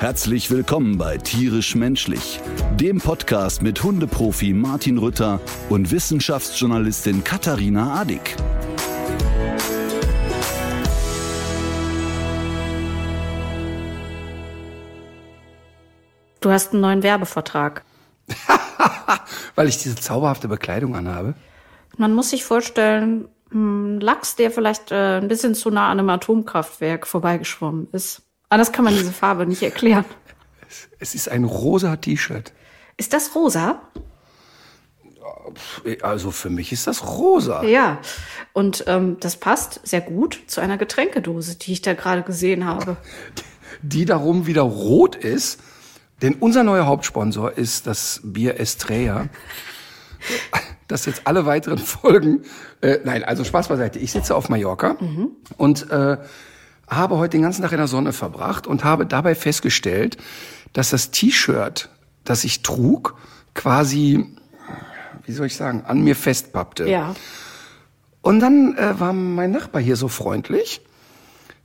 [0.00, 2.38] Herzlich willkommen bei Tierisch Menschlich,
[2.76, 5.40] dem Podcast mit Hundeprofi Martin Rütter
[5.70, 8.36] und Wissenschaftsjournalistin Katharina Adick.
[16.40, 17.84] Du hast einen neuen Werbevertrag.
[19.56, 21.34] Weil ich diese zauberhafte Bekleidung anhabe.
[21.96, 26.10] Man muss sich vorstellen, ein Lachs, der vielleicht äh, ein bisschen zu nah an einem
[26.10, 28.27] Atomkraftwerk vorbeigeschwommen ist.
[28.48, 30.04] Anders kann man diese Farbe nicht erklären.
[30.98, 32.52] Es ist ein rosa T-Shirt.
[32.96, 33.82] Ist das rosa?
[36.02, 37.62] Also für mich ist das rosa.
[37.64, 37.98] Ja.
[38.52, 42.96] Und ähm, das passt sehr gut zu einer Getränkedose, die ich da gerade gesehen habe.
[43.82, 45.60] Die darum wieder rot ist.
[46.22, 49.28] Denn unser neuer Hauptsponsor ist das Bier Estrella.
[50.88, 52.42] Das jetzt alle weiteren Folgen.
[52.80, 53.98] Äh, nein, also Spaß beiseite.
[53.98, 54.96] Ich sitze auf Mallorca
[55.56, 56.16] und äh,
[56.88, 60.16] habe heute den ganzen Tag in der Sonne verbracht und habe dabei festgestellt,
[60.72, 61.88] dass das T-Shirt,
[62.24, 63.16] das ich trug,
[63.54, 64.26] quasi,
[65.24, 66.88] wie soll ich sagen, an mir festpappte.
[66.88, 67.14] Ja.
[68.22, 70.80] Und dann äh, war mein Nachbar hier so freundlich,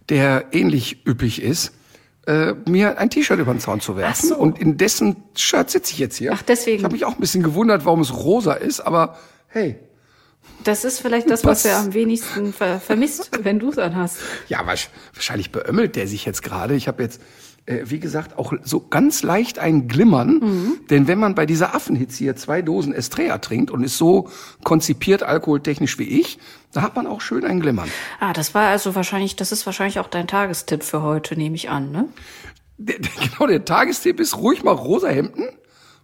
[0.10, 1.74] der ähnlich üppig ist,
[2.26, 4.30] äh, mir ein T-Shirt über den Zaun zu werfen.
[4.32, 4.38] Ach so.
[4.38, 6.32] Und in dessen Shirt sitze ich jetzt hier.
[6.34, 6.78] Ach, deswegen.
[6.78, 9.80] Ich habe mich auch ein bisschen gewundert, warum es rosa ist, aber hey.
[10.64, 11.66] Das ist vielleicht das, was Was?
[11.66, 14.18] er am wenigsten ver vermisst, wenn du es anhast.
[14.48, 16.76] Ja, wahrscheinlich beömmelt der sich jetzt gerade.
[16.76, 17.22] Ich habe jetzt,
[17.66, 20.40] äh, wie gesagt, auch so ganz leicht ein Glimmern.
[20.40, 20.80] Mhm.
[20.90, 24.30] Denn wenn man bei dieser Affenhitze hier zwei Dosen Estrella trinkt und ist so
[24.64, 26.40] konzipiert alkoholtechnisch wie ich,
[26.72, 27.90] da hat man auch schön ein Glimmern.
[28.20, 31.70] Ah, das war also wahrscheinlich, das ist wahrscheinlich auch dein Tagestipp für heute, nehme ich
[31.70, 32.08] an, ne?
[32.78, 35.50] Der, der, genau, der Tagestipp ist ruhig mal rosa Hemden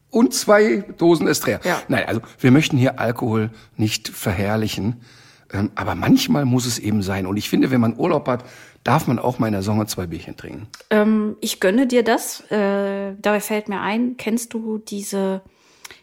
[0.09, 1.59] und zwei Dosen Estrella.
[1.63, 1.81] Ja.
[1.87, 5.01] Nein, also wir möchten hier Alkohol nicht verherrlichen.
[5.51, 7.25] Ähm, aber manchmal muss es eben sein.
[7.25, 8.45] Und ich finde, wenn man Urlaub hat,
[8.83, 10.67] darf man auch mal in der Sonne zwei Bierchen trinken.
[10.89, 12.41] Ähm, ich gönne dir das.
[12.51, 15.41] Äh, dabei fällt mir ein, kennst du diese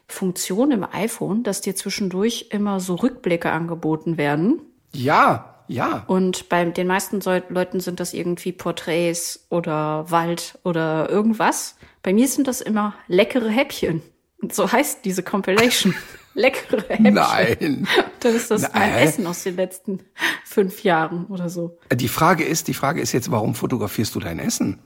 [0.08, 4.60] Funktion im iPhone, dass dir zwischendurch immer so Rückblicke angeboten werden?
[4.92, 6.04] Ja, ja.
[6.06, 11.77] Und bei den meisten Leuten sind das irgendwie Porträts oder Wald oder irgendwas.
[12.03, 14.03] Bei mir sind das immer leckere Häppchen.
[14.41, 15.94] Und so heißt diese Compilation.
[16.34, 17.15] leckere Häppchen.
[17.15, 17.88] Nein.
[18.21, 19.09] Dann ist das mein Nein.
[19.09, 20.00] Essen aus den letzten
[20.44, 21.78] fünf Jahren oder so.
[21.93, 24.78] Die Frage ist, die Frage ist jetzt, warum fotografierst du dein Essen?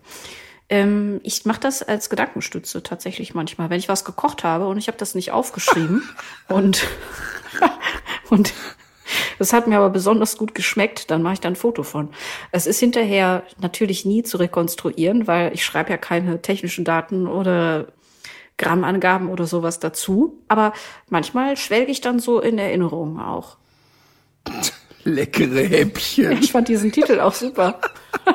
[0.71, 4.87] Ähm, ich mache das als Gedankenstütze tatsächlich manchmal, wenn ich was gekocht habe und ich
[4.87, 6.09] habe das nicht aufgeschrieben
[6.49, 6.87] und
[8.31, 8.55] und
[9.39, 12.11] das hat mir aber besonders gut geschmeckt, dann mache ich da ein Foto von.
[12.53, 17.89] Es ist hinterher natürlich nie zu rekonstruieren, weil ich schreibe ja keine technischen Daten oder
[18.59, 20.39] Grammangaben oder sowas dazu.
[20.49, 20.73] Aber
[21.09, 23.57] manchmal schwelge ich dann so in Erinnerungen auch.
[25.05, 26.33] Leckere Häppchen.
[26.33, 27.81] Ich fand diesen Titel auch super.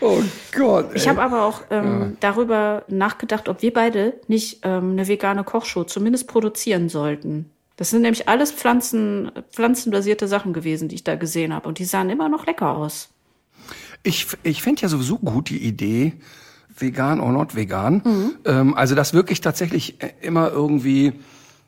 [0.00, 0.22] Oh
[0.56, 0.90] Gott.
[0.94, 1.08] Ich ey.
[1.08, 6.28] habe aber auch ähm, darüber nachgedacht, ob wir beide nicht ähm, eine vegane Kochshow zumindest
[6.28, 7.50] produzieren sollten.
[7.78, 11.68] Das sind nämlich alles Pflanzen, pflanzenbasierte Sachen gewesen, die ich da gesehen habe.
[11.68, 13.10] Und die sahen immer noch lecker aus.
[14.02, 16.14] Ich, ich fände ja sowieso gut die Idee,
[16.76, 18.02] vegan or not vegan.
[18.04, 18.30] Mhm.
[18.44, 21.12] Ähm, also, dass wirklich tatsächlich äh, immer irgendwie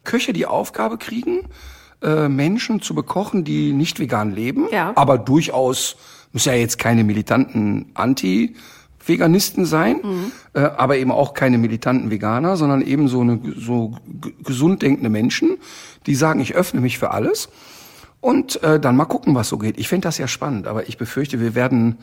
[0.02, 1.48] Köche die Aufgabe kriegen,
[2.02, 4.92] äh, Menschen zu bekochen, die nicht vegan leben, Ja.
[4.96, 5.96] aber durchaus,
[6.32, 7.92] muss ja jetzt keine militanten
[9.10, 10.32] Anti-Veganisten sein, Mhm.
[10.54, 13.94] äh, aber eben auch keine militanten Veganer, sondern eben so eine so
[14.44, 15.58] gesund denkende Menschen,
[16.06, 17.48] die sagen, ich öffne mich für alles.
[18.20, 19.78] Und äh, dann mal gucken, was so geht.
[19.78, 21.98] Ich finde das ja spannend, aber ich befürchte, wir werden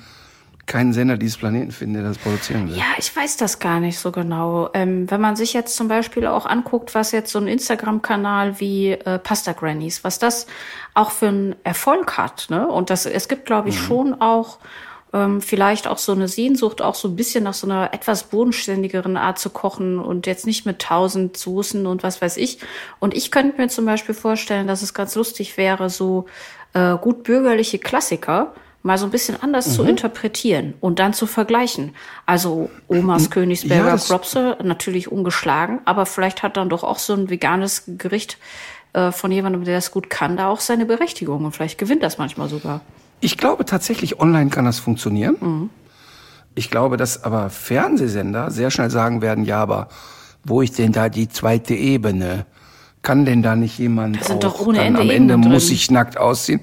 [0.66, 2.76] keinen Sender dieses Planeten finden, der das produzieren will.
[2.76, 4.70] Ja, ich weiß das gar nicht so genau.
[4.74, 8.92] Ähm, wenn man sich jetzt zum Beispiel auch anguckt, was jetzt so ein Instagram-Kanal wie
[8.92, 10.46] äh, Pasta Grannies, was das
[10.94, 12.68] auch für einen Erfolg hat, ne?
[12.68, 14.58] Und das, es gibt, glaube ich, schon auch
[15.18, 19.18] ähm, vielleicht auch so eine Sehnsucht, auch so ein bisschen nach so einer etwas bodenständigeren
[19.18, 22.60] Art zu kochen und jetzt nicht mit tausend Soßen und was weiß ich.
[23.00, 26.26] Und ich könnte mir zum Beispiel vorstellen, dass es ganz lustig wäre, so
[26.74, 28.54] äh, gut bürgerliche Klassiker
[28.84, 31.96] mal so ein bisschen anders zu interpretieren und dann zu vergleichen.
[32.26, 37.30] Also Omas Königsberger Ja, Klopse, natürlich ungeschlagen, aber vielleicht hat dann doch auch so ein
[37.30, 38.38] veganes Gericht
[38.94, 42.18] äh, von jemandem, der das gut kann, da auch seine Berechtigung und vielleicht gewinnt das
[42.18, 42.82] manchmal sogar.
[43.20, 45.70] Ich glaube tatsächlich, online kann das funktionieren.
[46.56, 49.90] Ich glaube, dass aber Fernsehsender sehr schnell sagen werden, ja, aber
[50.44, 52.46] wo ist denn da die zweite Ebene?
[53.08, 55.42] kann denn da nicht jemand Da sind auch doch ohne dann Ende am Ende Ebenen
[55.44, 55.52] drin.
[55.54, 56.60] muss ich nackt ausziehen?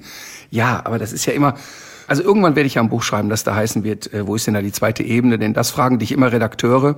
[0.51, 1.55] Ja, aber das ist ja immer,
[2.07, 4.47] also irgendwann werde ich ja ein Buch schreiben, das da heißen wird, äh, wo ist
[4.47, 5.39] denn da die zweite Ebene?
[5.39, 6.97] Denn das fragen dich immer Redakteure,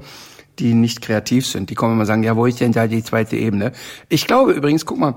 [0.58, 1.70] die nicht kreativ sind.
[1.70, 3.70] Die kommen immer sagen, ja, wo ist denn da die zweite Ebene?
[4.08, 5.14] Ich glaube übrigens, guck mal,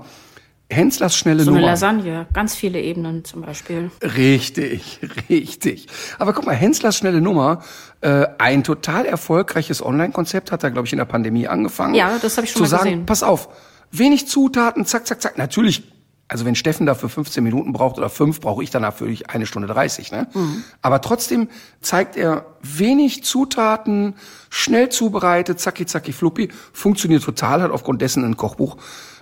[0.70, 1.72] Henslers schnelle So eine Nummer.
[1.72, 3.90] Lasagne, ganz viele Ebenen zum Beispiel.
[4.02, 5.88] Richtig, richtig.
[6.18, 7.62] Aber guck mal, Henslers schnelle Nummer,
[8.00, 11.94] äh, ein total erfolgreiches Online-Konzept, hat er, glaube ich, in der Pandemie angefangen.
[11.94, 13.06] Ja, das habe ich schon zu mal sagen, gesehen.
[13.06, 13.48] Pass auf,
[13.90, 15.38] wenig Zutaten, zack, zack, zack.
[15.38, 15.82] Natürlich,
[16.28, 19.66] also wenn Steffen dafür 15 Minuten braucht oder fünf, brauche ich dann natürlich eine Stunde
[19.66, 20.12] 30.
[20.12, 20.28] Ne?
[20.32, 20.62] Mhm.
[20.82, 21.48] Aber trotzdem
[21.80, 24.14] zeigt er wenig Zutaten,
[24.48, 28.76] schnell zubereitet, zacki, zacki, fluppi, funktioniert total, hat aufgrund dessen ein Kochbuch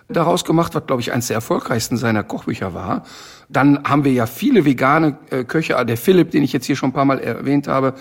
[0.09, 3.05] daraus gemacht, was, glaube ich, eines der erfolgreichsten seiner Kochbücher war.
[3.49, 6.91] Dann haben wir ja viele vegane äh, Köche, der Philipp, den ich jetzt hier schon
[6.91, 7.95] ein paar Mal erwähnt habe,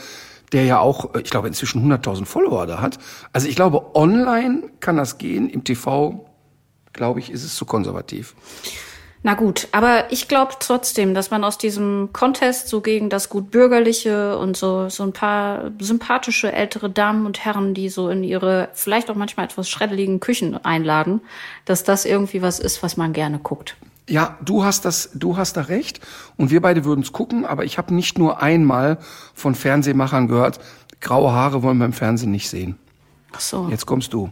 [0.51, 2.97] der ja auch, äh, ich glaube, inzwischen 100.000 Follower da hat.
[3.33, 6.25] Also ich glaube, online kann das gehen, im TV,
[6.93, 8.35] glaube ich, ist es zu konservativ.
[9.27, 13.51] Na gut, aber ich glaube trotzdem, dass man aus diesem Contest so gegen das gut
[13.51, 18.69] bürgerliche und so so ein paar sympathische ältere Damen und Herren, die so in ihre
[18.71, 21.19] vielleicht auch manchmal etwas schreddeligen Küchen einladen,
[21.65, 23.75] dass das irgendwie was ist, was man gerne guckt.
[24.07, 25.99] Ja, du hast das, du hast da recht
[26.37, 28.97] und wir beide würden es gucken, aber ich habe nicht nur einmal
[29.33, 30.61] von Fernsehmachern gehört,
[31.01, 32.77] graue Haare wollen wir im Fernsehen nicht sehen.
[33.33, 33.67] Ach so.
[33.69, 34.31] Jetzt kommst du.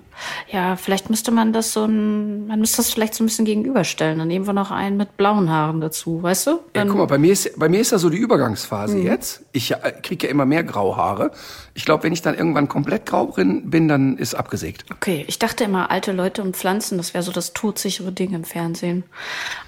[0.50, 4.18] Ja, vielleicht müsste man das so ein, man müsste das vielleicht so ein bisschen gegenüberstellen.
[4.19, 6.59] Dann nehmen wir noch einen mit blauen Haaren dazu, weißt du?
[6.75, 9.44] Ja, guck mal, bei mir ist bei mir ist da so die Übergangsphase jetzt.
[9.51, 11.31] Ich äh, kriege ja immer mehr graue Haare.
[11.74, 14.86] Ich glaube, wenn ich dann irgendwann komplett grau bin, bin, dann ist abgesägt.
[14.92, 18.45] okay, ich dachte immer, alte Leute und Pflanzen, das wäre so das todsichere Ding im
[18.45, 19.03] Fernsehen.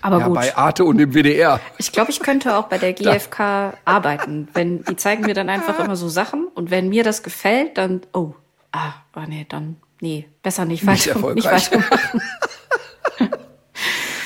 [0.02, 0.36] Aber Ja, gut.
[0.36, 1.60] bei Arte und dem WDR.
[1.78, 4.48] Ich glaube, ich könnte auch bei der GfK arbeiten.
[4.54, 8.02] Wenn die zeigen mir dann einfach immer so Sachen und wenn mir das gefällt, dann
[8.14, 8.34] oh,
[8.78, 11.72] ah, oh nee, dann nee, besser nicht Nicht weiter, nicht erfolgreich.
[11.72, 12.22] weitermachen.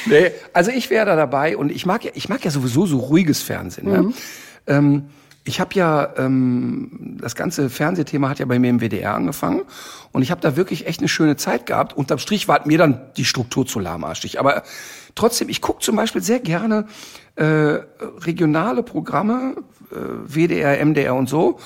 [0.05, 2.97] Nee, also ich wäre da dabei und ich mag ja, ich mag ja sowieso so
[2.97, 3.87] ruhiges Fernsehen.
[3.87, 4.07] Mhm.
[4.07, 4.13] Ne?
[4.67, 5.03] Ähm,
[5.43, 9.61] ich habe ja ähm, das ganze Fernsehthema hat ja bei mir im WDR angefangen
[10.11, 11.93] und ich habe da wirklich echt eine schöne Zeit gehabt.
[11.95, 14.63] Unterm Strich war mir dann die Struktur zu lahmarschig, aber
[15.15, 16.87] trotzdem, ich gucke zum Beispiel sehr gerne
[17.35, 19.55] äh, regionale Programme,
[19.91, 21.59] äh, WDR, MDR und so.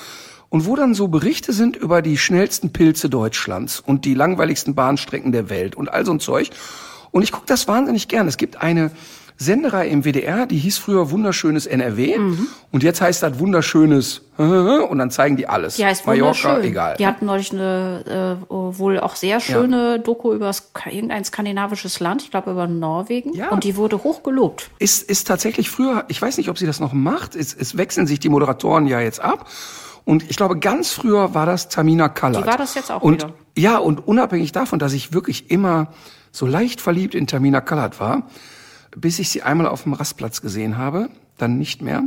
[0.48, 5.32] Und wo dann so Berichte sind über die schnellsten Pilze Deutschlands und die langweiligsten Bahnstrecken
[5.32, 6.50] der Welt und all so ein Zeug.
[7.10, 8.28] Und ich gucke das wahnsinnig gern.
[8.28, 8.90] Es gibt eine
[9.38, 12.18] Senderei im WDR, die hieß früher Wunderschönes NRW
[12.72, 15.76] und jetzt heißt das Wunderschönes und dann zeigen die alles.
[15.76, 16.96] Die heißt Mallorca, egal.
[16.98, 20.52] Die hatten neulich eine äh, wohl auch sehr schöne Doku über
[20.86, 23.34] irgendein skandinavisches Land, ich glaube über Norwegen.
[23.34, 23.50] Ja.
[23.50, 24.70] Und die wurde hoch gelobt.
[24.78, 28.06] ist, ist tatsächlich früher, ich weiß nicht, ob sie das noch macht, es, es wechseln
[28.06, 29.46] sich die Moderatoren ja jetzt ab.
[30.06, 32.44] Und ich glaube, ganz früher war das Tamina Kallert.
[32.44, 33.34] Die war das jetzt auch und, wieder.
[33.58, 35.88] Ja, und unabhängig davon, dass ich wirklich immer
[36.30, 38.28] so leicht verliebt in Tamina Kallert war,
[38.96, 42.04] bis ich sie einmal auf dem Rastplatz gesehen habe, dann nicht mehr.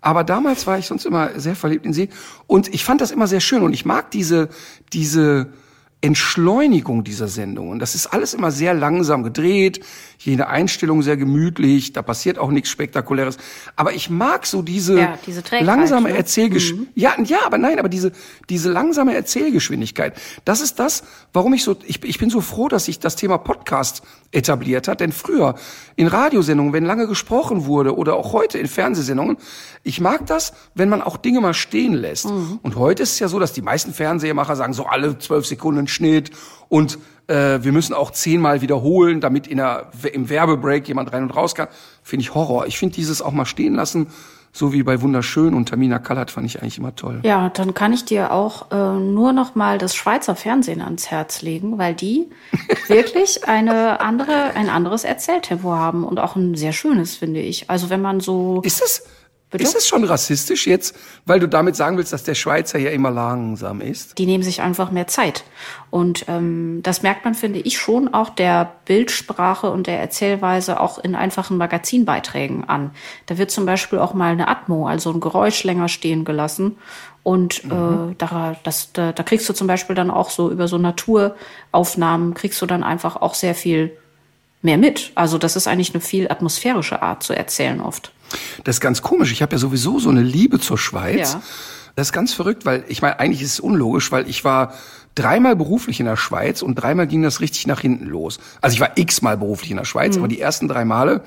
[0.00, 2.10] Aber damals war ich sonst immer sehr verliebt in sie.
[2.46, 3.62] Und ich fand das immer sehr schön.
[3.64, 4.48] Und ich mag diese,
[4.92, 5.48] diese
[6.06, 7.68] Entschleunigung dieser Sendung.
[7.70, 9.80] Und das ist alles immer sehr langsam gedreht,
[10.18, 13.36] jede Einstellung sehr gemütlich, da passiert auch nichts Spektakuläres.
[13.74, 16.16] Aber ich mag so diese, Ja, diese langsame ne?
[16.16, 16.96] Erzählgeschwindigkeit.
[16.96, 18.12] Ja, ja, aber nein, aber diese,
[18.48, 20.14] diese langsame Erzählgeschwindigkeit,
[20.44, 23.38] das ist das, warum ich so, ich, ich bin so froh, dass sich das Thema
[23.38, 25.00] Podcast etabliert hat.
[25.00, 25.54] Denn früher
[25.96, 29.36] in Radiosendungen, wenn lange gesprochen wurde oder auch heute in Fernsehsendungen,
[29.82, 32.26] ich mag das, wenn man auch Dinge mal stehen lässt.
[32.26, 35.86] Und heute ist es ja so, dass die meisten Fernsehmacher sagen, so alle zwölf Sekunden
[35.96, 36.30] Schnitt
[36.68, 41.30] und äh, wir müssen auch zehnmal wiederholen, damit in der, im Werbebreak jemand rein und
[41.30, 41.68] raus kann.
[42.02, 42.66] Finde ich Horror.
[42.66, 44.08] Ich finde dieses auch mal stehen lassen,
[44.52, 47.20] so wie bei Wunderschön und Tamina Kallert fand ich eigentlich immer toll.
[47.24, 51.42] Ja, dann kann ich dir auch äh, nur noch mal das Schweizer Fernsehen ans Herz
[51.42, 52.28] legen, weil die
[52.88, 57.68] wirklich eine andere, ein anderes Erzähltempo haben und auch ein sehr schönes, finde ich.
[57.68, 59.02] Also wenn man so Ist es,
[59.50, 59.62] Bitte?
[59.62, 63.12] ist es schon rassistisch jetzt, weil du damit sagen willst, dass der Schweizer ja immer
[63.12, 64.18] langsam ist?
[64.18, 65.44] die nehmen sich einfach mehr Zeit.
[65.90, 70.98] Und ähm, das merkt man, finde ich, schon auch der Bildsprache und der Erzählweise auch
[70.98, 72.90] in einfachen Magazinbeiträgen an.
[73.26, 76.76] Da wird zum Beispiel auch mal eine Atmo, also ein Geräusch länger stehen gelassen.
[77.22, 80.78] Und äh, da, das, da, da kriegst du zum Beispiel dann auch so über so
[80.78, 83.96] Naturaufnahmen, kriegst du dann einfach auch sehr viel
[84.62, 85.12] mehr mit.
[85.14, 88.12] Also das ist eigentlich eine viel atmosphärische Art zu erzählen oft.
[88.64, 89.32] Das ist ganz komisch.
[89.32, 91.34] Ich habe ja sowieso so eine Liebe zur Schweiz.
[91.34, 91.42] Ja.
[91.94, 94.74] Das ist ganz verrückt, weil ich meine, eigentlich ist es unlogisch, weil ich war
[95.14, 98.38] dreimal beruflich in der Schweiz und dreimal ging das richtig nach hinten los.
[98.60, 101.22] Also ich war x-mal beruflich in der Schweiz, aber die ersten drei Male,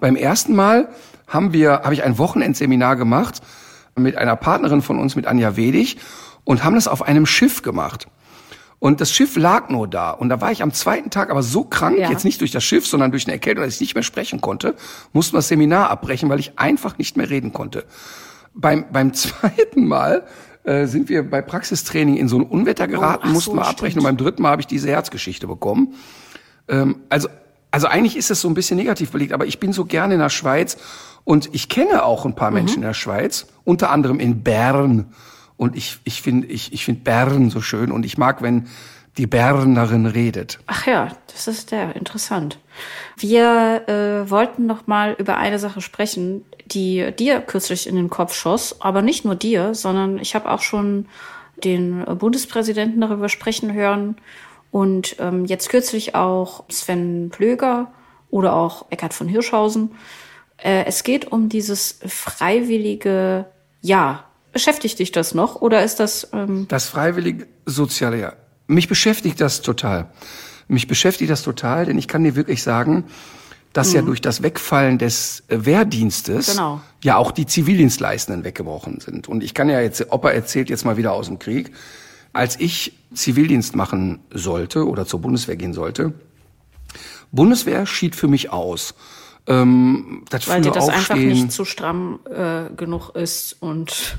[0.00, 0.88] beim ersten Mal
[1.28, 3.42] haben wir, habe ich ein Wochenendseminar gemacht
[3.96, 5.98] mit einer Partnerin von uns, mit Anja Wedig
[6.44, 8.08] und haben das auf einem Schiff gemacht.
[8.78, 10.10] Und das Schiff lag nur da.
[10.10, 12.10] Und da war ich am zweiten Tag aber so krank, Ja.
[12.10, 14.74] jetzt nicht durch das Schiff, sondern durch eine Erkältung, dass ich nicht mehr sprechen konnte,
[15.12, 17.84] mussten wir das Seminar abbrechen, weil ich einfach nicht mehr reden konnte.
[18.54, 20.24] Beim, beim zweiten Mal
[20.64, 23.98] äh, sind wir bei Praxistraining in so ein Unwetter geraten, ach so, mussten wir abbrechen.
[24.00, 25.94] Und beim dritten Mal habe ich diese Herzgeschichte bekommen.
[26.68, 27.28] Ähm, also,
[27.70, 30.20] also eigentlich ist es so ein bisschen negativ belegt, aber ich bin so gerne in
[30.20, 30.76] der Schweiz
[31.24, 32.54] und ich kenne auch ein paar Mhm.
[32.56, 35.06] Menschen in der Schweiz, unter anderem in Bern.
[35.64, 38.68] Und ich, ich finde ich, ich find Bern so schön und ich mag, wenn
[39.16, 40.58] die Bernerin redet.
[40.66, 42.58] Ach ja, das ist der interessant.
[43.16, 48.34] Wir äh, wollten noch mal über eine Sache sprechen, die dir kürzlich in den Kopf
[48.34, 51.06] schoss, aber nicht nur dir, sondern ich habe auch schon
[51.64, 54.16] den Bundespräsidenten darüber sprechen hören
[54.70, 57.90] und ähm, jetzt kürzlich auch Sven Plöger
[58.28, 59.92] oder auch Eckhard von Hirschhausen.
[60.58, 63.46] Äh, es geht um dieses freiwillige
[63.80, 64.24] Ja.
[64.54, 68.36] Beschäftigt dich das noch oder ist das ähm, Das freiwillige soziale Jahr.
[68.66, 70.06] Mich beschäftigt das total.
[70.68, 73.04] Mich beschäftigt das total, denn ich kann dir wirklich sagen,
[73.74, 76.80] dass ja durch das Wegfallen des äh, Wehrdienstes Genau.
[77.02, 79.28] ja auch die Zivildienstleistenden weggebrochen sind.
[79.28, 81.72] Und ich kann ja jetzt, Opa erzählt jetzt mal wieder aus dem Krieg,
[82.32, 86.14] als ich Zivildienst machen sollte oder zur Bundeswehr gehen sollte,
[87.32, 88.94] Bundeswehr schied für mich aus.
[89.46, 94.18] Ähm, das weil dir das einfach Aufstehen- nicht zu stramm äh, genug ist und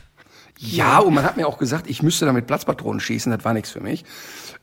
[0.72, 3.70] Ja, und man hat mir auch gesagt, ich müsste damit Platzpatronen schießen, das war nichts
[3.72, 4.06] für mich.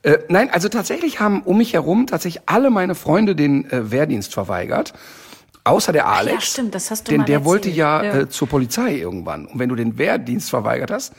[0.03, 4.33] Äh, nein, also tatsächlich haben um mich herum tatsächlich alle meine Freunde den äh, Wehrdienst
[4.33, 4.93] verweigert.
[5.65, 6.33] Außer der Alex.
[6.33, 7.77] ja, stimmt, das hast du Denn mal der wollte erzählt.
[7.77, 8.15] ja, Ja.
[8.21, 9.45] Äh, zur Polizei irgendwann.
[9.45, 11.13] Und wenn du den Wehrdienst verweigert hast,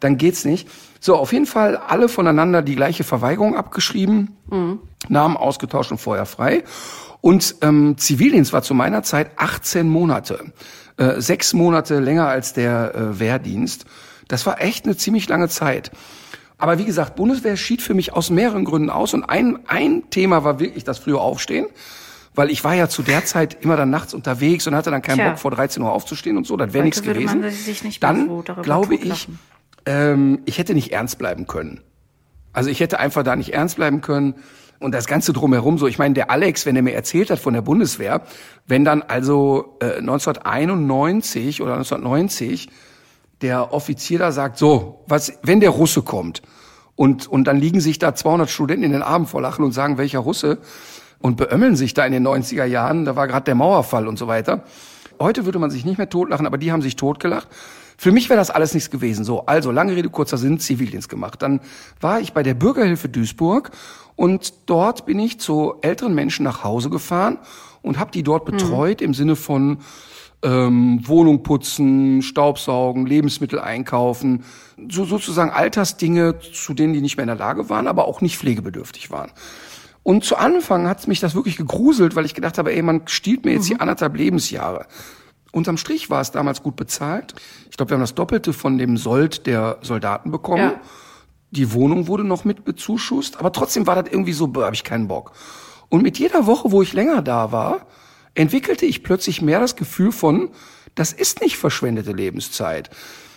[0.00, 0.68] dann geht's nicht.
[0.98, 4.80] So, auf jeden Fall alle voneinander die gleiche Verweigerung abgeschrieben, Mhm.
[5.08, 6.64] Namen ausgetauscht und vorher frei.
[7.20, 10.52] Und ähm, Zivildienst war zu meiner Zeit 18 Monate.
[10.96, 13.84] Äh, sechs Monate länger als der äh, Wehrdienst.
[14.28, 15.90] Das war echt eine ziemlich lange Zeit.
[16.58, 19.14] Aber wie gesagt, Bundeswehr schied für mich aus mehreren Gründen aus.
[19.14, 21.66] Und ein, ein Thema war wirklich das frühe Aufstehen.
[22.34, 25.16] Weil ich war ja zu der Zeit immer dann nachts unterwegs und hatte dann keinen
[25.16, 25.30] Tja.
[25.30, 26.56] Bock, vor 13 Uhr aufzustehen und so.
[26.58, 27.42] Das wäre nichts gewesen.
[28.00, 29.26] dann glaube ich,
[29.86, 31.80] ähm, ich hätte nicht ernst bleiben können.
[32.52, 34.34] Also ich hätte einfach da nicht ernst bleiben können.
[34.78, 37.54] Und das Ganze drumherum so, ich meine, der Alex, wenn er mir erzählt hat von
[37.54, 38.20] der Bundeswehr,
[38.66, 42.68] wenn dann also äh, 1991 oder 1990
[43.42, 46.42] der Offizier da sagt, so, was, wenn der Russe kommt
[46.94, 49.98] und, und dann liegen sich da 200 Studenten in den Armen vor Lachen und sagen,
[49.98, 50.58] welcher Russe
[51.20, 54.26] und beömmeln sich da in den 90er Jahren, da war gerade der Mauerfall und so
[54.26, 54.64] weiter.
[55.18, 57.48] Heute würde man sich nicht mehr totlachen, aber die haben sich totgelacht.
[57.98, 59.24] Für mich wäre das alles nichts gewesen.
[59.24, 61.40] So, also lange Rede, kurzer Sinn, Zivildienst gemacht.
[61.40, 61.60] Dann
[62.00, 63.70] war ich bei der Bürgerhilfe Duisburg
[64.16, 67.38] und dort bin ich zu älteren Menschen nach Hause gefahren
[67.80, 69.78] und habe die dort betreut im Sinne von
[70.46, 74.44] ähm, Wohnung putzen, Staubsaugen, Lebensmittel einkaufen,
[74.88, 78.38] so sozusagen Altersdinge, zu denen die nicht mehr in der Lage waren, aber auch nicht
[78.38, 79.32] pflegebedürftig waren.
[80.04, 83.44] Und zu Anfang hat mich das wirklich gegruselt, weil ich gedacht habe, ey, man stiehlt
[83.44, 84.86] mir jetzt hier anderthalb Lebensjahre.
[85.50, 87.34] Unterm Strich war es damals gut bezahlt.
[87.70, 90.62] Ich glaube, wir haben das Doppelte von dem Sold der Soldaten bekommen.
[90.62, 90.80] Ja.
[91.50, 95.08] Die Wohnung wurde noch mit bezuschusst, aber trotzdem war das irgendwie so, habe ich keinen
[95.08, 95.32] Bock.
[95.88, 97.86] Und mit jeder Woche, wo ich länger da war,
[98.36, 100.50] entwickelte ich plötzlich mehr das Gefühl von,
[100.94, 102.90] das ist nicht verschwendete Lebenszeit.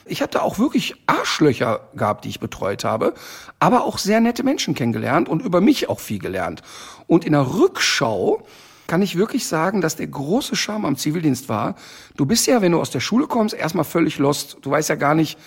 [0.05, 3.13] Ich hatte auch wirklich Arschlöcher gehabt, die ich betreut habe,
[3.59, 6.61] aber auch sehr nette Menschen kennengelernt und über mich auch viel gelernt.
[7.05, 8.45] Und in der Rückschau
[8.87, 11.75] kann ich wirklich sagen, dass der große Charme am Zivildienst war.
[12.17, 14.57] Du bist ja, wenn du aus der Schule kommst, erstmal völlig lost.
[14.61, 15.37] Du weißt ja gar nicht,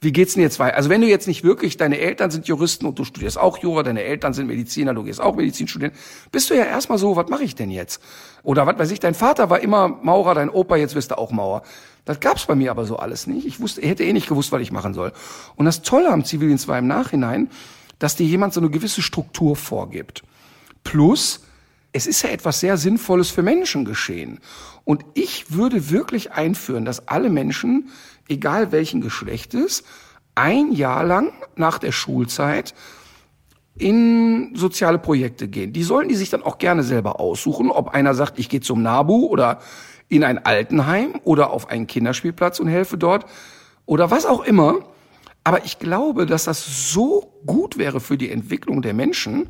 [0.00, 0.76] wie geht's denn jetzt weiter?
[0.76, 3.82] Also wenn du jetzt nicht wirklich, deine Eltern sind Juristen und du studierst auch Jura,
[3.82, 5.92] deine Eltern sind Mediziner, du gehst auch Medizin studieren,
[6.32, 8.00] bist du ja erstmal so, was mache ich denn jetzt?
[8.42, 11.32] Oder was weiß ich, dein Vater war immer Maurer, dein Opa, jetzt wirst du auch
[11.32, 11.62] Maurer.
[12.06, 13.46] Das gab's bei mir aber so alles nicht.
[13.46, 15.12] Ich wusste, hätte eh nicht gewusst, was ich machen soll.
[15.56, 17.50] Und das Tolle am Zivildienst war im Nachhinein,
[17.98, 20.22] dass dir jemand so eine gewisse Struktur vorgibt.
[20.82, 21.40] Plus,
[21.92, 24.40] es ist ja etwas sehr Sinnvolles für Menschen geschehen.
[24.84, 27.90] Und ich würde wirklich einführen, dass alle Menschen,
[28.30, 29.84] egal welchen Geschlechtes,
[30.34, 32.74] ein Jahr lang nach der Schulzeit
[33.76, 35.72] in soziale Projekte gehen.
[35.72, 38.82] Die sollen die sich dann auch gerne selber aussuchen, ob einer sagt, ich gehe zum
[38.82, 39.60] NABU oder
[40.08, 43.26] in ein Altenheim oder auf einen Kinderspielplatz und helfe dort
[43.86, 44.80] oder was auch immer.
[45.44, 49.48] Aber ich glaube, dass das so gut wäre für die Entwicklung der Menschen.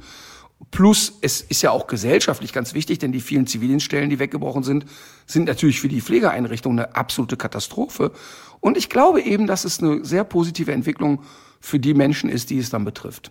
[0.70, 4.84] Plus, es ist ja auch gesellschaftlich ganz wichtig, denn die vielen Zivildienststellen, die weggebrochen sind,
[5.26, 8.12] sind natürlich für die Pflegeeinrichtungen eine absolute Katastrophe.
[8.60, 11.22] Und ich glaube eben, dass es eine sehr positive Entwicklung
[11.60, 13.30] für die Menschen ist, die es dann betrifft.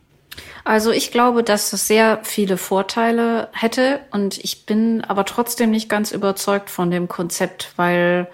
[0.63, 5.89] Also ich glaube, dass es sehr viele Vorteile hätte und ich bin aber trotzdem nicht
[5.89, 8.27] ganz überzeugt von dem Konzept, weil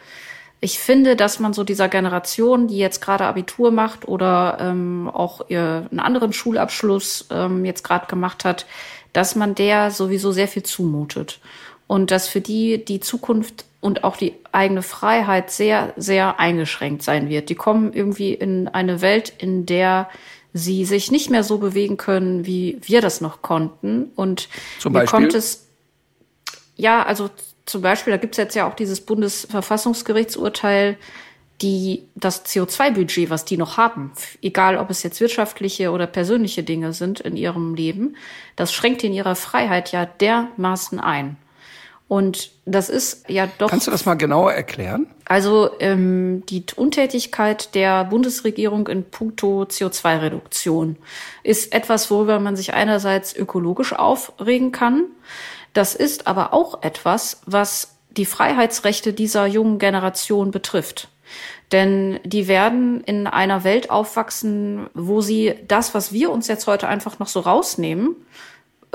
[0.59, 5.41] ich finde, dass man so dieser Generation, die jetzt gerade Abitur macht oder ähm, auch
[5.49, 8.65] ihr, einen anderen Schulabschluss ähm, jetzt gerade gemacht hat,
[9.13, 11.39] dass man der sowieso sehr viel zumutet.
[11.87, 17.29] Und dass für die die Zukunft und auch die eigene Freiheit sehr, sehr eingeschränkt sein
[17.29, 17.49] wird.
[17.49, 20.09] Die kommen irgendwie in eine Welt, in der
[20.53, 24.11] sie sich nicht mehr so bewegen können, wie wir das noch konnten.
[24.15, 24.49] Und
[24.79, 25.19] Zum mir Beispiel?
[25.19, 25.67] kommt es,
[26.75, 27.29] ja, also
[27.65, 30.97] zum Beispiel, da gibt's jetzt ja auch dieses Bundesverfassungsgerichtsurteil,
[31.61, 34.11] die das CO2-Budget, was die noch haben,
[34.41, 38.15] egal ob es jetzt wirtschaftliche oder persönliche Dinge sind in ihrem Leben,
[38.55, 41.37] das schränkt in ihrer Freiheit ja dermaßen ein.
[42.07, 43.69] Und das ist ja doch.
[43.69, 45.07] Kannst du das mal genauer erklären?
[45.25, 50.97] Also ähm, die Untätigkeit der Bundesregierung in puncto CO2-Reduktion
[51.41, 55.05] ist etwas, worüber man sich einerseits ökologisch aufregen kann.
[55.73, 61.09] Das ist aber auch etwas, was die Freiheitsrechte dieser jungen Generation betrifft.
[61.71, 66.87] Denn die werden in einer Welt aufwachsen, wo sie das, was wir uns jetzt heute
[66.87, 68.15] einfach noch so rausnehmen,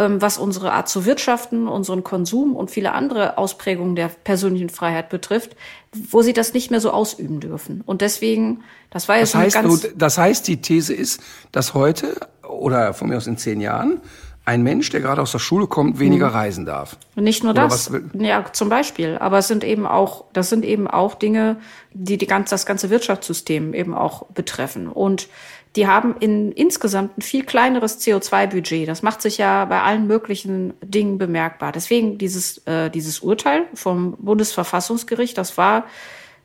[0.09, 5.57] was unsere Art zu wirtschaften, unseren Konsum und viele andere Ausprägungen der persönlichen Freiheit betrifft,
[5.93, 7.83] wo sie das nicht mehr so ausüben dürfen.
[7.85, 11.21] Und deswegen, das war jetzt Das heißt, ganz das heißt, die These ist,
[11.53, 12.17] dass heute
[12.49, 14.01] oder von mir aus in zehn Jahren
[14.45, 16.97] ein Mensch, der gerade aus der Schule kommt, weniger reisen darf.
[17.15, 19.17] Nicht nur Oder das, ja, zum Beispiel.
[19.19, 21.57] Aber es sind eben auch, das sind eben auch Dinge,
[21.93, 24.89] die, die ganz, das ganze Wirtschaftssystem eben auch betreffen.
[24.89, 25.29] Und
[25.77, 28.89] die haben in insgesamt ein viel kleineres CO2-Budget.
[28.89, 31.71] Das macht sich ja bei allen möglichen Dingen bemerkbar.
[31.73, 35.85] Deswegen dieses, äh, dieses Urteil vom Bundesverfassungsgericht, das war,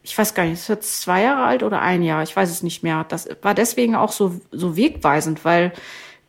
[0.03, 2.61] ich weiß gar nicht, ist jetzt zwei Jahre alt oder ein Jahr, ich weiß es
[2.61, 3.03] nicht mehr.
[3.07, 5.73] Das war deswegen auch so, so wegweisend, weil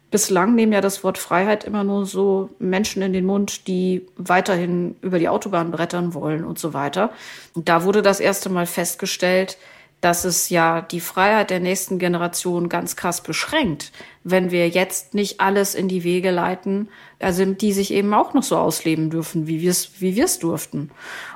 [0.08, 4.94] Bislang nehmen ja das Wort Freiheit immer nur so Menschen in den Mund, die weiterhin
[5.02, 7.10] über die Autobahn brettern wollen und so weiter.
[7.54, 9.58] Und da wurde das erste Mal festgestellt,
[10.06, 13.90] dass es ja die Freiheit der nächsten Generation ganz krass beschränkt,
[14.22, 18.44] wenn wir jetzt nicht alles in die Wege leiten, also die sich eben auch noch
[18.44, 20.92] so ausleben dürfen, wie wir es wie wir es durften.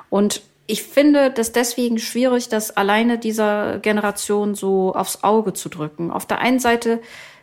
[0.09, 6.09] Und ich finde das deswegen schwierig, das alleine dieser Generation so aufs Auge zu drücken.
[6.09, 7.01] Auf der einen Seite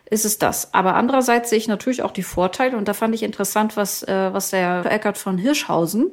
[0.09, 0.73] ist es das.
[0.73, 4.33] Aber andererseits sehe ich natürlich auch die Vorteile und da fand ich interessant, was, äh,
[4.33, 6.09] was der Eckart von Hirschhausen,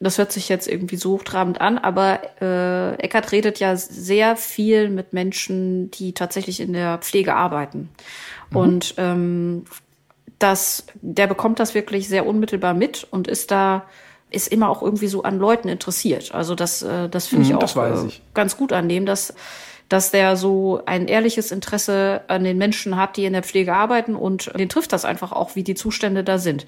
[0.00, 4.88] das hört sich jetzt irgendwie so hochtrabend an, aber äh, Eckart redet ja sehr viel
[4.90, 7.90] mit Menschen, die tatsächlich in der Pflege arbeiten.
[8.52, 9.64] Und ähm,
[10.38, 13.84] das, der bekommt das wirklich sehr unmittelbar mit und ist da
[14.32, 16.32] ist immer auch irgendwie so an Leuten interessiert.
[16.32, 18.22] Also das, äh, das finde ich Mhm, auch äh, ich.
[18.32, 19.34] ganz gut an dem, dass
[19.90, 24.14] dass der so ein ehrliches Interesse an den Menschen hat, die in der Pflege arbeiten
[24.14, 26.64] und den trifft das einfach auch, wie die Zustände da sind.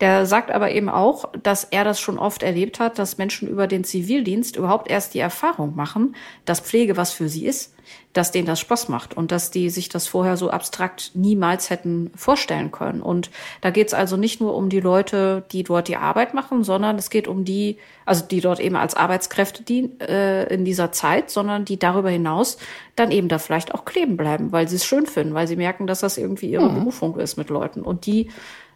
[0.00, 3.66] Der sagt aber eben auch, dass er das schon oft erlebt hat, dass Menschen über
[3.66, 7.74] den Zivildienst überhaupt erst die Erfahrung machen, dass Pflege was für sie ist,
[8.12, 12.10] dass denen das Spaß macht und dass die sich das vorher so abstrakt niemals hätten
[12.14, 13.02] vorstellen können.
[13.02, 16.64] Und da geht es also nicht nur um die Leute, die dort die Arbeit machen,
[16.64, 20.92] sondern es geht um die, also die dort eben als Arbeitskräfte dienen äh, in dieser
[20.92, 22.58] Zeit, sondern die darüber hinaus
[22.96, 25.86] dann eben da vielleicht auch kleben bleiben, weil sie es schön finden, weil sie merken,
[25.86, 27.82] dass das irgendwie ihre Berufung ist mit Leuten.
[27.82, 28.30] Und die,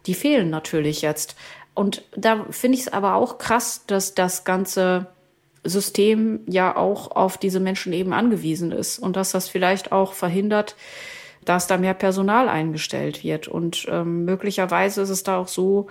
[0.05, 1.35] die fehlen natürlich jetzt.
[1.73, 5.07] Und da finde ich es aber auch krass, dass das ganze
[5.63, 10.75] System ja auch auf diese Menschen eben angewiesen ist und dass das vielleicht auch verhindert,
[11.45, 13.47] dass da mehr Personal eingestellt wird.
[13.47, 15.87] Und ähm, möglicherweise ist es da auch so,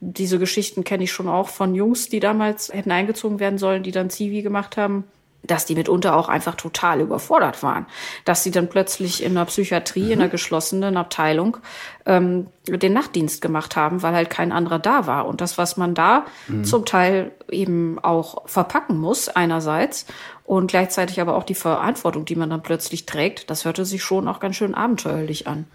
[0.00, 3.92] diese Geschichten kenne ich schon auch von Jungs, die damals hätten eingezogen werden sollen, die
[3.92, 5.04] dann Zivi gemacht haben,
[5.46, 7.86] dass die mitunter auch einfach total überfordert waren.
[8.24, 11.58] Dass sie dann plötzlich in einer Psychiatrie, in einer geschlossenen Abteilung,
[12.04, 15.26] ähm, den Nachtdienst gemacht haben, weil halt kein anderer da war.
[15.26, 16.26] Und das, was man da
[16.64, 20.06] zum Teil eben auch verpacken muss, einerseits,
[20.44, 24.28] und gleichzeitig aber auch die Verantwortung, die man dann plötzlich trägt, das hörte sich schon
[24.28, 25.66] auch ganz schön abenteuerlich an.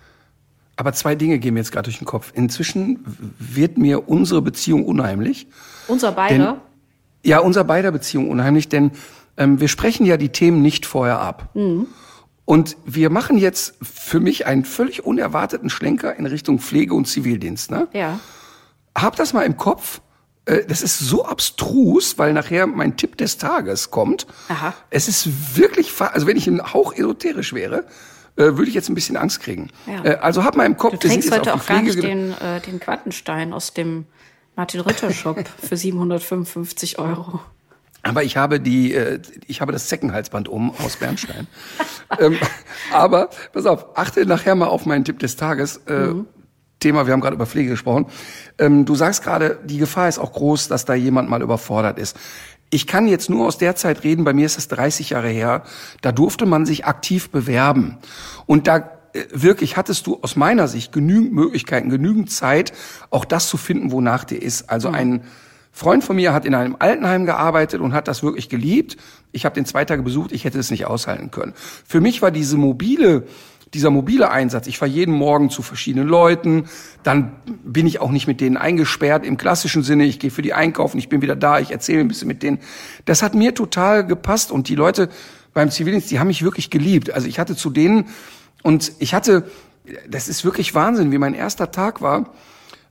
[0.78, 2.32] Aber zwei Dinge gehen mir jetzt gerade durch den Kopf.
[2.34, 3.00] Inzwischen
[3.38, 5.48] wird mir unsere Beziehung unheimlich.
[5.88, 6.36] Unser beide,
[7.24, 8.92] Ja, unser beider Beziehung unheimlich, denn
[9.42, 11.50] ähm, wir sprechen ja die Themen nicht vorher ab.
[12.46, 17.72] Und wir machen jetzt für mich einen völlig unerwarteten Schlenker in Richtung Pflege und Zivildienst.
[17.72, 17.88] Ne?
[17.94, 18.20] ja.
[18.94, 20.02] Hab das mal im Kopf.
[20.46, 24.28] Äh, Das ist so abstrus, weil nachher mein Tipp des Tages kommt.
[24.50, 24.74] Aha.
[24.90, 27.86] Es ist wirklich, also wenn ich ein Hauch esoterisch wäre,
[28.36, 29.70] äh, würde ich jetzt ein bisschen Angst kriegen.
[29.88, 30.04] Ja.
[30.04, 32.80] Äh, Also hab mal im Kopf, Du jetzt heute auch gar nicht den, äh, den
[32.82, 34.06] Quantenstein aus dem
[34.58, 37.40] Martin Ritter Shop für 755 Euro.
[38.04, 41.48] Aber ich habe die, äh, ich habe das Zeckenhalsband um aus Bernstein.
[42.20, 42.38] ähm,
[42.92, 45.78] aber pass auf, achte nachher mal auf meinen Tipp des Tages.
[45.86, 46.14] Äh,
[46.80, 48.08] Thema, wir haben gerade über Pflege gesprochen.
[48.58, 52.18] Ähm, du sagst gerade, die Gefahr ist auch groß, dass da jemand mal überfordert ist.
[52.72, 55.64] Ich kann jetzt nur aus der Zeit reden, bei mir ist das 30 Jahre her,
[56.02, 57.98] da durfte man sich aktiv bewerben.
[58.48, 58.78] Und da
[59.14, 62.74] äh, wirklich hattest du aus meiner Sicht genügend Möglichkeiten, genügend Zeit,
[63.10, 64.70] auch das zu finden, wonach dir ist.
[64.70, 64.96] Also mhm.
[64.96, 65.24] ein
[65.72, 68.98] Freund von mir hat in einem Altenheim gearbeitet und hat das wirklich geliebt.
[69.32, 71.54] Ich habe den zwei Tage besucht, ich hätte es nicht aushalten können.
[71.56, 73.26] Für mich war diese mobile
[73.74, 76.66] dieser mobile Einsatz, ich fahre jeden Morgen zu verschiedenen Leuten,
[77.04, 77.32] dann
[77.64, 80.98] bin ich auch nicht mit denen eingesperrt im klassischen Sinne, ich gehe für die einkaufen,
[80.98, 82.60] ich bin wieder da, ich erzähle ein bisschen mit denen.
[83.06, 85.10] Das hat mir total gepasst und die Leute
[85.54, 87.12] beim Zivildienst, die haben mich wirklich geliebt.
[87.14, 88.08] Also ich hatte zu denen
[88.62, 89.50] und ich hatte,
[90.10, 92.34] das ist wirklich Wahnsinn, wie mein erster Tag war.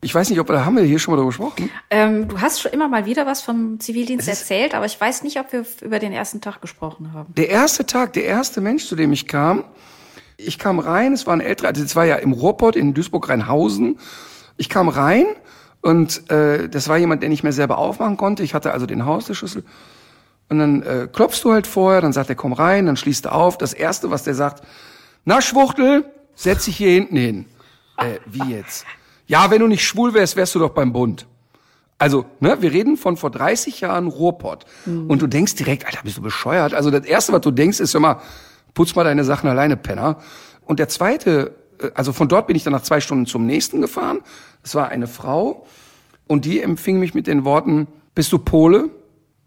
[0.03, 1.71] Ich weiß nicht, ob haben wir hier schon mal darüber gesprochen.
[1.91, 5.39] Ähm, du hast schon immer mal wieder was vom Zivildienst erzählt, aber ich weiß nicht,
[5.39, 7.35] ob wir über den ersten Tag gesprochen haben.
[7.35, 9.65] Der erste Tag, der erste Mensch, zu dem ich kam,
[10.39, 13.99] ich kam rein, es war ein älterer, also es war ja im Ruhrpott in Duisburg-Rheinhausen.
[14.57, 15.27] Ich kam rein
[15.83, 18.43] und äh, das war jemand, der nicht mehr selber aufmachen konnte.
[18.43, 19.65] Ich hatte also den Haustürschlüssel.
[20.49, 23.35] Und dann äh, klopfst du halt vorher, dann sagt er, komm rein, dann schließt er
[23.35, 23.59] auf.
[23.59, 24.65] Das Erste, was der sagt,
[25.27, 27.45] na Schwuchtel, setz dich hier hinten hin.
[27.99, 28.87] Äh, wie jetzt?
[29.31, 31.29] Ja, wenn du nicht schwul wärst, wärst du doch beim Bund.
[31.99, 34.65] Also, ne, wir reden von vor 30 Jahren Ruhrpott.
[34.87, 35.09] Mhm.
[35.09, 36.75] Und du denkst direkt, Alter, bist du bescheuert?
[36.75, 38.21] Also das Erste, was du denkst, ist immer,
[38.75, 40.19] putz mal deine Sachen alleine, Penner.
[40.65, 43.81] Und der zweite, äh, also von dort bin ich dann nach zwei Stunden zum nächsten
[43.81, 44.19] gefahren.
[44.65, 45.65] Es war eine Frau
[46.27, 48.91] und die empfing mich mit den Worten, bist du Pole?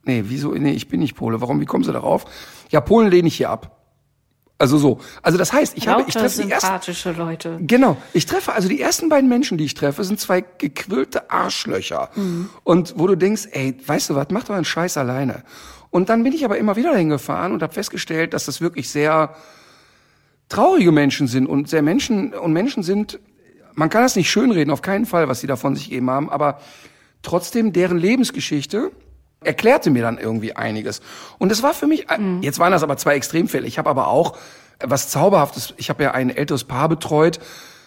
[0.06, 0.54] Nee, wieso?
[0.54, 1.42] Nee, ich bin nicht Pole.
[1.42, 1.60] Warum?
[1.60, 2.24] Wie kommen Sie darauf?
[2.70, 3.83] Ja, Polen lehne ich hier ab.
[4.64, 5.02] Also so.
[5.22, 7.58] Also das heißt, ich Lauter habe, ich treffe die ersten, Leute.
[7.60, 7.98] Genau.
[8.14, 12.10] Ich treffe, also die ersten beiden Menschen, die ich treffe, sind zwei gequillte Arschlöcher.
[12.16, 12.50] Mhm.
[12.64, 15.44] Und wo du denkst, ey, weißt du was, mach doch einen Scheiß alleine.
[15.90, 18.90] Und dann bin ich aber immer wieder dahin gefahren und habe festgestellt, dass das wirklich
[18.90, 19.36] sehr
[20.48, 23.20] traurige Menschen sind und sehr Menschen und Menschen sind,
[23.74, 26.30] man kann das nicht schönreden, auf keinen Fall, was sie da von sich gegeben haben,
[26.30, 26.62] aber
[27.22, 28.92] trotzdem deren Lebensgeschichte
[29.44, 31.02] erklärte mir dann irgendwie einiges.
[31.38, 32.42] Und es war für mich, äh, mhm.
[32.42, 33.68] jetzt waren das aber zwei Extremfälle.
[33.68, 34.38] Ich habe aber auch
[34.84, 37.40] was Zauberhaftes, ich habe ja ein älteres Paar betreut,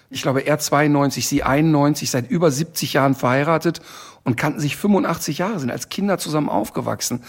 [0.09, 3.81] ich glaube er 92, sie 91, seit über 70 Jahren verheiratet
[4.23, 7.23] und kannten sich 85 Jahre, sind als Kinder zusammen aufgewachsen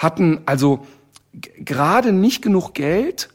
[0.00, 0.86] hatten also
[1.32, 3.28] gerade nicht genug Geld,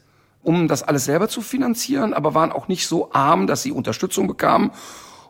[0.43, 4.27] um das alles selber zu finanzieren, aber waren auch nicht so arm, dass sie Unterstützung
[4.27, 4.71] bekamen.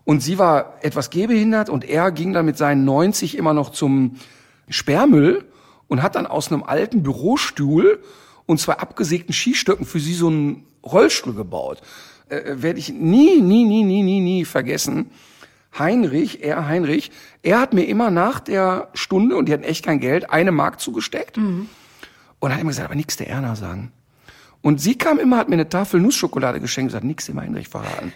[0.06, 4.17] Und sie war etwas gehbehindert und er ging dann mit seinen 90 immer noch zum
[4.69, 5.45] Sperrmüll
[5.88, 8.01] und hat dann aus einem alten Bürostuhl
[8.45, 11.82] und zwei abgesägten Skistöcken für sie so einen Rollstuhl gebaut.
[12.30, 15.12] Äh, äh Werde ich nie, nie, nie, nie, nie, nie vergessen.
[15.78, 17.12] Heinrich, er Heinrich,
[17.43, 20.80] er hat mir immer nach der Stunde, und die hatten echt kein Geld, eine Mark
[20.80, 21.38] zugesteckt.
[21.38, 21.67] Mhm.
[22.39, 23.91] Und hat immer gesagt, aber nix der Erna sagen.
[24.65, 27.69] Und sie kam immer, hat mir eine Tafel Nussschokolade geschenkt und gesagt, nix dem Heinrich
[27.69, 28.12] verraten.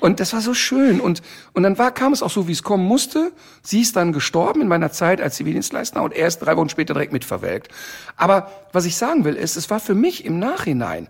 [0.00, 0.98] Und das war so schön.
[0.98, 1.20] Und,
[1.52, 3.32] und dann war, kam es auch so, wie es kommen musste.
[3.62, 6.94] Sie ist dann gestorben in meiner Zeit als Zivildienstleister und er ist drei Wochen später
[6.94, 7.70] direkt mitverwelkt.
[8.16, 11.06] Aber was ich sagen will, ist, es war für mich im Nachhinein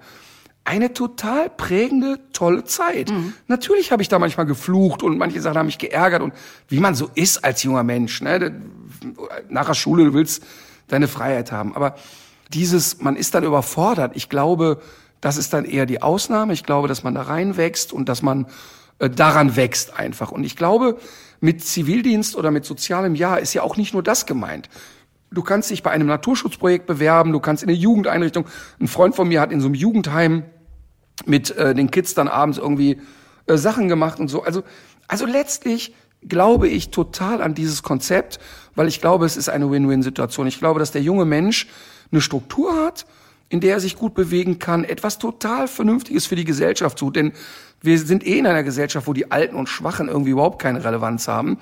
[0.65, 3.13] eine total prägende, tolle Zeit.
[3.13, 3.35] Mhm.
[3.47, 6.35] Natürlich habe ich da manchmal geflucht und manche Sachen haben mich geärgert und
[6.67, 8.23] wie man so ist als junger Mensch.
[8.23, 8.61] Ne?
[9.51, 10.43] Nach der Schule, du willst
[10.89, 11.77] deine Freiheit haben.
[11.77, 11.95] Aber
[12.53, 14.13] dieses, man ist dann überfordert.
[14.15, 14.81] Ich glaube,
[15.21, 16.53] das ist dann eher die Ausnahme.
[16.53, 18.47] Ich glaube, dass man da reinwächst und dass man
[18.99, 20.33] äh, daran wächst einfach.
[20.33, 20.99] Und ich glaube,
[21.41, 24.69] mit Zivildienst oder mit sozialem Jahr ist ja auch nicht nur das gemeint.
[25.31, 28.47] Du kannst dich bei einem Naturschutzprojekt bewerben, du kannst in eine Jugendeinrichtung.
[28.81, 30.45] Ein Freund von mir hat in so einem Jugendheim
[31.25, 33.01] mit äh, den Kids dann abends irgendwie
[33.47, 34.43] äh, Sachen gemacht und so.
[34.43, 34.65] Also,
[35.07, 35.95] also letztlich
[36.27, 38.41] glaube ich total an dieses Konzept,
[38.75, 40.47] weil ich glaube, es ist eine Win-Win-Situation.
[40.47, 41.69] Ich glaube, dass der junge Mensch
[42.11, 43.07] eine Struktur hat,
[43.49, 47.17] in der er sich gut bewegen kann, etwas total Vernünftiges für die Gesellschaft tut.
[47.17, 47.33] Denn
[47.81, 51.29] wir sind eh in einer Gesellschaft, wo die Alten und Schwachen irgendwie überhaupt keine Relevanz
[51.29, 51.59] haben.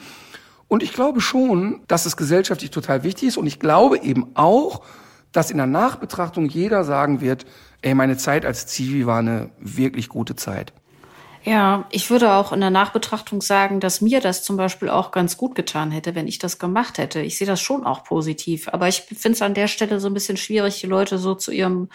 [0.69, 3.37] Und ich glaube schon, dass es gesellschaftlich total wichtig ist.
[3.39, 4.83] Und ich glaube eben auch,
[5.33, 7.47] dass in der Nachbetrachtung jeder sagen wird,
[7.83, 10.73] ey, meine Zeit als Zivi war eine wirklich gute Zeit.
[11.49, 15.39] Ja, ich würde auch in der Nachbetrachtung sagen, dass mir das zum Beispiel auch ganz
[15.39, 17.23] gut getan hätte, wenn ich das gemacht hätte.
[17.23, 18.69] Ich sehe das schon auch positiv.
[18.69, 21.51] Aber ich finde es an der Stelle so ein bisschen schwierig, die Leute so zu
[21.51, 21.89] ihrem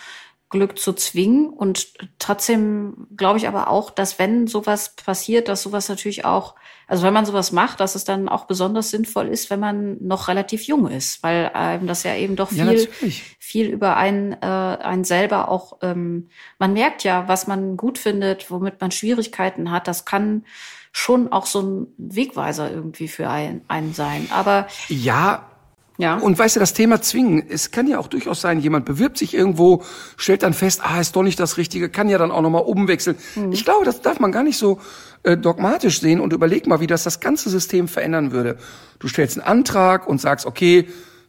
[0.54, 1.50] Glück zu zwingen.
[1.50, 1.88] Und
[2.20, 6.56] trotzdem glaube ich aber auch, dass wenn sowas passiert, dass sowas natürlich auch,
[6.88, 10.28] also wenn man sowas macht, dass es dann auch besonders sinnvoll ist, wenn man noch
[10.28, 14.46] relativ jung ist, weil einem das ja eben doch viel, ja, viel über einen, äh,
[14.46, 19.88] einen selber auch, ähm, man merkt ja, was man gut findet, womit man Schwierigkeiten hat.
[19.88, 20.46] Das kann
[20.92, 24.28] schon auch so ein Wegweiser irgendwie für einen, einen sein.
[24.32, 25.50] Aber ja,
[25.98, 26.18] ja.
[26.18, 29.34] Und weißt du, das Thema zwingen, es kann ja auch durchaus sein, jemand bewirbt sich
[29.34, 29.84] irgendwo,
[30.18, 33.16] stellt dann fest, ah, ist doch nicht das Richtige, kann ja dann auch nochmal umwechseln.
[33.36, 33.52] Mhm.
[33.52, 34.80] Ich glaube, das darf man gar nicht so
[35.22, 38.58] äh, dogmatisch sehen und überleg mal, wie das das ganze System verändern würde.
[39.00, 40.88] Du stellst einen Antrag und sagst, okay,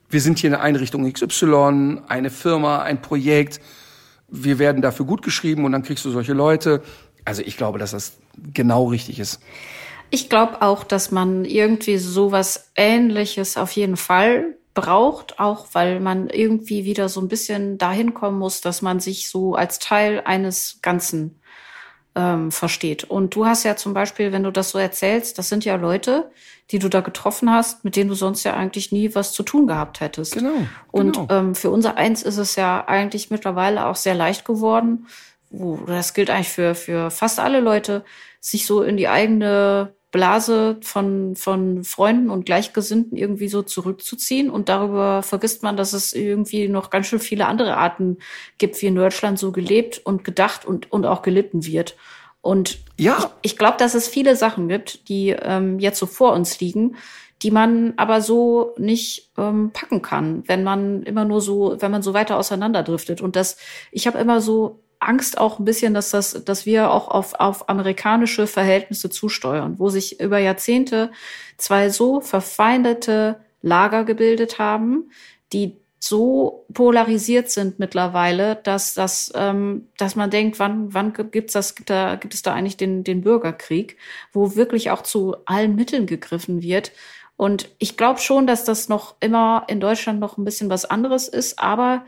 [0.08, 3.60] wir sind hier eine Einrichtung XY, eine Firma, ein Projekt,
[4.28, 6.82] wir werden dafür gut geschrieben und dann kriegst du solche Leute.
[7.24, 8.14] Also ich glaube, dass das
[8.52, 9.40] genau richtig ist.
[10.14, 16.28] Ich glaube auch, dass man irgendwie sowas Ähnliches auf jeden Fall braucht, auch weil man
[16.28, 20.78] irgendwie wieder so ein bisschen dahin kommen muss, dass man sich so als Teil eines
[20.82, 21.40] Ganzen
[22.14, 23.02] ähm, versteht.
[23.02, 26.30] Und du hast ja zum Beispiel, wenn du das so erzählst, das sind ja Leute,
[26.70, 29.66] die du da getroffen hast, mit denen du sonst ja eigentlich nie was zu tun
[29.66, 30.34] gehabt hättest.
[30.34, 30.68] Genau.
[30.92, 31.26] Und genau.
[31.28, 35.08] ähm, für unser Eins ist es ja eigentlich mittlerweile auch sehr leicht geworden,
[35.50, 38.04] wo, das gilt eigentlich für, für fast alle Leute,
[38.38, 44.48] sich so in die eigene Blase von, von Freunden und Gleichgesinnten irgendwie so zurückzuziehen.
[44.48, 48.18] Und darüber vergisst man, dass es irgendwie noch ganz schön viele andere Arten
[48.56, 51.96] gibt, wie in Deutschland so gelebt und gedacht und, und auch gelitten wird.
[52.42, 53.32] Und Ja.
[53.42, 56.94] ich, ich glaube, dass es viele Sachen gibt, die ähm, jetzt so vor uns liegen,
[57.42, 62.02] die man aber so nicht ähm, packen kann, wenn man immer nur so, wenn man
[62.02, 63.20] so weiter auseinanderdriftet.
[63.20, 63.56] Und das,
[63.90, 67.68] ich habe immer so Angst auch ein bisschen, dass das, dass wir auch auf, auf
[67.68, 71.10] amerikanische Verhältnisse zusteuern, wo sich über Jahrzehnte
[71.56, 75.10] zwei so verfeindete Lager gebildet haben,
[75.52, 81.74] die so polarisiert sind mittlerweile, dass das, ähm, dass man denkt, wann, wann gibt's das,
[81.74, 83.96] gibt, da, gibt es da eigentlich den, den Bürgerkrieg,
[84.32, 86.92] wo wirklich auch zu allen Mitteln gegriffen wird.
[87.36, 91.26] Und ich glaube schon, dass das noch immer in Deutschland noch ein bisschen was anderes
[91.26, 92.04] ist, aber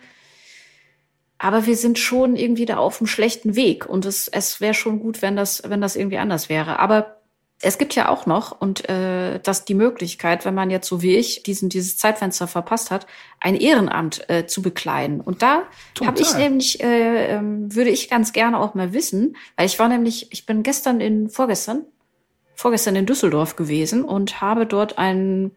[1.39, 5.01] aber wir sind schon irgendwie da auf einem schlechten Weg und es, es wäre schon
[5.01, 6.79] gut, wenn das, wenn das irgendwie anders wäre.
[6.79, 7.17] Aber
[7.63, 11.17] es gibt ja auch noch und äh, das die Möglichkeit, wenn man jetzt so wie
[11.17, 13.07] ich diesen dieses Zeitfenster verpasst hat,
[13.41, 15.21] ein Ehrenamt äh, zu bekleiden.
[15.21, 15.63] Und da
[16.05, 19.89] habe ich nämlich äh, ähm, würde ich ganz gerne auch mal wissen, weil ich war
[19.89, 21.87] nämlich, ich bin gestern in vorgestern
[22.55, 25.55] vorgestern in Düsseldorf gewesen und habe dort einen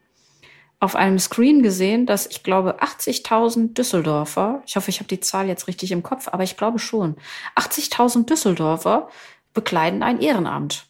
[0.80, 5.48] auf einem Screen gesehen, dass ich glaube 80.000 Düsseldorfer, ich hoffe, ich habe die Zahl
[5.48, 7.18] jetzt richtig im Kopf, aber ich glaube schon,
[7.56, 9.10] 80.000 Düsseldorfer
[9.54, 10.86] bekleiden ein Ehrenamt,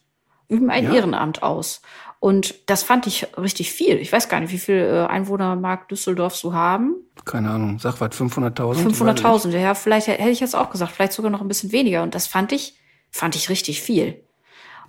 [0.48, 0.94] üben ein Ja.
[0.94, 1.82] Ehrenamt aus.
[2.20, 3.96] Und das fand ich richtig viel.
[3.96, 6.94] Ich weiß gar nicht, wie viel äh, Einwohner mag Düsseldorf so haben.
[7.24, 8.94] Keine Ahnung, sag was, 500.000?
[8.94, 12.02] 500.000, ja, vielleicht hätte ich jetzt auch gesagt, vielleicht sogar noch ein bisschen weniger.
[12.02, 12.74] Und das fand ich,
[13.10, 14.22] fand ich richtig viel.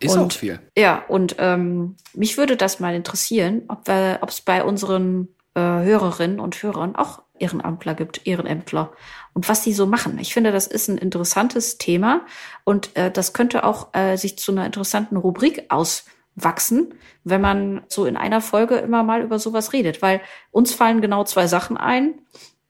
[0.01, 0.59] Ist und, auch viel.
[0.77, 3.87] Ja, und ähm, mich würde das mal interessieren, ob
[4.29, 8.91] es bei unseren äh, Hörerinnen und Hörern auch Ehrenamtler gibt, Ehrenämtler
[9.33, 10.17] und was die so machen.
[10.19, 12.25] Ich finde, das ist ein interessantes Thema
[12.63, 18.05] und äh, das könnte auch äh, sich zu einer interessanten Rubrik auswachsen, wenn man so
[18.05, 22.13] in einer Folge immer mal über sowas redet, weil uns fallen genau zwei Sachen ein.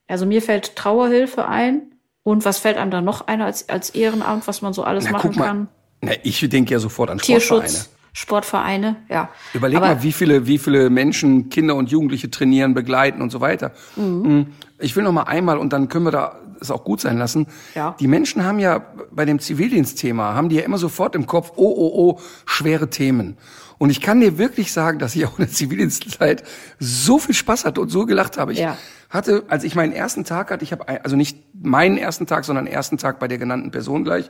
[0.07, 4.47] Also mir fällt Trauerhilfe ein und was fällt einem da noch ein als, als Ehrenamt,
[4.47, 5.67] was man so alles Na, machen kann?
[6.01, 7.65] Na, ich denke ja sofort an Sportvereine.
[7.67, 9.29] Tierschutz, Sportvereine, ja.
[9.53, 13.39] Überleg Aber mal, wie viele, wie viele Menschen, Kinder und Jugendliche trainieren, begleiten und so
[13.39, 13.71] weiter.
[13.95, 14.47] Mhm.
[14.79, 17.47] Ich will noch mal einmal und dann können wir da es auch gut sein lassen.
[17.75, 17.95] Ja.
[17.99, 21.73] Die Menschen haben ja bei dem Zivildienstthema haben die ja immer sofort im Kopf, oh
[21.75, 23.37] oh oh, schwere Themen.
[23.77, 26.43] Und ich kann dir wirklich sagen, dass ich auch in der Zivildienstzeit
[26.79, 28.53] so viel Spaß hatte und so gelacht habe.
[28.53, 28.77] Ich Ja.
[29.09, 32.67] hatte, als ich meinen ersten Tag hatte, ich habe also nicht meinen ersten Tag, sondern
[32.67, 34.29] ersten Tag bei der genannten Person gleich,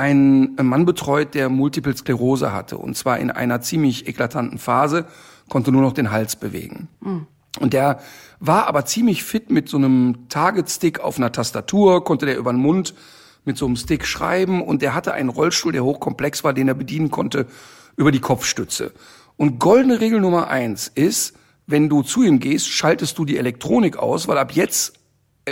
[0.00, 2.78] einen Mann betreut, der Multiple Sklerose hatte.
[2.78, 5.04] Und zwar in einer ziemlich eklatanten Phase,
[5.50, 6.88] konnte nur noch den Hals bewegen.
[7.60, 8.00] Und der
[8.38, 12.62] war aber ziemlich fit mit so einem Target-Stick auf einer Tastatur, konnte der über den
[12.62, 12.94] Mund
[13.44, 16.74] mit so einem Stick schreiben und der hatte einen Rollstuhl, der hochkomplex war, den er
[16.74, 17.46] bedienen konnte
[17.96, 18.92] über die Kopfstütze.
[19.36, 21.34] Und goldene Regel Nummer eins ist,
[21.66, 24.99] wenn du zu ihm gehst, schaltest du die Elektronik aus, weil ab jetzt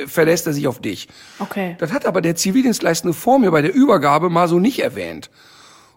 [0.06, 1.08] verlässt er sich auf dich.
[1.38, 1.76] Okay.
[1.78, 5.30] Das hat aber der Zivildienstleistende vor mir bei der Übergabe mal so nicht erwähnt.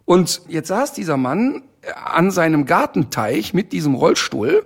[0.05, 4.65] Und jetzt saß dieser Mann äh, an seinem Gartenteich mit diesem Rollstuhl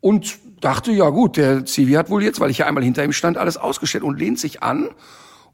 [0.00, 3.12] und dachte, ja gut, der Zivi hat wohl jetzt, weil ich ja einmal hinter ihm
[3.12, 4.90] stand, alles ausgestellt und lehnt sich an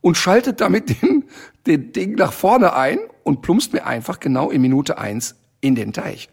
[0.00, 1.24] und schaltet damit den,
[1.66, 5.92] den Ding nach vorne ein und plumpst mir einfach genau in Minute eins in den
[5.92, 6.28] Teich.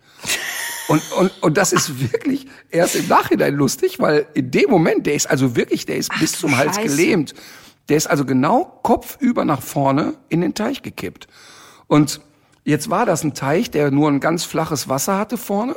[0.88, 5.16] Und, und, und das ist wirklich erst im Nachhinein lustig, weil in dem Moment, der
[5.16, 6.96] ist also wirklich, der ist bis du zum Hals Scheiße.
[6.96, 7.34] gelähmt.
[7.90, 11.28] Der ist also genau kopfüber nach vorne in den Teich gekippt.
[11.88, 12.22] Und
[12.64, 15.76] jetzt war das ein Teich, der nur ein ganz flaches Wasser hatte vorne.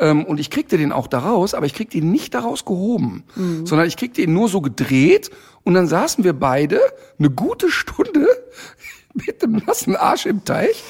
[0.00, 3.24] Ähm, und ich kriegte den auch da raus, aber ich kriegte ihn nicht daraus gehoben,
[3.64, 5.30] sondern ich kriegte ihn nur so gedreht
[5.64, 6.80] und dann saßen wir beide
[7.18, 8.28] eine gute Stunde
[9.14, 10.82] mit dem nassen Arsch im Teich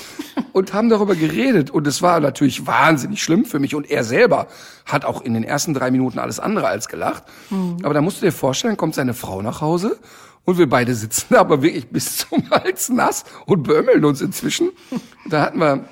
[0.53, 1.71] und haben darüber geredet.
[1.71, 3.75] Und es war natürlich wahnsinnig schlimm für mich.
[3.75, 4.49] Und er selber
[4.87, 7.25] hat auch in den ersten drei Minuten alles andere als gelacht.
[7.83, 9.99] Aber da musst du dir vorstellen, kommt seine Frau nach Hause
[10.45, 14.71] und wir beide sitzen da aber wirklich bis zum Hals nass und beömmeln uns inzwischen.
[15.29, 15.85] Da hatten wir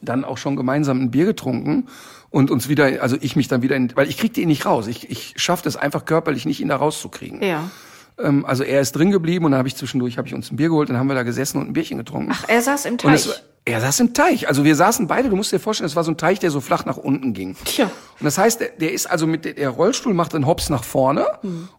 [0.00, 1.88] dann auch schon gemeinsam ein Bier getrunken.
[2.30, 4.86] und uns wieder, also ich mich dann wieder, in, weil ich kriegte ihn nicht raus.
[4.86, 7.42] Ich, ich schaffte es einfach körperlich nicht, ihn da rauszukriegen.
[7.42, 7.70] Ja.
[8.18, 10.56] Ähm, also er ist drin geblieben und dann habe ich zwischendurch habe ich uns ein
[10.56, 12.30] Bier geholt, dann haben wir da gesessen und ein Bierchen getrunken.
[12.32, 13.14] Ach, er saß im Teich.
[13.26, 14.48] es, er saß im Teich.
[14.48, 16.60] Also wir saßen beide, du musst dir vorstellen, es war so ein Teich, der so
[16.60, 17.56] flach nach unten ging.
[17.64, 17.84] Tja.
[17.86, 21.26] Und das heißt, der, der ist also mit der, Rollstuhl macht einen Hops nach vorne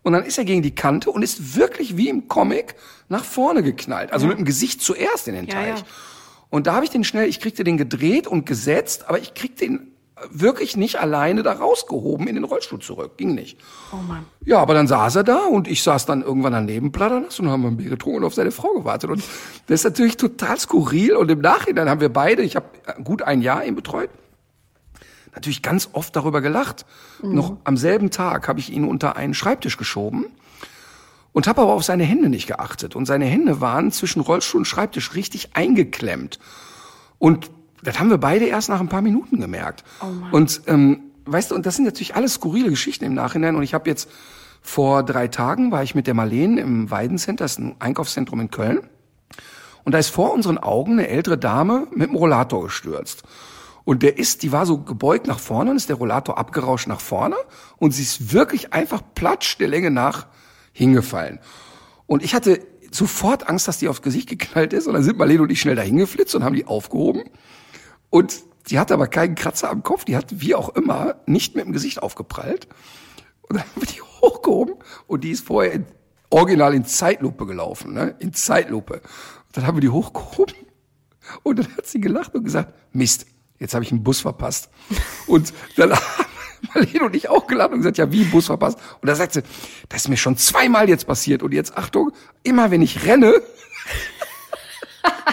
[0.02, 2.76] und dann ist er gegen die Kante und ist wirklich wie im Comic
[3.10, 4.12] nach vorne geknallt.
[4.14, 5.80] Also mit dem Gesicht zuerst in den Ja, Teich.
[5.80, 5.86] ja.
[6.50, 9.66] Und da habe ich den schnell, ich kriegte den gedreht und gesetzt, aber ich kriegte
[9.66, 9.93] ihn
[10.32, 13.18] wirklich nicht alleine da rausgehoben in den Rollstuhl zurück.
[13.18, 13.58] Ging nicht.
[13.92, 14.26] Oh Mann.
[14.46, 17.66] Ja, aber dann saß er da und ich saß dann irgendwann daneben platternass und haben
[17.66, 19.10] ein Bier getrunken und auf seine Frau gewartet.
[19.10, 19.24] Und
[19.68, 21.16] das ist natürlich total skurril.
[21.16, 22.68] Und im Nachhinein haben wir beide, ich habe
[23.04, 24.10] gut ein Jahr ihn betreut,
[25.34, 26.86] natürlich ganz oft darüber gelacht.
[27.22, 30.26] Noch am selben Tag habe ich ihn unter einen Schreibtisch geschoben
[31.32, 32.96] und habe aber auf seine Hände nicht geachtet.
[32.96, 36.40] Und seine Hände waren zwischen Rollstuhl und Schreibtisch richtig eingeklemmt.
[37.18, 37.50] Und
[37.84, 39.84] das haben wir beide erst nach ein paar Minuten gemerkt.
[40.32, 43.56] und ähm, weißt du, und das sind natürlich alles skurrile Geschichten im Nachhinein.
[43.56, 44.10] Und ich habe jetzt
[44.62, 48.52] vor drei Tagen war ich mit der Marlene im Weidencenter, das ist ein Einkaufszentrum in
[48.52, 48.82] Köln.
[49.84, 53.24] Und da ist vor unseren Augen eine ältere Dame mit dem Rollator gestürzt.
[53.84, 57.02] Und der ist, die war so gebeugt nach vorne und ist der Rollator abgerauscht nach
[57.02, 57.36] vorne
[57.78, 60.28] und sie ist wirklich einfach platsch der Länge nach
[60.72, 61.40] hingefallen.
[62.08, 65.42] Und ich hatte sofort Angst, dass die aufs Gesicht geknallt ist und dann sind Marlene
[65.42, 67.24] und ich schnell dahin geflitzt und haben die aufgehoben.
[68.14, 71.66] Und die hatte aber keinen Kratzer am Kopf, die hat wie auch immer nicht mit
[71.66, 72.68] dem Gesicht aufgeprallt.
[73.42, 74.76] Und dann haben wir die hochgehoben
[75.08, 75.88] und die ist vorher in,
[76.30, 78.16] original in Zeitlupe gelaufen, ne?
[78.20, 79.02] in Zeitlupe.
[79.02, 80.54] Und dann haben wir die hochgehoben
[81.42, 83.26] und dann hat sie gelacht und gesagt, Mist,
[83.58, 84.70] jetzt habe ich einen Bus verpasst.
[85.26, 86.28] Und dann haben
[86.76, 88.78] Marlene und ich auch gelacht und gesagt, ja, wie Bus verpasst?
[89.02, 89.42] Und da sagt sie,
[89.90, 91.42] das ist mir schon zweimal jetzt passiert.
[91.42, 92.12] Und jetzt, Achtung,
[92.44, 93.42] immer wenn ich renne,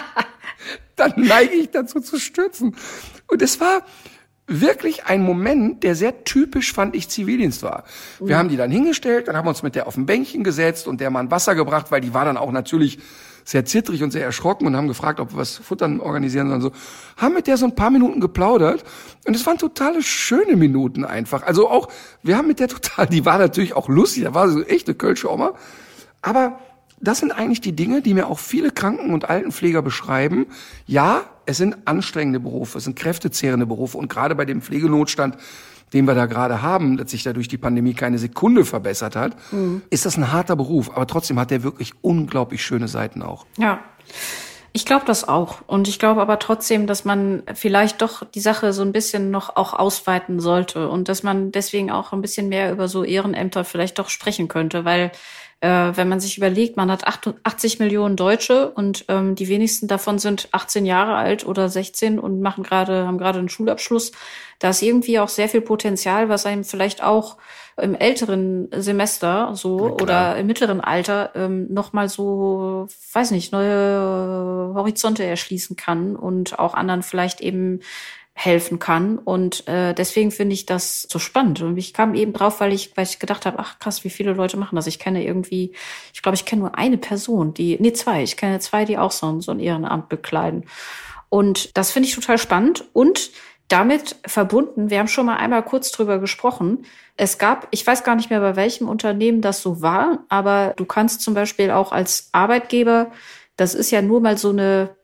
[1.01, 2.75] dann neige ich dazu zu stürzen.
[3.27, 3.83] Und es war
[4.47, 7.83] wirklich ein Moment, der sehr typisch, fand ich, Zivildienst war.
[8.19, 10.87] Wir haben die dann hingestellt, dann haben wir uns mit der auf ein Bänkchen gesetzt
[10.87, 12.99] und der mal ein Wasser gebracht, weil die war dann auch natürlich
[13.43, 16.61] sehr zittrig und sehr erschrocken und haben gefragt, ob wir was Futtern organisieren sollen.
[16.61, 16.71] So
[17.17, 18.83] haben mit der so ein paar Minuten geplaudert
[19.25, 21.43] und es waren totale schöne Minuten einfach.
[21.43, 21.87] Also auch,
[22.21, 25.31] wir haben mit der total, die war natürlich auch lustig, da war so echte Kölsche
[25.31, 25.53] Oma,
[26.21, 26.59] aber
[27.01, 30.47] das sind eigentlich die Dinge, die mir auch viele Kranken- und Altenpfleger beschreiben.
[30.85, 35.37] Ja, es sind anstrengende Berufe, es sind kräftezehrende Berufe und gerade bei dem Pflegenotstand,
[35.93, 39.35] den wir da gerade haben, dass sich dadurch die Pandemie keine Sekunde verbessert hat,
[39.89, 40.89] ist das ein harter Beruf.
[40.89, 43.45] Aber trotzdem hat der wirklich unglaublich schöne Seiten auch.
[43.57, 43.79] Ja.
[44.73, 45.57] Ich glaube das auch.
[45.67, 49.57] Und ich glaube aber trotzdem, dass man vielleicht doch die Sache so ein bisschen noch
[49.57, 53.99] auch ausweiten sollte und dass man deswegen auch ein bisschen mehr über so Ehrenämter vielleicht
[53.99, 55.11] doch sprechen könnte, weil
[55.61, 60.17] äh, wenn man sich überlegt, man hat 80 Millionen Deutsche und ähm, die wenigsten davon
[60.17, 64.11] sind 18 Jahre alt oder 16 und machen gerade haben gerade einen Schulabschluss.
[64.57, 67.37] Da ist irgendwie auch sehr viel Potenzial, was einem vielleicht auch
[67.77, 74.73] im älteren Semester so oder im mittleren Alter ähm, noch mal so, weiß nicht, neue
[74.75, 77.81] Horizonte erschließen kann und auch anderen vielleicht eben
[78.33, 79.17] helfen kann.
[79.17, 81.61] Und äh, deswegen finde ich das so spannend.
[81.61, 84.33] Und ich kam eben drauf, weil ich, weil ich gedacht habe, ach krass, wie viele
[84.33, 84.87] Leute machen das.
[84.87, 85.73] Ich kenne irgendwie,
[86.13, 89.11] ich glaube, ich kenne nur eine Person, die, nee, zwei, ich kenne zwei, die auch
[89.11, 90.65] so, ein- so ein Ehrenamt bekleiden.
[91.29, 92.85] Und das finde ich total spannend.
[92.93, 93.31] Und
[93.67, 96.85] damit verbunden, wir haben schon mal einmal kurz drüber gesprochen.
[97.15, 100.83] Es gab, ich weiß gar nicht mehr, bei welchem Unternehmen das so war, aber du
[100.85, 103.11] kannst zum Beispiel auch als Arbeitgeber,
[103.55, 104.95] das ist ja nur mal so eine,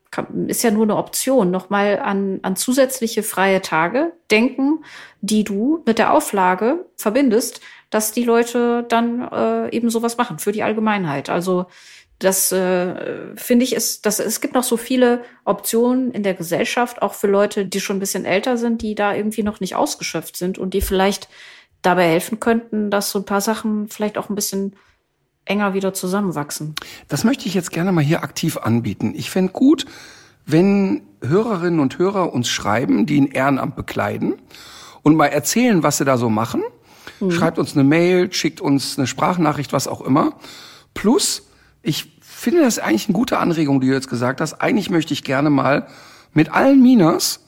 [0.48, 4.84] ist ja nur eine Option, nochmal an, an zusätzliche freie Tage denken,
[5.22, 10.52] die du mit der Auflage verbindest, dass die Leute dann äh, eben sowas machen für
[10.52, 11.30] die Allgemeinheit.
[11.30, 11.68] Also
[12.20, 17.02] das äh, finde ich ist, das, es gibt noch so viele Optionen in der Gesellschaft,
[17.02, 20.36] auch für Leute, die schon ein bisschen älter sind, die da irgendwie noch nicht ausgeschöpft
[20.36, 21.30] sind und die vielleicht
[21.84, 24.76] dabei helfen könnten, dass so ein paar Sachen vielleicht auch ein bisschen
[25.50, 26.76] enger wieder zusammenwachsen.
[27.08, 29.14] Das möchte ich jetzt gerne mal hier aktiv anbieten.
[29.16, 29.86] Ich fänd gut,
[30.46, 34.36] wenn Hörerinnen und Hörer uns schreiben, die ein Ehrenamt bekleiden
[35.04, 36.64] und mal erzählen, was sie da so machen.
[37.30, 40.34] Schreibt uns eine Mail, schickt uns eine Sprachnachricht, was auch immer.
[40.94, 41.48] Plus,
[41.82, 44.62] ich finde das eigentlich eine gute Anregung, die du jetzt gesagt hast.
[44.62, 45.88] Eigentlich möchte ich gerne mal
[46.34, 47.40] mit allen Minas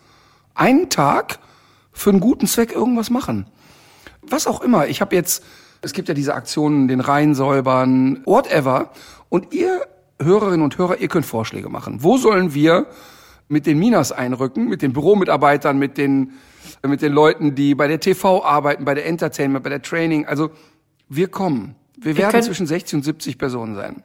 [0.55, 1.39] einen Tag
[1.91, 3.45] für einen guten Zweck irgendwas machen
[4.31, 4.87] was auch immer.
[4.87, 5.43] Ich habe jetzt,
[5.81, 8.91] es gibt ja diese Aktionen, den Rhein säubern, whatever.
[9.29, 9.81] Und ihr
[10.21, 12.03] Hörerinnen und Hörer, ihr könnt Vorschläge machen.
[12.03, 12.87] Wo sollen wir
[13.47, 16.33] mit den Minas einrücken, mit den Büromitarbeitern, mit den,
[16.85, 20.25] mit den Leuten, die bei der TV arbeiten, bei der Entertainment, bei der Training.
[20.25, 20.51] Also
[21.07, 21.75] wir kommen.
[21.97, 24.03] Wir werden können- zwischen 60 und 70 Personen sein.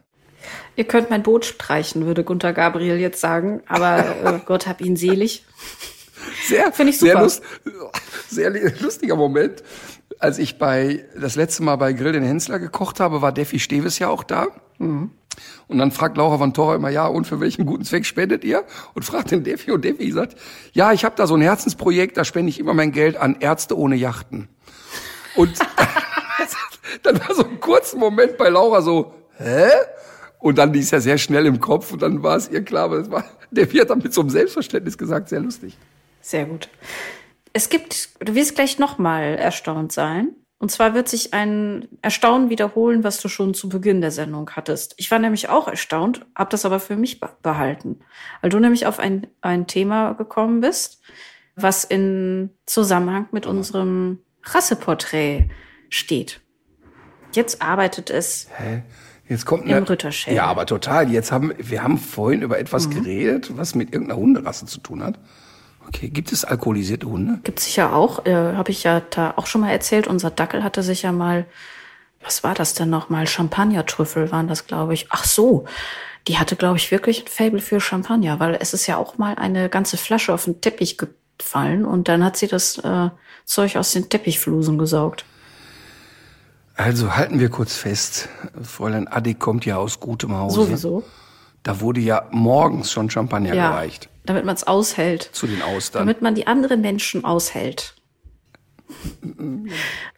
[0.75, 4.95] Ihr könnt mein Boot streichen, würde Gunter Gabriel jetzt sagen, aber äh, Gott hab ihn
[4.95, 5.43] selig.
[6.47, 7.23] sehr, Finde ich sehr, super.
[7.23, 7.43] lust,
[8.29, 8.51] sehr
[8.81, 9.63] lustiger Moment.
[10.19, 13.99] Als ich bei das letzte Mal bei Grill den Hensler gekocht habe, war Defi Steves
[13.99, 14.47] ja auch da.
[14.77, 15.11] Mhm.
[15.67, 18.63] Und dann fragt Laura von Torra immer, ja, und für welchen guten Zweck spendet ihr?
[18.93, 20.37] Und fragt den Defi und Defi sagt,
[20.73, 23.77] ja, ich habe da so ein Herzensprojekt, da spende ich immer mein Geld an Ärzte
[23.77, 24.47] ohne Yachten.
[25.35, 25.59] Und
[27.03, 29.69] dann war so ein kurzer Moment bei Laura so, hä?
[30.39, 32.97] Und dann ist ja sehr schnell im Kopf und dann war es ihr klar, aber
[32.97, 35.77] es war, Defi hat dann mit so einem Selbstverständnis gesagt, sehr lustig.
[36.21, 36.69] Sehr gut.
[37.55, 40.35] Es gibt, du wirst gleich nochmal erstaunt sein.
[40.57, 44.93] Und zwar wird sich ein Erstaunen wiederholen, was du schon zu Beginn der Sendung hattest.
[44.97, 47.99] Ich war nämlich auch erstaunt, habe das aber für mich be- behalten,
[48.41, 51.01] weil du nämlich auf ein, ein Thema gekommen bist,
[51.55, 55.49] was in Zusammenhang mit unserem Rasseporträt
[55.89, 56.41] steht.
[57.31, 58.49] Jetzt arbeitet es
[59.29, 60.35] Jetzt kommt Im eine, Ritterschädel.
[60.37, 61.09] Ja, aber total.
[61.09, 65.19] Jetzt haben wir haben vorhin über etwas geredet, was mit irgendeiner Hunderasse zu tun hat.
[65.87, 67.39] Okay, gibt es alkoholisierte Hunde?
[67.43, 70.83] Gibt sicher auch, äh, habe ich ja da auch schon mal erzählt, unser Dackel hatte
[70.83, 71.45] sich ja mal,
[72.23, 73.27] was war das denn nochmal?
[73.27, 75.07] Champagnertrüffel waren das, glaube ich.
[75.09, 75.65] Ach so,
[76.27, 79.35] die hatte, glaube ich, wirklich ein Faible für Champagner, weil es ist ja auch mal
[79.35, 83.09] eine ganze Flasche auf den Teppich gefallen und dann hat sie das äh,
[83.45, 85.25] Zeug aus den Teppichflusen gesaugt.
[86.73, 88.27] Also halten wir kurz fest,
[88.61, 90.63] Fräulein Addig kommt ja aus gutem Hause.
[90.63, 91.03] Sowieso.
[91.63, 95.29] Da wurde ja morgens schon Champagner Ja, gereicht damit man es aushält.
[95.31, 96.01] zu den Austern.
[96.01, 97.95] damit man die anderen Menschen aushält.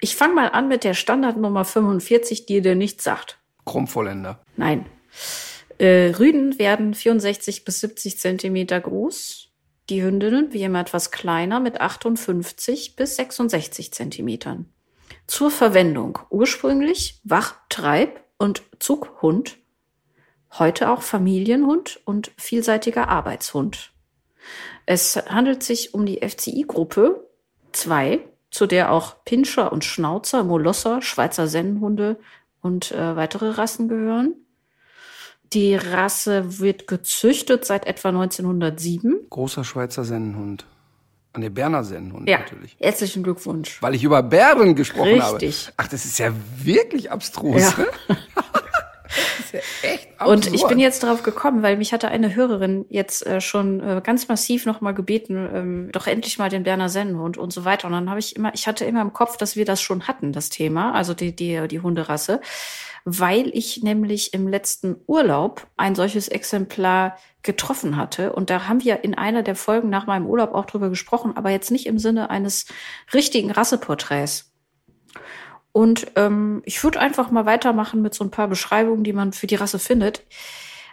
[0.02, 3.38] Ich fange mal an mit der Standardnummer 45, die dir nichts sagt.
[3.66, 4.42] Krummvolländer.
[4.56, 4.86] Nein.
[5.78, 9.50] Äh, Rüden werden 64 bis 70 Zentimeter groß.
[9.90, 14.66] Die Hündinnen wie immer etwas kleiner mit 58 bis 66 Zentimetern.
[15.28, 19.58] Zur Verwendung ursprünglich Wach-, Treib- und Zughund,
[20.58, 23.92] heute auch Familienhund und vielseitiger Arbeitshund.
[24.86, 27.28] Es handelt sich um die FCI-Gruppe
[27.74, 28.20] 2,
[28.52, 32.18] zu der auch Pinscher und Schnauzer, Molosser, Schweizer Sennenhunde
[32.62, 34.34] und äh, weitere Rassen gehören.
[35.54, 39.28] Die Rasse wird gezüchtet seit etwa 1907.
[39.30, 40.66] Großer Schweizer Sennenhund.
[41.34, 42.76] An der Berner Sennenhund Ja, natürlich.
[42.80, 43.82] herzlichen Glückwunsch.
[43.82, 45.66] Weil ich über Bären gesprochen Richtig.
[45.68, 45.74] habe.
[45.78, 47.62] Ach, das ist ja wirklich abstrus.
[47.62, 47.74] Ja.
[47.78, 48.18] ne?
[49.54, 50.48] ist ja echt absurd.
[50.48, 54.02] Und ich bin jetzt darauf gekommen, weil mich hatte eine Hörerin jetzt äh, schon äh,
[54.04, 57.88] ganz massiv nochmal gebeten, ähm, doch endlich mal den Berner Sennenhund und so weiter.
[57.88, 60.32] Und dann habe ich immer, ich hatte immer im Kopf, dass wir das schon hatten,
[60.32, 62.42] das Thema, also die, die, die Hunderasse,
[63.06, 68.34] weil ich nämlich im letzten Urlaub ein solches Exemplar getroffen hatte.
[68.34, 71.50] Und da haben wir in einer der Folgen nach meinem Urlaub auch drüber gesprochen, aber
[71.50, 72.66] jetzt nicht im Sinne eines
[73.14, 74.52] richtigen Rasseporträts.
[75.78, 79.46] Und ähm, ich würde einfach mal weitermachen mit so ein paar Beschreibungen, die man für
[79.46, 80.24] die Rasse findet.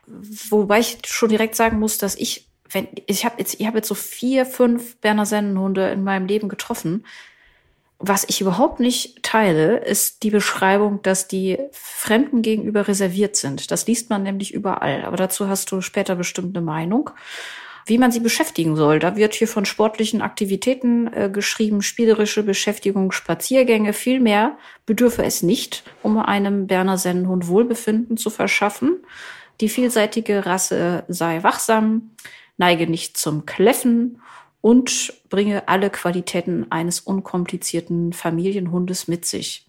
[0.06, 3.88] Wobei ich schon direkt sagen muss, dass ich, wenn ich habe jetzt, ich habe jetzt
[3.88, 7.06] so vier, fünf Berner Sennenhunde in meinem Leben getroffen.
[7.98, 13.70] Was ich überhaupt nicht teile, ist die Beschreibung, dass die Fremden gegenüber reserviert sind.
[13.70, 15.06] Das liest man nämlich überall.
[15.06, 17.08] Aber dazu hast du später bestimmt eine Meinung.
[17.86, 18.98] Wie man sie beschäftigen soll.
[18.98, 23.92] Da wird hier von sportlichen Aktivitäten äh, geschrieben, spielerische Beschäftigung, Spaziergänge.
[23.92, 24.56] Viel mehr
[24.86, 29.04] bedürfe es nicht, um einem Berner Sennenhund Wohlbefinden zu verschaffen.
[29.60, 32.10] Die vielseitige Rasse sei wachsam,
[32.56, 34.20] neige nicht zum Kläffen
[34.60, 39.66] und bringe alle Qualitäten eines unkomplizierten Familienhundes mit sich.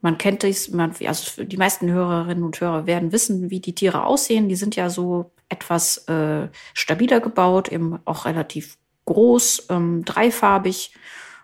[0.00, 4.04] Man kennt dies, man, also die meisten Hörerinnen und Hörer werden wissen, wie die Tiere
[4.04, 4.48] aussehen.
[4.48, 10.94] Die sind ja so etwas äh, stabiler gebaut, eben auch relativ groß, ähm, dreifarbig,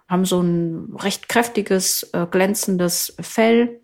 [0.09, 3.81] haben so ein recht kräftiges, äh, glänzendes Fell.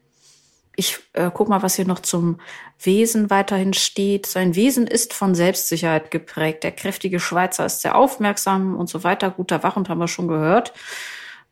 [0.76, 2.40] Ich äh, guck mal, was hier noch zum
[2.78, 4.26] Wesen weiterhin steht.
[4.26, 6.64] Sein Wesen ist von Selbstsicherheit geprägt.
[6.64, 9.30] Der kräftige Schweizer ist sehr aufmerksam und so weiter.
[9.30, 10.72] Guter Wachhund haben wir schon gehört.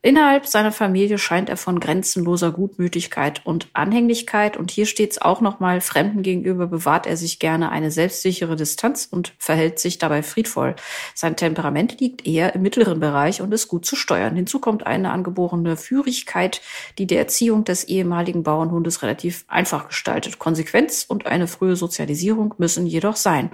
[0.03, 4.57] Innerhalb seiner Familie scheint er von grenzenloser Gutmütigkeit und Anhänglichkeit.
[4.57, 9.07] Und hier steht es auch nochmal, Fremden gegenüber bewahrt er sich gerne eine selbstsichere Distanz
[9.11, 10.75] und verhält sich dabei friedvoll.
[11.15, 14.37] Sein Temperament liegt eher im mittleren Bereich und ist gut zu steuern.
[14.37, 16.63] Hinzu kommt eine angeborene Führigkeit,
[16.97, 20.39] die der Erziehung des ehemaligen Bauernhundes relativ einfach gestaltet.
[20.39, 23.51] Konsequenz und eine frühe Sozialisierung müssen jedoch sein.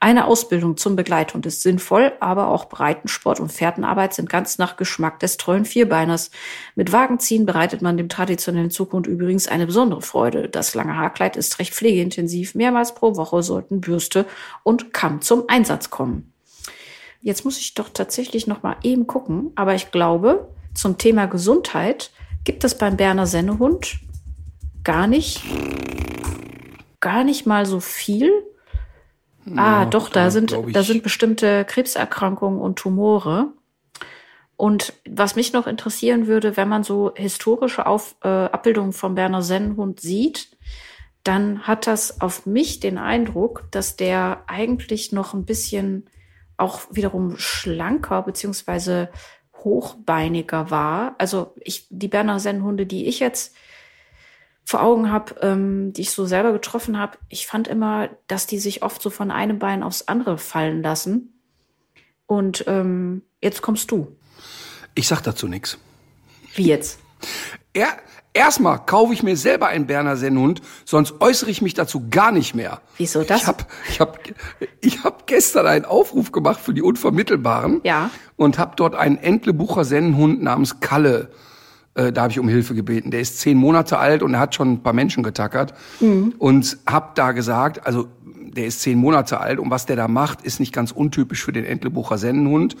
[0.00, 5.20] Eine Ausbildung zum Begleithund ist sinnvoll, aber auch Breitensport und Fährtenarbeit sind ganz nach Geschmack
[5.20, 6.30] des treuen Vierbeiners.
[6.74, 10.48] Mit Wagenziehen bereitet man dem traditionellen Zughund übrigens eine besondere Freude.
[10.48, 12.54] Das lange Haarkleid ist recht pflegeintensiv.
[12.54, 14.24] Mehrmals pro Woche sollten Bürste
[14.62, 16.32] und Kamm zum Einsatz kommen.
[17.20, 22.10] Jetzt muss ich doch tatsächlich noch mal eben gucken, aber ich glaube, zum Thema Gesundheit
[22.44, 23.98] gibt es beim Berner Sennehund
[24.82, 25.42] gar nicht,
[27.00, 28.30] gar nicht mal so viel.
[29.56, 33.52] ah, doch, da sind, da sind bestimmte Krebserkrankungen und Tumore.
[34.56, 39.42] Und was mich noch interessieren würde, wenn man so historische Auf, äh, Abbildungen vom Berner
[39.42, 40.56] Sennenhund sieht,
[41.24, 46.08] dann hat das auf mich den Eindruck, dass der eigentlich noch ein bisschen
[46.56, 49.10] auch wiederum schlanker beziehungsweise
[49.58, 51.16] hochbeiniger war.
[51.18, 53.54] Also ich, die Berner Sennenhunde, die ich jetzt
[54.64, 58.58] vor Augen habe, ähm, die ich so selber getroffen habe, ich fand immer, dass die
[58.58, 61.40] sich oft so von einem Bein aufs andere fallen lassen.
[62.26, 64.16] Und ähm, jetzt kommst du.
[64.96, 65.78] Ich sag dazu nichts.
[66.54, 66.98] Wie jetzt?
[67.74, 67.88] Er,
[68.32, 72.54] erstmal kaufe ich mir selber einen Berner Sennhund, sonst äußere ich mich dazu gar nicht
[72.54, 72.80] mehr.
[72.96, 73.42] Wieso das?
[73.42, 74.18] Ich habe ich hab,
[74.80, 77.82] ich hab gestern einen Aufruf gemacht für die Unvermittelbaren.
[77.84, 78.10] Ja.
[78.36, 81.28] Und habe dort einen Entlebucher Sennenhund namens Kalle.
[81.94, 83.10] Äh, da habe ich um Hilfe gebeten.
[83.10, 85.74] Der ist zehn Monate alt und er hat schon ein paar Menschen getackert.
[86.00, 86.34] Mhm.
[86.38, 90.40] Und habe da gesagt, also der ist zehn Monate alt und was der da macht,
[90.40, 92.76] ist nicht ganz untypisch für den Entlebucher Sennenhund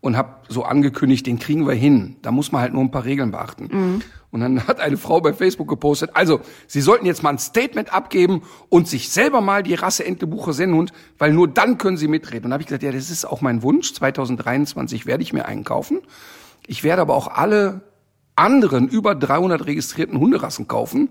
[0.00, 2.16] und habe so angekündigt, den kriegen wir hin.
[2.22, 3.68] Da muss man halt nur ein paar Regeln beachten.
[3.70, 4.02] Mhm.
[4.30, 7.92] Und dann hat eine Frau bei Facebook gepostet, also Sie sollten jetzt mal ein Statement
[7.92, 12.44] abgeben und sich selber mal die Rasse Entlebucher Sennhund, weil nur dann können Sie mitreden.
[12.44, 13.92] Und dann habe ich gesagt, ja, das ist auch mein Wunsch.
[13.92, 16.00] 2023 werde ich mir einen kaufen.
[16.66, 17.82] Ich werde aber auch alle
[18.36, 21.10] anderen über 300 registrierten Hunderassen kaufen,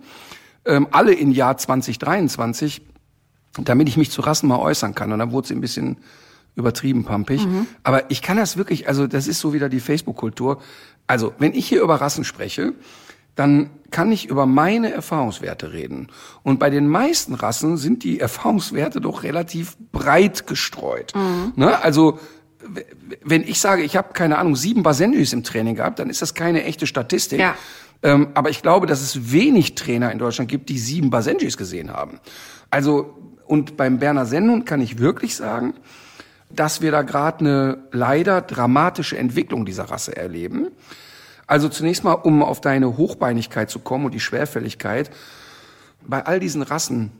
[0.65, 2.81] ähm, alle im Jahr 2023,
[3.63, 5.11] damit ich mich zu Rassen mal äußern kann.
[5.11, 5.97] Und dann wurde sie ein bisschen
[6.55, 7.45] übertrieben pampig.
[7.45, 7.67] Mhm.
[7.83, 10.61] Aber ich kann das wirklich, also das ist so wieder die Facebook-Kultur.
[11.07, 12.73] Also, wenn ich hier über Rassen spreche,
[13.35, 16.07] dann kann ich über meine Erfahrungswerte reden.
[16.43, 21.13] Und bei den meisten Rassen sind die Erfahrungswerte doch relativ breit gestreut.
[21.15, 21.53] Mhm.
[21.55, 21.81] Ne?
[21.81, 22.19] Also
[23.23, 26.33] wenn ich sage, ich habe keine Ahnung sieben Basenjus im Training gehabt, dann ist das
[26.33, 27.39] keine echte Statistik.
[27.39, 27.55] Ja.
[28.03, 31.91] Ähm, aber ich glaube, dass es wenig Trainer in Deutschland gibt, die sieben Basenjis gesehen
[31.91, 32.19] haben.
[32.69, 35.73] Also und beim Berner Sennhund kann ich wirklich sagen,
[36.49, 40.67] dass wir da gerade eine leider dramatische Entwicklung dieser Rasse erleben.
[41.47, 45.09] Also zunächst mal, um auf deine Hochbeinigkeit zu kommen und die Schwerfälligkeit.
[46.05, 47.11] Bei all diesen Rassen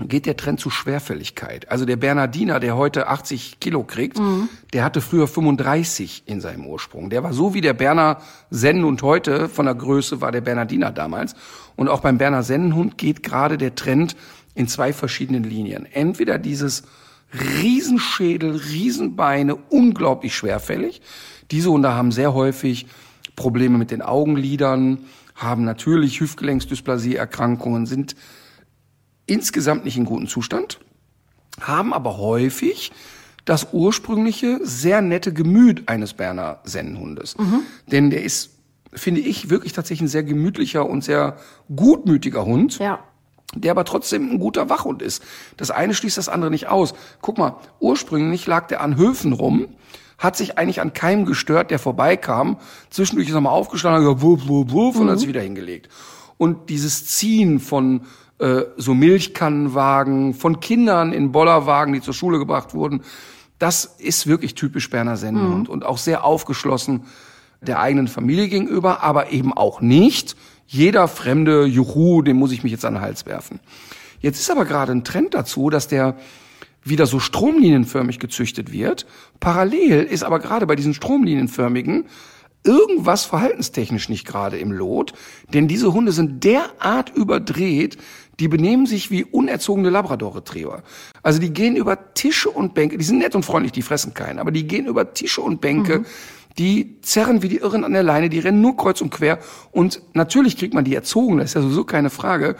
[0.00, 1.70] geht der Trend zu Schwerfälligkeit.
[1.70, 4.48] Also der Bernardiner, der heute 80 Kilo kriegt, mhm.
[4.72, 7.10] der hatte früher 35 in seinem Ursprung.
[7.10, 8.18] Der war so wie der Berner
[8.50, 11.34] Sennenhund heute, von der Größe war der Bernardiner damals.
[11.76, 14.16] Und auch beim Berner Sennenhund geht gerade der Trend
[14.54, 15.86] in zwei verschiedenen Linien.
[15.90, 16.84] Entweder dieses
[17.32, 21.00] Riesenschädel, Riesenbeine, unglaublich schwerfällig.
[21.50, 22.86] Diese Hunde haben sehr häufig
[23.36, 24.98] Probleme mit den Augenlidern,
[25.34, 28.16] haben natürlich Hüftgelenksdysplasie-Erkrankungen, sind
[29.26, 30.80] insgesamt nicht in gutem Zustand,
[31.60, 32.92] haben aber häufig
[33.44, 37.36] das ursprüngliche, sehr nette Gemüt eines Berner Sennenhundes.
[37.38, 37.60] Mhm.
[37.86, 38.50] Denn der ist,
[38.92, 41.38] finde ich, wirklich tatsächlich ein sehr gemütlicher und sehr
[41.74, 42.78] gutmütiger Hund.
[42.78, 43.02] Ja
[43.54, 45.22] der aber trotzdem ein guter Wachhund ist.
[45.56, 46.94] Das eine schließt das andere nicht aus.
[47.20, 49.68] Guck mal, ursprünglich lag der an Höfen rum,
[50.18, 52.58] hat sich eigentlich an keinem gestört, der vorbeikam.
[52.90, 55.02] Zwischendurch ist er mal aufgestanden, hat wuff, wuff, wuff, mhm.
[55.02, 55.88] und hat sich wieder hingelegt.
[56.38, 58.02] Und dieses Ziehen von
[58.38, 63.02] äh, so Milchkannenwagen, von Kindern in Bollerwagen, die zur Schule gebracht wurden,
[63.58, 65.72] das ist wirklich typisch Berner Sennenhund mhm.
[65.72, 67.04] und auch sehr aufgeschlossen
[67.60, 70.36] der eigenen Familie gegenüber, aber eben auch nicht
[70.66, 73.60] jeder fremde Juhu, dem muss ich mich jetzt an den Hals werfen.
[74.20, 76.16] Jetzt ist aber gerade ein Trend dazu, dass der
[76.84, 79.06] wieder so stromlinienförmig gezüchtet wird.
[79.40, 82.06] Parallel ist aber gerade bei diesen stromlinienförmigen
[82.64, 85.12] irgendwas verhaltenstechnisch nicht gerade im Lot,
[85.52, 87.98] denn diese Hunde sind derart überdreht,
[88.38, 90.82] die benehmen sich wie unerzogene Labrador-Retriever.
[91.22, 94.38] Also die gehen über Tische und Bänke, die sind nett und freundlich, die fressen keinen,
[94.38, 96.06] aber die gehen über Tische und Bänke, mhm
[96.58, 99.38] die zerren wie die Irren an der Leine, die rennen nur kreuz und quer.
[99.70, 102.56] Und natürlich kriegt man die erzogen, das ist ja sowieso keine Frage.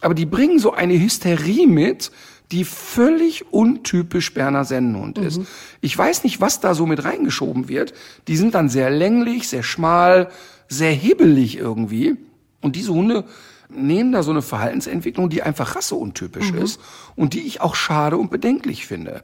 [0.00, 2.10] Aber die bringen so eine Hysterie mit,
[2.50, 5.38] die völlig untypisch Berner Sennenhund ist.
[5.38, 5.46] Mhm.
[5.80, 7.92] Ich weiß nicht, was da so mit reingeschoben wird.
[8.26, 10.30] Die sind dann sehr länglich, sehr schmal,
[10.68, 12.16] sehr hibbelig irgendwie.
[12.60, 13.24] Und diese Hunde
[13.70, 16.58] nehmen da so eine Verhaltensentwicklung, die einfach rasseuntypisch mhm.
[16.58, 16.80] ist
[17.16, 19.22] und die ich auch schade und bedenklich finde.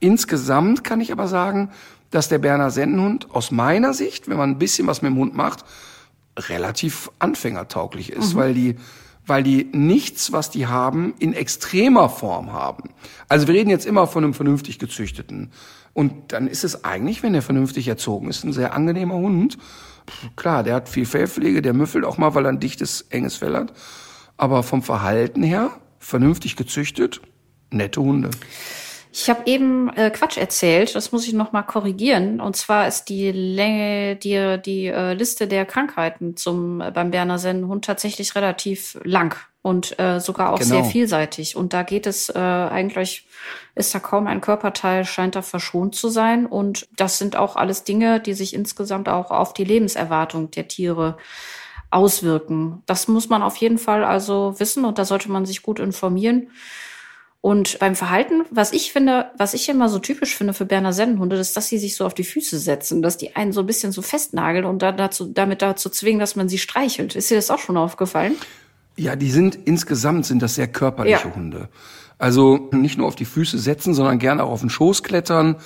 [0.00, 1.70] Insgesamt kann ich aber sagen,
[2.10, 5.34] dass der Berner Sennenhund aus meiner Sicht, wenn man ein bisschen was mit dem Hund
[5.34, 5.64] macht,
[6.38, 8.38] relativ anfängertauglich ist, mhm.
[8.38, 8.76] weil die
[9.26, 12.90] weil die nichts, was die haben, in extremer Form haben.
[13.28, 15.50] Also wir reden jetzt immer von einem vernünftig gezüchteten.
[15.92, 19.58] Und dann ist es eigentlich, wenn der vernünftig erzogen ist, ein sehr angenehmer Hund.
[20.36, 23.56] Klar, der hat viel Fellpflege, der müffelt auch mal, weil er ein dichtes, enges Fell
[23.56, 23.72] hat.
[24.36, 27.20] Aber vom Verhalten her, vernünftig gezüchtet,
[27.70, 28.30] nette Hunde.
[29.18, 32.38] Ich habe eben äh, Quatsch erzählt, das muss ich noch mal korrigieren.
[32.38, 37.38] Und zwar ist die Länge, die, die äh, Liste der Krankheiten zum äh, beim Berner
[37.38, 39.34] Sennenhund tatsächlich relativ lang
[39.66, 40.76] und äh, sogar auch Genau.
[40.76, 41.56] sehr vielseitig.
[41.56, 43.26] Und da geht es äh, eigentlich,
[43.74, 46.46] ist da kaum ein Körperteil, scheint da verschont zu sein.
[46.46, 51.16] Und das sind auch alles Dinge, die sich insgesamt auch auf die Lebenserwartung der Tiere
[51.90, 52.84] auswirken.
[52.86, 56.48] Das muss man auf jeden Fall also wissen und da sollte man sich gut informieren.
[57.40, 61.34] Und beim Verhalten, was ich finde, was ich immer so typisch finde für Berner Sennenhunde,
[61.36, 63.90] ist, dass sie sich so auf die Füße setzen, dass die einen so ein bisschen
[63.90, 67.16] so festnageln und dann dazu, damit dazu zwingen, dass man sie streichelt.
[67.16, 68.36] Ist dir das auch schon aufgefallen?
[68.96, 71.34] Ja, die sind insgesamt sind das sehr körperliche Ja.
[71.34, 71.68] Hunde.
[72.18, 75.56] Also nicht nur auf die Füße setzen, sondern gerne auch auf den Schoß klettern,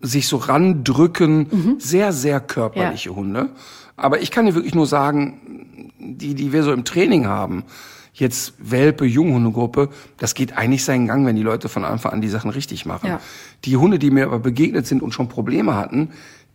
[0.00, 1.76] sich so randrücken.
[1.78, 3.50] Sehr, sehr körperliche Hunde.
[3.96, 7.64] Aber ich kann dir wirklich nur sagen, die, die wir so im Training haben,
[8.12, 12.28] jetzt Welpe, Junghundegruppe, das geht eigentlich seinen Gang, wenn die Leute von Anfang an die
[12.28, 13.08] Sachen richtig machen.
[13.08, 13.20] Ja.
[13.64, 16.10] Die Hunde, die mir aber begegnet sind und schon Probleme hatten,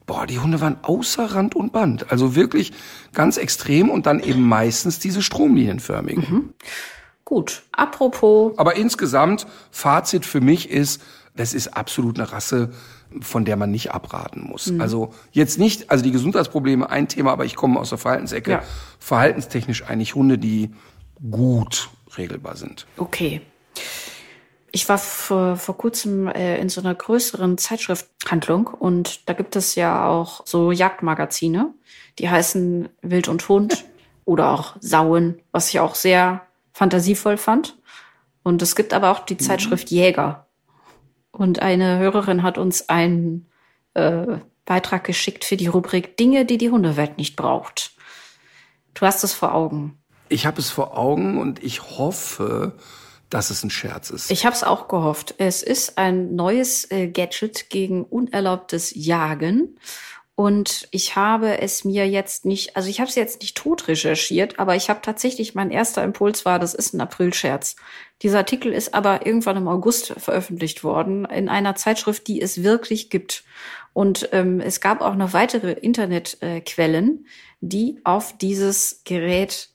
[0.10, 2.12] boah, die Hunde waren außer Rand und Band.
[2.12, 2.74] Also wirklich
[3.14, 6.56] ganz extrem und dann eben meistens diese stromlinienförmigen.
[7.26, 7.62] Gut.
[7.72, 11.00] Apropos, Aber insgesamt, Fazit für mich ist,
[11.36, 12.72] das ist absolut eine Rasse,
[13.22, 14.74] von der man nicht abraten muss.
[14.80, 18.50] Also jetzt nicht, also die Gesundheitsprobleme ein Thema, aber ich komme aus der Verhaltensecke.
[18.50, 18.64] Ja.
[18.98, 20.72] Verhaltenstechnisch eigentlich Hunde, die
[21.30, 22.88] gut regelbar sind.
[22.98, 23.42] okay.
[24.72, 29.76] Ich war vor, vor kurzem äh, in so einer größeren Zeitschrifthandlung und da gibt es
[29.76, 31.74] ja auch so Jagdmagazine,
[32.20, 33.86] die heißen Wild und Hund
[34.26, 37.78] oder auch Sauen, was ich auch sehr fantasievoll fand.
[38.44, 40.48] Und es gibt aber auch die Zeitschrift Jäger.
[41.32, 43.48] Und eine Hörerin hat uns einen
[43.94, 47.92] äh, Beitrag geschickt für die Rubrik Dinge, die die Hundewelt nicht braucht.
[48.94, 49.98] Du hast es vor Augen.
[50.30, 52.74] Ich habe es vor Augen und ich hoffe,
[53.30, 54.32] dass es ein Scherz ist.
[54.32, 55.36] Ich habe es auch gehofft.
[55.38, 59.78] Es ist ein neues äh, Gadget gegen unerlaubtes Jagen.
[60.36, 64.58] Und ich habe es mir jetzt nicht, also ich habe es jetzt nicht tot recherchiert,
[64.58, 67.76] aber ich habe tatsächlich, mein erster Impuls war, das ist ein Aprilscherz.
[68.22, 73.10] Dieser Artikel ist aber irgendwann im August veröffentlicht worden in einer Zeitschrift, die es wirklich
[73.10, 73.44] gibt.
[73.92, 79.72] Und ähm, es gab auch noch weitere Internetquellen, äh, die auf dieses Gerät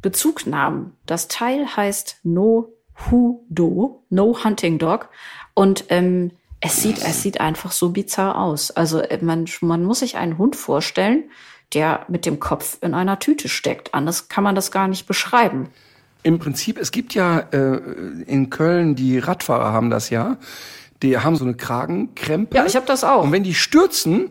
[0.00, 0.96] Bezug nahmen.
[1.04, 5.08] Das Teil heißt No Hudo, No Hunting Dog.
[5.54, 8.70] Und ähm, es sieht, es sieht einfach so bizarr aus.
[8.70, 11.24] Also äh, man, man muss sich einen Hund vorstellen,
[11.74, 13.94] der mit dem Kopf in einer Tüte steckt.
[13.94, 15.68] Anders kann man das gar nicht beschreiben.
[16.22, 17.80] Im Prinzip, es gibt ja äh,
[18.26, 20.38] in Köln, die Radfahrer haben das ja,
[21.02, 22.56] die haben so eine Kragenkrempe.
[22.56, 23.24] Ja, ich habe das auch.
[23.24, 24.30] Und wenn die stürzen,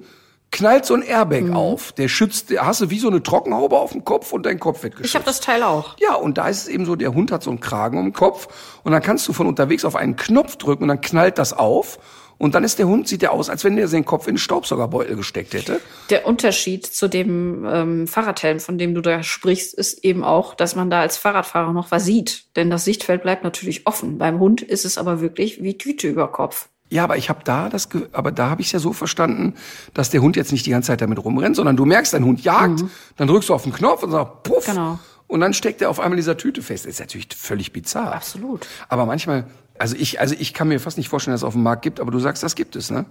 [0.51, 1.91] knallt so ein Airbag auf.
[1.91, 4.83] Der schützt, der hast du wie so eine Trockenhaube auf dem Kopf und dein Kopf
[4.83, 5.09] wird geschützt.
[5.09, 5.95] Ich habe das Teil auch.
[5.99, 8.13] Ja, und da ist es eben so, der Hund hat so einen Kragen um den
[8.13, 8.47] Kopf
[8.83, 11.99] und dann kannst du von unterwegs auf einen Knopf drücken und dann knallt das auf
[12.37, 14.39] und dann ist der Hund, sieht der aus, als wenn der seinen Kopf in den
[14.39, 15.79] Staubsaugerbeutel gesteckt hätte.
[16.09, 20.75] Der Unterschied zu dem ähm, Fahrradhelm, von dem du da sprichst, ist eben auch, dass
[20.75, 22.55] man da als Fahrradfahrer noch was sieht.
[22.55, 24.17] Denn das Sichtfeld bleibt natürlich offen.
[24.17, 26.67] Beim Hund ist es aber wirklich wie Tüte über Kopf.
[26.89, 29.55] Ja, aber ich habe da das, aber da habe ich ja so verstanden,
[29.95, 32.41] dass der Hund jetzt nicht die ganze Zeit damit rumrennt, sondern du merkst, dein Hund
[32.43, 32.83] jagt,
[33.17, 34.99] dann drückst du auf den Knopf und sagst puff, Genau.
[35.27, 36.85] und dann steckt er auf einmal in dieser Tüte fest.
[36.85, 38.13] Das ist natürlich völlig bizarr.
[38.13, 38.67] Absolut.
[38.87, 39.47] Aber manchmal,
[39.79, 41.99] also ich, also ich kann mir fast nicht vorstellen, dass es auf dem Markt gibt,
[41.99, 43.05] aber du sagst, das gibt es, ne?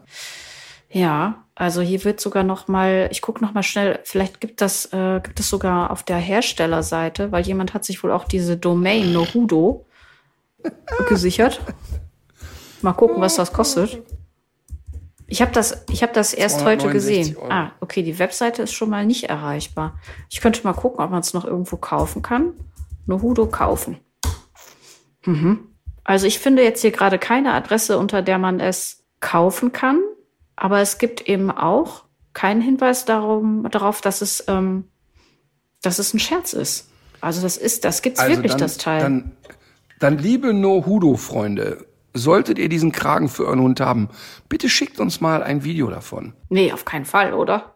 [0.90, 4.86] Ja, also hier wird sogar noch mal, ich gucke noch mal schnell, vielleicht gibt das,
[4.92, 9.12] äh, gibt es sogar auf der Herstellerseite, weil jemand hat sich wohl auch diese Domain
[9.12, 9.84] Nohudo
[11.08, 11.60] gesichert.
[12.84, 14.02] Mal gucken, was das kostet.
[15.26, 17.36] Ich habe das, ich habe das erst heute 269 gesehen.
[17.38, 17.50] Euro.
[17.50, 19.98] Ah, okay, die Webseite ist schon mal nicht erreichbar.
[20.28, 22.52] Ich könnte mal gucken, ob man es noch irgendwo kaufen kann.
[23.06, 23.96] Nohudo kaufen.
[25.24, 25.60] Mhm.
[26.04, 30.02] Also ich finde jetzt hier gerade keine Adresse, unter der man es kaufen kann.
[30.54, 32.04] Aber es gibt eben auch
[32.34, 34.84] keinen Hinweis darum, darauf, dass es, ähm,
[35.80, 36.90] dass es ein Scherz ist.
[37.22, 39.00] Also das ist, das gibt's wirklich, dann, das Teil.
[39.00, 39.32] Dann,
[40.00, 44.08] dann liebe No-Hudo-Freunde, solltet ihr diesen Kragen für euren Hund haben,
[44.48, 46.32] bitte schickt uns mal ein Video davon.
[46.48, 47.74] nee, auf keinen Fall, oder?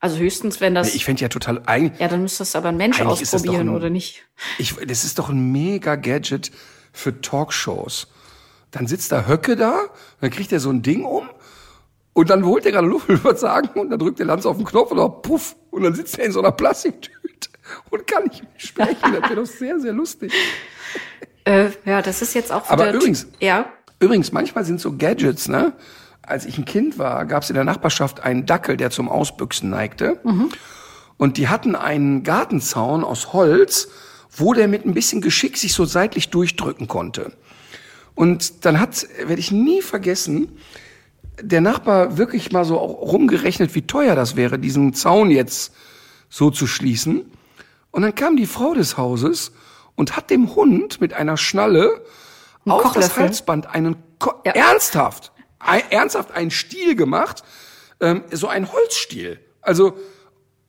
[0.00, 0.94] Also höchstens, wenn das.
[0.94, 3.88] Ich fände ja total, eigentlich, ja, dann müsste das aber ein Mensch ausprobieren, ein- oder
[3.88, 4.26] nicht?
[4.58, 6.50] ich, das ist doch ein mega Gadget
[6.92, 8.08] für Talkshows.
[8.70, 9.84] Dann sitzt da Höcke da,
[10.20, 11.28] dann kriegt er so ein Ding um
[12.12, 14.44] und dann holt er gerade Luft, will ich was sagen, und dann drückt der Lanz
[14.46, 17.48] auf den Knopf und dann puff, und dann sitzt er in so einer Plastiktüte
[17.90, 19.12] und kann nicht mehr sprechen.
[19.12, 20.32] Das wäre doch sehr, sehr lustig.
[21.44, 23.66] Äh, ja, das ist jetzt auch Aber übrigens- Ja.
[24.00, 25.72] Übrigens, manchmal sind so Gadgets, ne?
[26.22, 29.70] Als ich ein Kind war, gab es in der Nachbarschaft einen Dackel, der zum Ausbüchsen
[29.70, 30.20] neigte.
[31.16, 33.88] Und die hatten einen Gartenzaun aus Holz,
[34.30, 37.32] wo der mit ein bisschen Geschick sich so seitlich durchdrücken konnte.
[38.14, 40.56] Und dann hat, werde ich nie vergessen,
[41.40, 45.72] der Nachbar wirklich mal so auch rumgerechnet, wie teuer das wäre, diesen Zaun jetzt
[46.30, 47.30] so zu schließen.
[47.90, 49.52] Und dann kam die Frau des Hauses
[49.96, 52.04] und hat dem Hund mit einer Schnalle
[52.64, 53.16] Ein auf das.
[53.16, 54.52] Halsband einen Ko Ja.
[54.52, 57.42] ernsthaft ein, ernsthaft einen Stiel gemacht,
[58.00, 59.40] ähm, so ein Holzstiel.
[59.62, 59.96] Also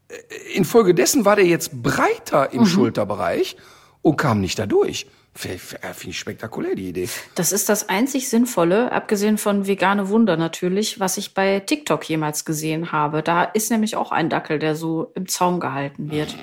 [0.08, 2.60] äh, infolgedessen war der jetzt breiter Mhm.
[2.60, 3.58] im Schulterbereich
[4.02, 5.08] und kam nicht da durch.
[5.38, 7.10] Finde find ich spektakulär, die Idee.
[7.36, 12.46] Das ist das einzig Sinnvolle, abgesehen von vegane Wunder natürlich, was ich bei TikTok jemals
[12.46, 13.22] gesehen habe.
[13.22, 16.34] Da ist nämlich auch ein Dackel, der so im Zaum gehalten wird.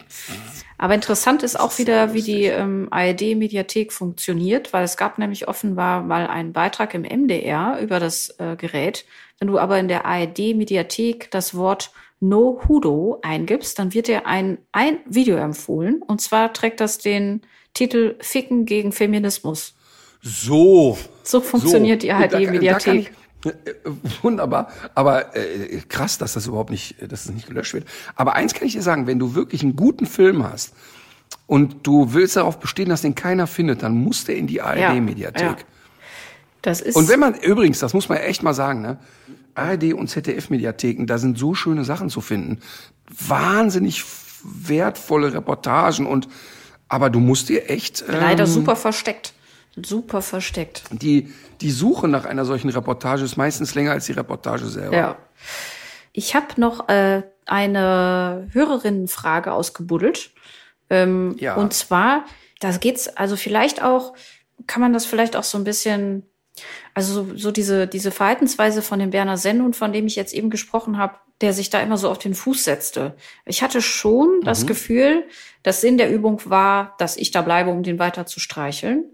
[0.77, 6.03] Aber interessant ist auch wieder, wie die ähm, ARD-Mediathek funktioniert, weil es gab nämlich offenbar
[6.03, 9.07] mal einen Beitrag im MDR über das äh, Gerät.
[9.39, 14.59] Wenn du aber in der ARD-Mediathek das Wort No Hudo eingibst, dann wird dir ein,
[14.71, 16.03] ein Video empfohlen.
[16.03, 17.41] Und zwar trägt das den
[17.75, 19.75] Titel Ficken gegen Feminismus.
[20.23, 20.99] So.
[21.25, 23.13] So funktioniert die da kann ARD-Mediathek.
[23.45, 23.75] ich- äh,
[24.23, 27.87] Wunderbar, aber äh, krass, dass das überhaupt nicht, dass es nicht gelöscht wird.
[28.15, 30.75] Aber eins kann ich dir sagen, wenn du wirklich einen guten Film hast
[31.47, 35.43] und du willst darauf bestehen, dass den keiner findet, dann muss der in die ARD-Mediathek.
[35.43, 35.57] ja.
[36.61, 38.99] Das ist Und wenn man, übrigens, das muss man echt mal sagen, ne?
[39.57, 42.61] ARD und ZDF-Mediatheken, da sind so schöne Sachen zu finden.
[43.09, 44.05] Wahnsinnig
[44.45, 46.29] wertvolle Reportagen und,
[46.93, 49.33] aber du musst dir echt, ähm, leider super versteckt.
[49.83, 50.83] Super versteckt.
[50.91, 51.33] die,
[51.63, 54.95] die Suche nach einer solchen Reportage ist meistens länger als die Reportage selber.
[54.95, 55.17] Ja.
[56.13, 60.33] Ich habe noch äh, eine Hörerinnenfrage ausgebuddelt.
[60.91, 61.55] Ähm, Ja.
[61.55, 62.27] Und zwar,
[62.61, 64.13] da geht's also vielleicht auch,
[64.67, 66.25] kann man das vielleicht auch so ein bisschen,
[66.93, 70.51] also so, so diese, diese Verhaltensweise von dem Berner Sennhund, von dem ich jetzt eben
[70.51, 73.15] gesprochen habe, der sich da immer so auf den Fuß setzte.
[73.45, 74.45] Ich hatte schon Mhm.
[74.45, 75.25] das Gefühl,
[75.63, 79.05] dass Sinn der Übung war, dass ich da bleibe, um den weiter zu streicheln.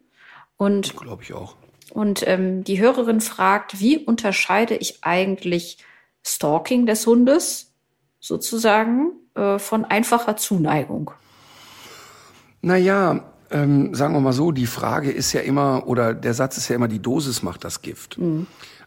[0.56, 1.56] Und Glaube ich auch.
[1.92, 5.78] und ähm, die Hörerin fragt, wie unterscheide ich eigentlich
[6.26, 7.72] Stalking des Hundes
[8.20, 11.10] sozusagen äh, von einfacher Zuneigung?
[12.60, 16.68] Naja, ähm, sagen wir mal so, die Frage ist ja immer, oder der Satz ist
[16.68, 18.18] ja immer, die Dosis macht das Gift.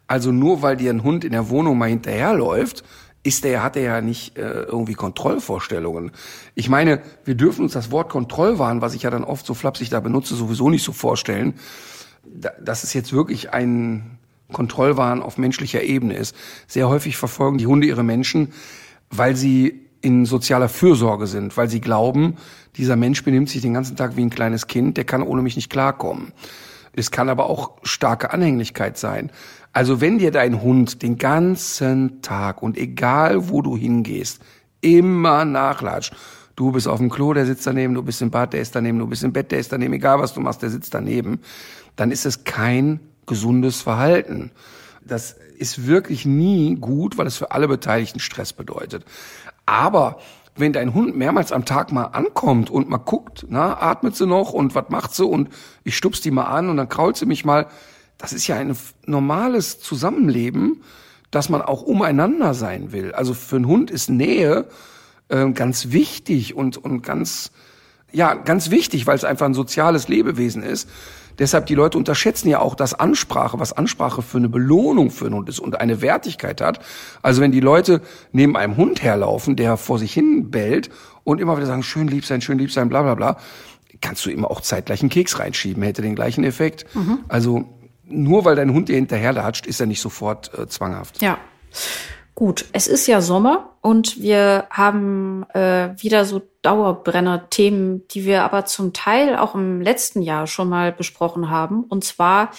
[0.07, 2.83] Also nur weil dir ein Hund in der Wohnung mal hinterherläuft,
[3.23, 6.11] ist der, hat er ja nicht äh, irgendwie Kontrollvorstellungen.
[6.55, 9.89] Ich meine, wir dürfen uns das Wort Kontrollwahn, was ich ja dann oft so flapsig
[9.89, 11.53] da benutze, sowieso nicht so vorstellen,
[12.25, 14.17] da- dass es jetzt wirklich ein
[14.51, 16.35] Kontrollwahn auf menschlicher Ebene ist.
[16.67, 18.53] Sehr häufig verfolgen die Hunde ihre Menschen,
[19.09, 22.37] weil sie in sozialer Fürsorge sind, weil sie glauben,
[22.75, 25.55] dieser Mensch benimmt sich den ganzen Tag wie ein kleines Kind, der kann ohne mich
[25.55, 26.31] nicht klarkommen.
[26.93, 29.31] Es kann aber auch starke Anhänglichkeit sein.
[29.73, 34.41] Also wenn dir dein Hund den ganzen Tag und egal wo du hingehst,
[34.81, 36.13] immer nachlatscht,
[36.55, 38.99] du bist auf dem Klo, der sitzt daneben, du bist im Bad, der ist daneben,
[38.99, 41.39] du bist im Bett, der ist daneben, egal was du machst, der sitzt daneben,
[41.95, 44.51] dann ist es kein gesundes Verhalten.
[45.05, 49.05] Das ist wirklich nie gut, weil es für alle Beteiligten Stress bedeutet.
[49.65, 50.19] Aber
[50.55, 54.51] wenn dein Hund mehrmals am Tag mal ankommt und mal guckt, na, atmet sie noch
[54.51, 55.49] und was macht sie und
[55.83, 57.67] ich stups die mal an und dann krault sie mich mal,
[58.21, 60.83] das ist ja ein normales Zusammenleben,
[61.31, 63.13] dass man auch umeinander sein will.
[63.13, 64.67] Also für einen Hund ist Nähe
[65.29, 67.51] äh, ganz wichtig und, und ganz,
[68.11, 70.87] ja, ganz wichtig, weil es einfach ein soziales Lebewesen ist.
[71.39, 75.35] Deshalb die Leute unterschätzen ja auch, dass Ansprache, was Ansprache für eine Belohnung für einen
[75.35, 76.79] Hund ist und eine Wertigkeit hat.
[77.23, 78.01] Also wenn die Leute
[78.33, 80.89] neben einem Hund herlaufen, der vor sich hin bellt
[81.23, 83.37] und immer wieder sagen, schön lieb sein, schön lieb sein, bla bla bla,
[84.01, 86.85] kannst du ihm auch zeitgleich einen Keks reinschieben, hätte den gleichen Effekt.
[87.29, 87.69] Also
[88.05, 91.21] nur weil dein Hund dir hinterherlatscht, ist er nicht sofort äh, zwanghaft.
[91.21, 91.37] Ja.
[92.33, 98.65] Gut, es ist ja Sommer und wir haben äh, wieder so Dauerbrenner-Themen, die wir aber
[98.65, 101.83] zum Teil auch im letzten Jahr schon mal besprochen haben.
[101.83, 102.51] Und zwar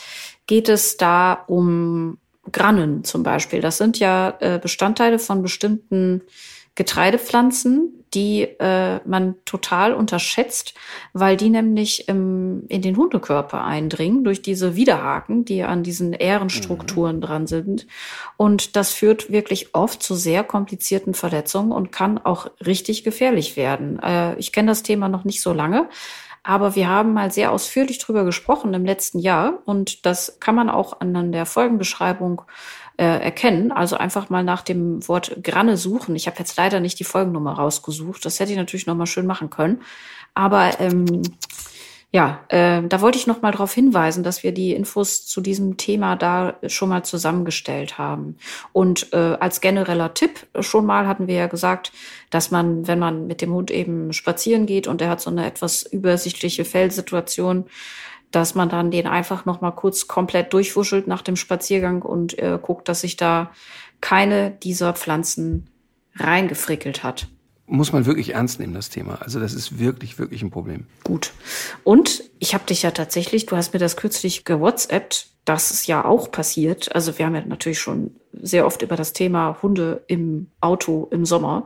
[0.46, 2.18] geht es da um
[2.50, 3.60] Grannen zum Beispiel.
[3.60, 6.22] Das sind ja äh, Bestandteile von bestimmten
[6.74, 10.74] Getreidepflanzen, die äh, man total unterschätzt,
[11.12, 17.20] weil die nämlich im, in den Hundekörper eindringen durch diese Widerhaken, die an diesen Ährenstrukturen
[17.20, 17.86] dran sind.
[18.36, 23.98] Und das führt wirklich oft zu sehr komplizierten Verletzungen und kann auch richtig gefährlich werden.
[24.00, 25.88] Äh, ich kenne das Thema noch nicht so lange.
[26.44, 30.70] Aber wir haben mal sehr ausführlich drüber gesprochen im letzten Jahr und das kann man
[30.70, 32.42] auch an der Folgenbeschreibung
[32.96, 33.72] äh, erkennen.
[33.72, 36.16] Also einfach mal nach dem Wort Granne suchen.
[36.16, 38.24] Ich habe jetzt leider nicht die Folgennummer rausgesucht.
[38.24, 39.82] Das hätte ich natürlich noch mal schön machen können.
[40.34, 41.22] Aber ähm,
[42.14, 45.78] ja, äh, da wollte ich noch mal darauf hinweisen, dass wir die Infos zu diesem
[45.78, 48.36] Thema da schon mal zusammengestellt haben.
[48.74, 51.90] Und äh, als genereller Tipp schon mal hatten wir ja gesagt,
[52.28, 55.46] dass man, wenn man mit dem Hund eben spazieren geht und er hat so eine
[55.46, 57.64] etwas übersichtliche Fellsituation,
[58.32, 62.58] dass man dann den einfach noch mal kurz komplett durchwuschelt nach dem Spaziergang und äh,
[62.60, 63.52] guckt, dass sich da
[64.00, 65.70] keine dieser Pflanzen
[66.16, 67.28] reingefrickelt hat.
[67.72, 69.22] Muss man wirklich ernst nehmen, das Thema.
[69.22, 70.86] Also das ist wirklich, wirklich ein Problem.
[71.04, 71.32] Gut.
[71.84, 76.04] Und ich habe dich ja tatsächlich, du hast mir das kürzlich gewhatsappt, das ist ja
[76.04, 76.94] auch passiert.
[76.94, 81.24] Also wir haben ja natürlich schon sehr oft über das Thema Hunde im Auto im
[81.24, 81.64] Sommer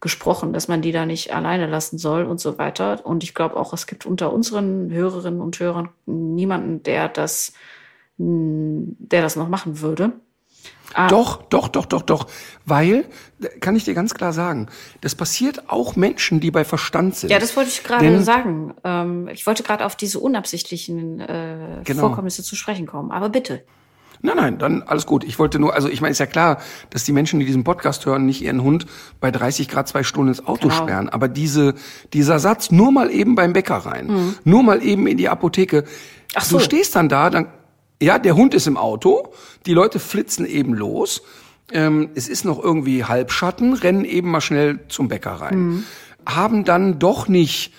[0.00, 3.04] gesprochen, dass man die da nicht alleine lassen soll und so weiter.
[3.04, 7.54] Und ich glaube auch, es gibt unter unseren Hörerinnen und Hörern niemanden, der das,
[8.18, 10.12] der das noch machen würde.
[10.94, 11.08] Ah.
[11.08, 12.26] Doch, doch, doch, doch, doch.
[12.64, 13.04] Weil,
[13.60, 14.68] kann ich dir ganz klar sagen,
[15.02, 17.30] das passiert auch Menschen, die bei Verstand sind.
[17.30, 18.74] Ja, das wollte ich gerade sagen.
[18.82, 22.00] Ähm, ich wollte gerade auf diese unabsichtlichen äh, genau.
[22.00, 23.10] Vorkommnisse zu sprechen kommen.
[23.10, 23.62] Aber bitte.
[24.22, 25.24] Nein, nein, dann alles gut.
[25.24, 26.58] Ich wollte nur, also ich meine, ist ja klar,
[26.88, 28.86] dass die Menschen, die diesen Podcast hören, nicht ihren Hund
[29.20, 30.74] bei 30 Grad zwei Stunden ins Auto genau.
[30.74, 31.08] sperren.
[31.10, 31.74] Aber diese,
[32.14, 34.34] dieser Satz, nur mal eben beim Bäcker rein, mhm.
[34.44, 35.84] nur mal eben in die Apotheke.
[36.34, 36.56] Ach so.
[36.56, 37.48] Du stehst dann da, dann
[38.00, 39.32] ja, der Hund ist im Auto,
[39.64, 41.22] die Leute flitzen eben los.
[41.72, 45.58] Ähm, es ist noch irgendwie Halbschatten, rennen eben mal schnell zum Bäcker rein.
[45.58, 45.84] Mhm.
[46.26, 47.72] Haben dann doch nicht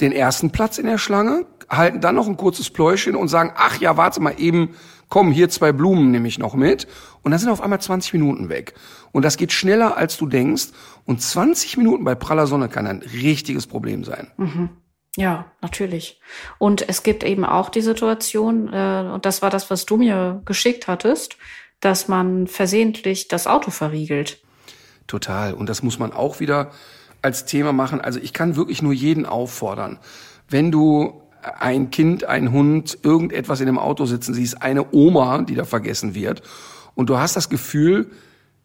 [0.00, 3.80] den ersten Platz in der Schlange, halten dann noch ein kurzes Pläuschen und sagen, ach
[3.80, 4.74] ja, warte mal eben,
[5.08, 6.86] komm, hier zwei Blumen nehme ich noch mit.
[7.22, 8.74] Und dann sind auf einmal 20 Minuten weg.
[9.12, 10.68] Und das geht schneller, als du denkst.
[11.04, 14.30] Und 20 Minuten bei praller Sonne kann ein richtiges Problem sein.
[14.36, 14.70] Mhm.
[15.16, 16.20] Ja, natürlich.
[16.58, 20.42] Und es gibt eben auch die Situation, äh, und das war das, was du mir
[20.44, 21.36] geschickt hattest,
[21.80, 24.40] dass man versehentlich das Auto verriegelt.
[25.06, 25.54] Total.
[25.54, 26.70] Und das muss man auch wieder
[27.22, 28.00] als Thema machen.
[28.00, 29.98] Also ich kann wirklich nur jeden auffordern,
[30.48, 35.54] wenn du ein Kind, ein Hund, irgendetwas in dem Auto sitzen siehst, eine Oma, die
[35.54, 36.42] da vergessen wird,
[36.94, 38.10] und du hast das Gefühl,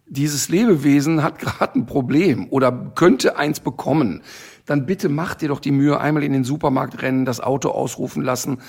[0.08, 4.22] dieses Lebewesen hat gerade ein Problem oder könnte eins bekommen,
[4.70, 8.22] dann bitte mach dir doch die Mühe, einmal in den Supermarkt rennen, das Auto ausrufen
[8.22, 8.60] lassen,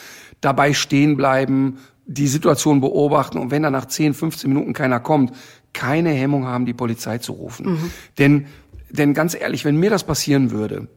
[0.41, 5.33] dabei stehen bleiben, die Situation beobachten und wenn dann nach 10, 15 Minuten keiner kommt,
[5.73, 7.73] keine Hemmung haben, die Polizei zu rufen.
[7.73, 7.91] Mhm.
[8.19, 8.47] Denn,
[8.89, 10.89] denn ganz ehrlich, wenn mir das passieren würde,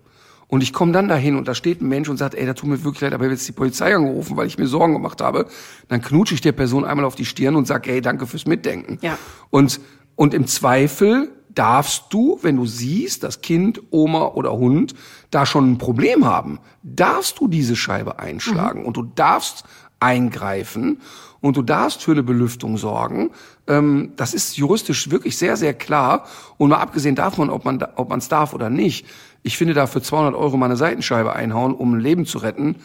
[0.47, 2.69] und ich komme dann dahin und da steht ein Mensch und sagt, ey, da tut
[2.69, 5.47] mir wirklich leid, aber jetzt die Polizei angerufen, weil ich mir Sorgen gemacht habe,
[5.87, 8.99] dann knutsche ich der Person einmal auf die Stirn und sage, ey, danke fürs Mitdenken.
[9.01, 9.17] Ja.
[9.49, 9.79] Und,
[10.15, 14.93] und im Zweifel darfst du, wenn du siehst, dass Kind, Oma oder Hund
[15.31, 18.85] da schon ein Problem haben, darfst du diese Scheibe einschlagen mhm.
[18.85, 19.63] und du darfst
[19.99, 20.99] eingreifen
[21.39, 23.31] und du darfst für eine Belüftung sorgen.
[23.67, 26.25] Ähm, das ist juristisch wirklich sehr, sehr klar.
[26.57, 29.05] Und mal abgesehen davon, ob man ob man es darf oder nicht,
[29.43, 32.77] ich finde da für 200 Euro mal eine Seitenscheibe einhauen, um ein Leben zu retten,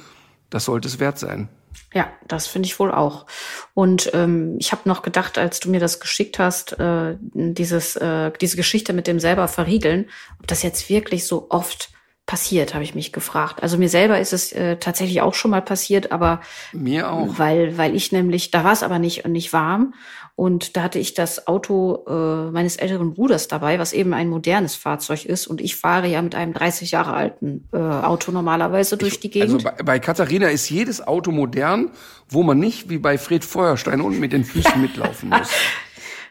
[0.50, 1.48] das sollte es wert sein.
[1.94, 3.26] Ja, das finde ich wohl auch.
[3.74, 8.30] Und ähm, ich habe noch gedacht, als du mir das geschickt hast, äh, dieses, äh,
[8.40, 10.06] diese Geschichte mit dem selber verriegeln,
[10.40, 11.90] ob das jetzt wirklich so oft
[12.26, 13.62] passiert, habe ich mich gefragt.
[13.62, 16.42] Also mir selber ist es äh, tatsächlich auch schon mal passiert, aber
[16.72, 19.94] mir auch, weil weil ich nämlich, da war es aber nicht nicht warm
[20.38, 24.76] und da hatte ich das Auto äh, meines älteren Bruders dabei, was eben ein modernes
[24.76, 29.18] Fahrzeug ist und ich fahre ja mit einem 30 Jahre alten äh, Auto normalerweise durch
[29.18, 29.54] die Gegend.
[29.54, 31.90] Also bei, bei Katharina ist jedes Auto modern,
[32.28, 35.50] wo man nicht wie bei Fred Feuerstein unten mit den Füßen mitlaufen muss.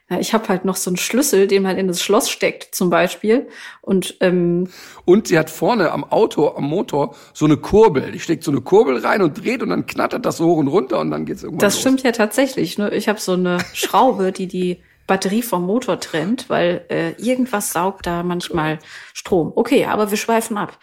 [0.09, 2.89] Ja, ich habe halt noch so einen Schlüssel, den man in das Schloss steckt, zum
[2.89, 3.47] Beispiel.
[3.81, 4.69] Und ähm,
[5.03, 8.11] und sie hat vorne am Auto, am Motor so eine Kurbel.
[8.13, 10.69] Die steckt so eine Kurbel rein und dreht und dann knattert das so hoch und
[10.69, 11.81] runter und dann geht's irgendwann Das los.
[11.81, 12.77] stimmt ja tatsächlich.
[12.77, 12.89] Ne?
[12.93, 18.05] Ich habe so eine Schraube, die die Batterie vom Motor trennt, weil äh, irgendwas saugt
[18.05, 18.79] da manchmal
[19.13, 19.53] Strom.
[19.55, 20.77] Okay, aber wir schweifen ab.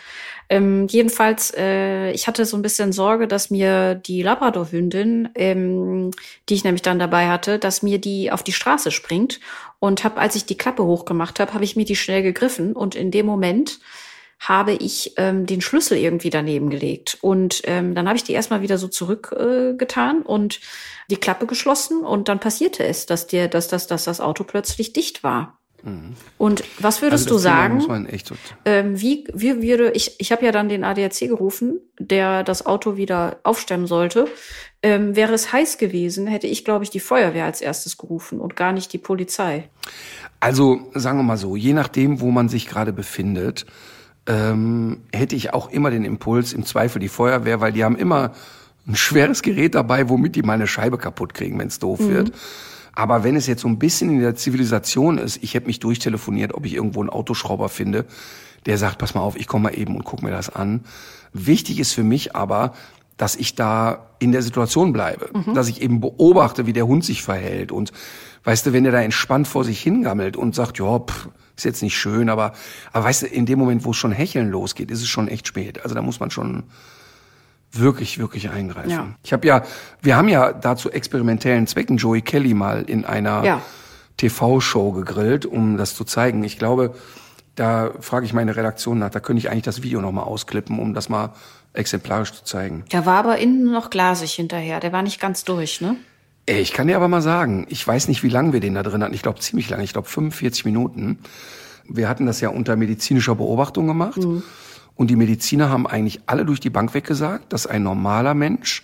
[0.48, 6.10] Ähm, jedenfalls, äh, ich hatte so ein bisschen Sorge, dass mir die Labrador-Hündin, ähm,
[6.48, 9.40] die ich nämlich dann dabei hatte, dass mir die auf die Straße springt.
[9.80, 12.94] Und habe, als ich die Klappe hochgemacht habe, habe ich mir die schnell gegriffen und
[12.94, 13.80] in dem Moment
[14.40, 17.18] habe ich ähm, den Schlüssel irgendwie daneben gelegt.
[17.20, 20.60] Und ähm, dann habe ich die erstmal wieder so zurückgetan äh, und
[21.10, 22.04] die Klappe geschlossen.
[22.04, 25.58] Und dann passierte es, dass, der, dass, dass, dass das Auto plötzlich dicht war.
[26.38, 28.08] Und was würdest also du sagen?
[28.64, 30.16] Ähm, wie, wie würde ich?
[30.18, 34.26] Ich habe ja dann den ADAC gerufen, der das Auto wieder aufstemmen sollte.
[34.82, 38.56] Ähm, wäre es heiß gewesen, hätte ich, glaube ich, die Feuerwehr als erstes gerufen und
[38.56, 39.68] gar nicht die Polizei.
[40.40, 43.64] Also sagen wir mal so, je nachdem, wo man sich gerade befindet,
[44.26, 48.32] ähm, hätte ich auch immer den Impuls, im Zweifel die Feuerwehr, weil die haben immer
[48.86, 52.08] ein schweres Gerät dabei, womit die mal eine Scheibe kaputt kriegen, wenn es doof mhm.
[52.10, 52.32] wird.
[52.94, 56.54] Aber wenn es jetzt so ein bisschen in der Zivilisation ist, ich hätte mich durchtelefoniert,
[56.54, 58.04] ob ich irgendwo einen Autoschrauber finde,
[58.66, 60.84] der sagt, pass mal auf, ich komme mal eben und guck mir das an.
[61.32, 62.72] Wichtig ist für mich aber,
[63.16, 65.54] dass ich da in der Situation bleibe, mhm.
[65.54, 67.92] dass ich eben beobachte, wie der Hund sich verhält und
[68.44, 71.82] weißt du, wenn der da entspannt vor sich hingammelt und sagt, ja, pff, ist jetzt
[71.82, 72.52] nicht schön, aber
[72.92, 75.46] aber weißt du, in dem Moment, wo es schon hecheln losgeht, ist es schon echt
[75.46, 75.82] spät.
[75.82, 76.64] Also da muss man schon
[77.78, 78.90] wirklich, wirklich eingreifen.
[78.90, 79.06] Ja.
[79.22, 79.62] Ich habe ja,
[80.02, 83.62] wir haben ja dazu experimentellen Zwecken Joey Kelly mal in einer ja.
[84.16, 86.44] TV-Show gegrillt, um das zu zeigen.
[86.44, 86.94] Ich glaube,
[87.56, 89.10] Da frage ich meine Redaktion nach.
[89.10, 91.34] Da könnte ich eigentlich das Video nochmal ausklippen, um das mal
[91.72, 92.84] exemplarisch zu zeigen.
[92.92, 94.80] Der war aber innen noch glasig hinterher.
[94.80, 95.96] Der war nicht ganz durch, ne?
[96.46, 98.82] Ey, Ich kann dir aber mal sagen, ich weiß nicht, wie lange wir den da
[98.82, 99.14] drin hatten.
[99.14, 99.84] Ich glaube ziemlich lange.
[99.84, 101.18] Ich glaube 45 Minuten.
[101.88, 104.18] Wir hatten das ja unter medizinischer Beobachtung gemacht.
[104.96, 108.82] Und die Mediziner haben eigentlich alle durch die Bank weggesagt, dass ein normaler Mensch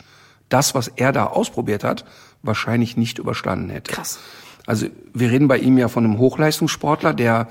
[0.48, 2.04] das, was er da ausprobiert hat,
[2.42, 3.92] wahrscheinlich nicht überstanden hätte.
[3.92, 4.18] Krass.
[4.66, 7.48] Also wir reden bei ihm ja von einem Hochleistungssportler, der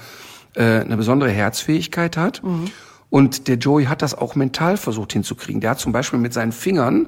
[0.56, 2.42] äh, eine besondere Herzfähigkeit hat.
[3.10, 5.62] Und der Joey hat das auch mental versucht hinzukriegen.
[5.62, 7.08] Der hat zum Beispiel mit seinen Fingern,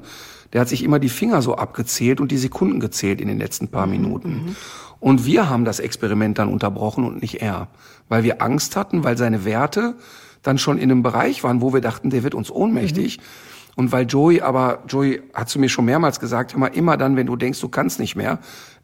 [0.52, 3.68] der hat sich immer die Finger so abgezählt und die Sekunden gezählt in den letzten
[3.68, 4.56] paar Minuten.
[5.00, 7.68] Und wir haben das Experiment dann unterbrochen und nicht er.
[8.08, 9.94] Weil wir Angst hatten, weil seine Werte
[10.42, 13.20] dann schon in einem Bereich waren, wo wir dachten, der wird uns ohnmächtig.
[13.74, 17.26] Und weil Joey, aber Joey hat zu mir schon mehrmals gesagt, immer, immer dann, wenn
[17.26, 18.38] du denkst, du kannst nicht mehr,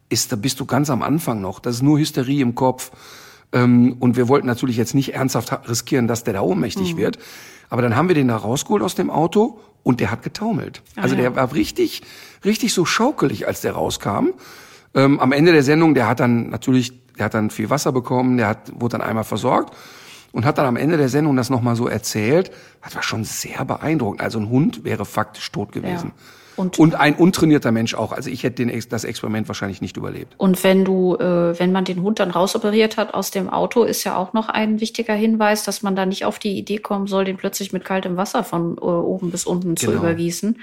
[0.08, 1.60] ist, da bist du ganz am Anfang noch.
[1.60, 2.90] Das ist nur Hysterie im Kopf.
[3.52, 7.18] Ähm, und wir wollten natürlich jetzt nicht ernsthaft ha- riskieren, dass der da ohnmächtig wird.
[7.70, 10.82] Aber dann haben wir den da rausgeholt aus dem Auto und der hat getaumelt.
[10.96, 11.22] also ja.
[11.22, 12.02] der war richtig,
[12.44, 14.28] richtig so schaukelig, als der rauskam.
[14.94, 18.38] Ähm, am Ende der Sendung, der hat dann natürlich, der hat dann viel Wasser bekommen,
[18.38, 19.74] der hat, wurde dann einmal versorgt
[20.32, 22.50] und hat dann am Ende der Sendung das nochmal so erzählt.
[22.82, 24.20] Das war schon sehr beeindruckend.
[24.20, 26.12] Also ein Hund wäre faktisch tot gewesen.
[26.16, 26.22] Ja.
[26.56, 28.10] Und- und ein untrainierter Mensch auch.
[28.10, 30.34] Also ich hätte den, das Experiment wahrscheinlich nicht überlebt.
[30.38, 34.02] Und wenn du, äh, wenn man den Hund dann rausoperiert hat aus dem Auto, ist
[34.02, 37.24] ja auch noch ein wichtiger Hinweis, dass man da nicht auf die Idee kommen soll,
[37.24, 40.00] den plötzlich mit kaltem Wasser von äh, oben bis unten zu Genau.
[40.00, 40.58] übergießen.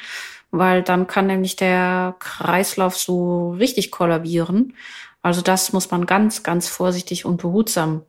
[0.51, 4.73] Weil dann kann nämlich der Kreislauf so richtig kollabieren.
[5.21, 8.01] Also das muss man ganz, ganz vorsichtig und behutsam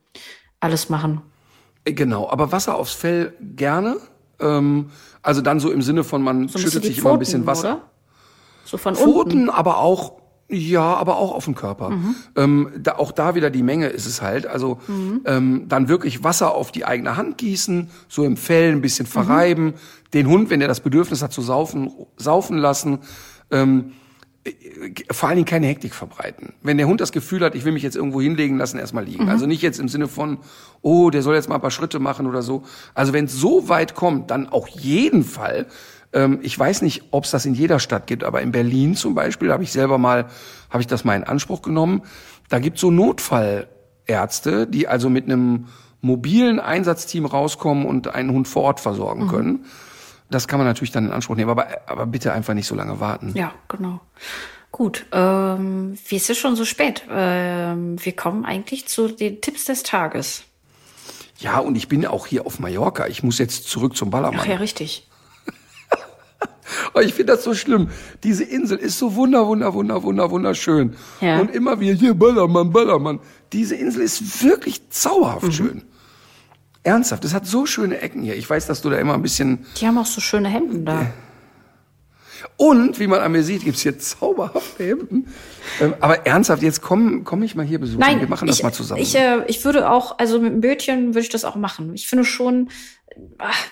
[0.59, 1.23] alles machen.
[1.87, 3.97] Äh, Genau, aber Wasser aufs Fell gerne.
[4.41, 4.91] Ähm,
[5.23, 7.47] also dann so im Sinne von, man So schüttet sich die immer ein Pfoten, bisschen
[7.47, 7.71] Wasser.
[7.77, 7.83] oder?
[8.65, 9.05] So von unten.
[9.13, 10.13] Pfoten, aber auch,
[10.49, 11.91] ja, aber auch auf dem Körper.
[11.91, 12.15] Mhm.
[12.37, 14.47] Ähm, da, auch da wieder die Menge ist es halt.
[14.47, 15.21] Also Mhm.
[15.25, 18.81] ähm, dann wirklich Wasser auf die eigene Hand gießen, so im Fell ein Mhm.
[18.83, 19.75] bisschen verreiben,
[20.15, 22.99] den Hund, wenn er das Bedürfnis hat zu saufen, saufen lassen.
[23.51, 24.06] Ähm, äh,
[25.11, 26.55] vor allen Dingen keine Hektik verbreiten.
[26.63, 29.25] Wenn der Hund das Gefühl hat, ich will mich jetzt irgendwo hinlegen lassen, erstmal liegen.
[29.25, 29.31] Mhm.
[29.31, 30.39] Also nicht jetzt im Sinne von,
[30.83, 32.63] oh, der soll jetzt mal ein paar Schritte machen oder so.
[32.95, 35.67] Also wenn es so weit kommt, dann auch jeden Fall.
[36.13, 39.15] Ähm, ich weiß nicht, ob es das in jeder Stadt gibt, aber in Berlin zum
[39.15, 40.27] Beispiel habe ich selber mal,
[40.71, 42.03] habe ich das mal in Anspruch genommen.
[42.49, 45.67] Da gibt so Notfallärzte, die also mit einem
[46.01, 49.65] mobilen Einsatzteam rauskommen und einen Hund vor Ort versorgen können.
[50.31, 52.99] Das kann man natürlich dann in Anspruch nehmen, aber, aber bitte einfach nicht so lange
[53.01, 53.33] warten.
[53.35, 54.01] Ja, genau.
[54.73, 57.05] Gut, ähm, wie ist es schon so spät?
[57.11, 60.43] Ähm, wir kommen eigentlich zu den Tipps des Tages.
[61.39, 63.07] Ja, und ich bin auch hier auf Mallorca.
[63.07, 64.41] Ich muss jetzt zurück zum Ballermann.
[64.43, 65.09] Ach ja, richtig.
[66.93, 67.91] Aber ich finde das so schlimm.
[68.23, 70.97] Diese Insel ist so wunder, wunder, wunder, wunder, wunderschön.
[71.21, 71.41] Ja.
[71.41, 73.21] Und immer wieder hier Ballermann, Ballermann.
[73.53, 75.85] Diese Insel ist wirklich zauberhaft schön.
[76.87, 78.37] Ernsthaft, es hat so schöne Ecken hier.
[78.37, 79.67] Ich weiß, dass du da immer ein bisschen...
[79.81, 81.07] Die haben auch so schöne Hemden da.
[82.57, 85.29] Und, wie man an mir sieht, gibt's hier zauberhafte Hemden.
[85.81, 88.01] Ähm, aber ernsthaft, jetzt komm, komm ich mal hier besuchen.
[88.01, 89.01] Nein, Wir machen das ich, mal zusammen.
[89.01, 91.93] Ich, äh, ich würde auch, also mit dem Bötchen würde ich das auch machen.
[91.95, 92.71] Ich finde schon,
[93.39, 93.67] ach,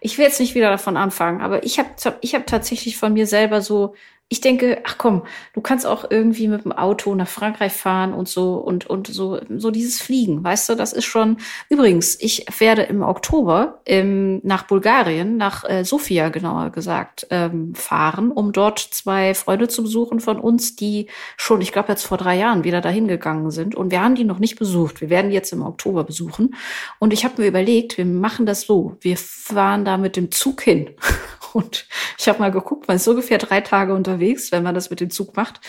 [0.00, 1.88] ich will jetzt nicht wieder davon anfangen, aber ich habe
[2.20, 3.94] ich hab tatsächlich von mir selber so,
[4.30, 5.22] ich denke, ach komm,
[5.54, 9.40] du kannst auch irgendwie mit dem Auto nach Frankreich fahren und so und und so
[9.56, 11.38] so dieses Fliegen, weißt du, das ist schon.
[11.70, 18.30] Übrigens, ich werde im Oktober ähm, nach Bulgarien, nach äh, Sofia genauer gesagt, ähm, fahren,
[18.30, 21.06] um dort zwei Freunde zu besuchen von uns, die
[21.38, 24.24] schon, ich glaube jetzt vor drei Jahren wieder dahin gegangen sind und wir haben die
[24.24, 25.00] noch nicht besucht.
[25.00, 26.54] Wir werden die jetzt im Oktober besuchen
[26.98, 30.60] und ich habe mir überlegt, wir machen das so, wir fahren da mit dem Zug
[30.60, 30.90] hin.
[31.58, 31.88] Und
[32.18, 35.00] ich habe mal geguckt, man ist so ungefähr drei Tage unterwegs, wenn man das mit
[35.00, 35.60] dem Zug macht.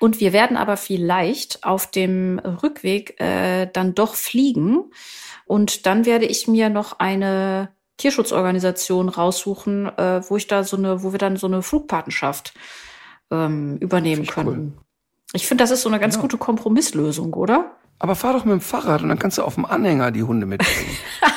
[0.00, 4.84] Und wir werden aber vielleicht auf dem Rückweg äh, dann doch fliegen.
[5.44, 7.68] Und dann werde ich mir noch eine
[7.98, 12.54] Tierschutzorganisation raussuchen, äh, wo ich da so eine, wo wir dann so eine Flugpatenschaft
[13.30, 14.44] ähm, übernehmen ich cool.
[14.44, 14.78] können.
[15.34, 17.76] Ich finde, das ist so eine ganz gute Kompromisslösung, oder?
[17.98, 20.46] aber fahr doch mit dem Fahrrad und dann kannst du auf dem Anhänger die Hunde
[20.46, 20.96] mitbringen.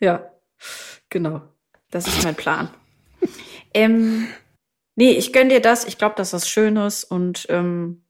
[0.00, 0.30] Ja,
[1.10, 1.42] genau.
[1.90, 2.70] Das ist mein Plan.
[3.74, 4.26] ähm,
[4.96, 5.84] nee, ich gönn dir das.
[5.84, 7.04] Ich glaube, dass das schön ist.
[7.04, 8.02] Und ähm,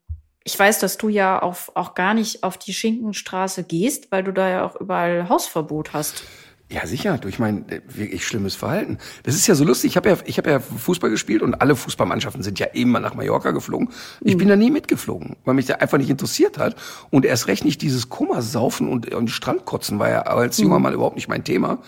[0.45, 4.33] ich weiß, dass du ja auf, auch gar nicht auf die Schinkenstraße gehst, weil du
[4.33, 6.25] da ja auch überall Hausverbot hast.
[6.73, 8.99] Ja, sicher, durch mein äh, wirklich schlimmes Verhalten.
[9.25, 9.91] Das ist ja so lustig.
[9.91, 13.15] Ich habe ja, ich habe ja Fußball gespielt und alle Fußballmannschaften sind ja immer nach
[13.15, 13.89] Mallorca geflogen.
[14.21, 16.77] Ich bin da nie mitgeflogen, weil mich da einfach nicht interessiert hat.
[17.11, 21.17] Und erst recht nicht dieses Kummersaufen und, und Strandkotzen war ja als junger Mann überhaupt
[21.17, 21.79] nicht mein Thema.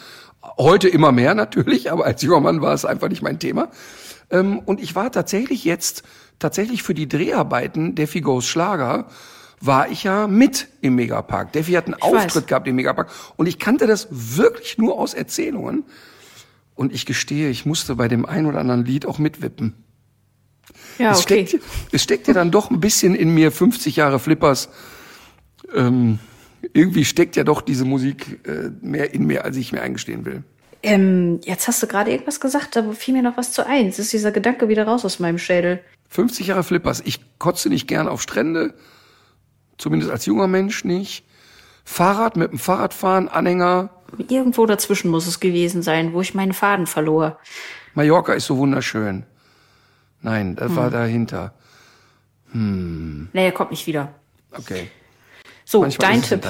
[0.59, 3.71] Heute immer mehr natürlich, aber als junger Mann war es einfach nicht mein Thema.
[4.31, 6.03] Ähm, und ich war tatsächlich jetzt,
[6.39, 9.07] tatsächlich für die Dreharbeiten der Figos Schlager,
[9.61, 11.53] war ich ja mit im Megapark.
[11.53, 12.47] Defi hat einen Ich Auftritt weiß.
[12.47, 15.85] gehabt im Megapark und ich kannte das wirklich nur aus Erzählungen.
[16.75, 19.75] Und ich gestehe, ich musste bei dem ein oder anderen Lied auch mitwippen.
[20.99, 21.47] Ja, es, okay.
[21.47, 24.69] steckt, es steckt ja dann doch ein bisschen in mir 50 Jahre Flippers.
[25.75, 26.19] Ähm,
[26.73, 30.45] irgendwie steckt ja doch diese Musik äh, mehr in mir, als ich mir eingestehen will.
[30.85, 33.87] Ähm, jetzt hast du gerade irgendwas gesagt, da fiel mir noch was zu ein.
[33.87, 35.81] Jetzt ist dieser Gedanke wieder raus aus meinem Schädel.
[36.09, 37.03] 50 Jahre Flippers.
[37.05, 38.75] Ich kotze nicht gern auf Strände,
[39.79, 41.25] zumindest als junger Mensch nicht.
[41.85, 43.91] Fahrrad mit dem Fahrradfahren, Anhänger.
[44.29, 47.39] Irgendwo dazwischen muss es gewesen sein, wo ich meinen Faden verlor.
[47.95, 49.25] Mallorca ist so wunderschön.
[50.21, 50.77] Nein, das Hm.
[50.77, 51.55] war dahinter.
[52.53, 54.15] Nee, er kommt nicht wieder.
[54.53, 54.89] Okay.
[55.73, 56.45] So, Manchmal dein Tipp.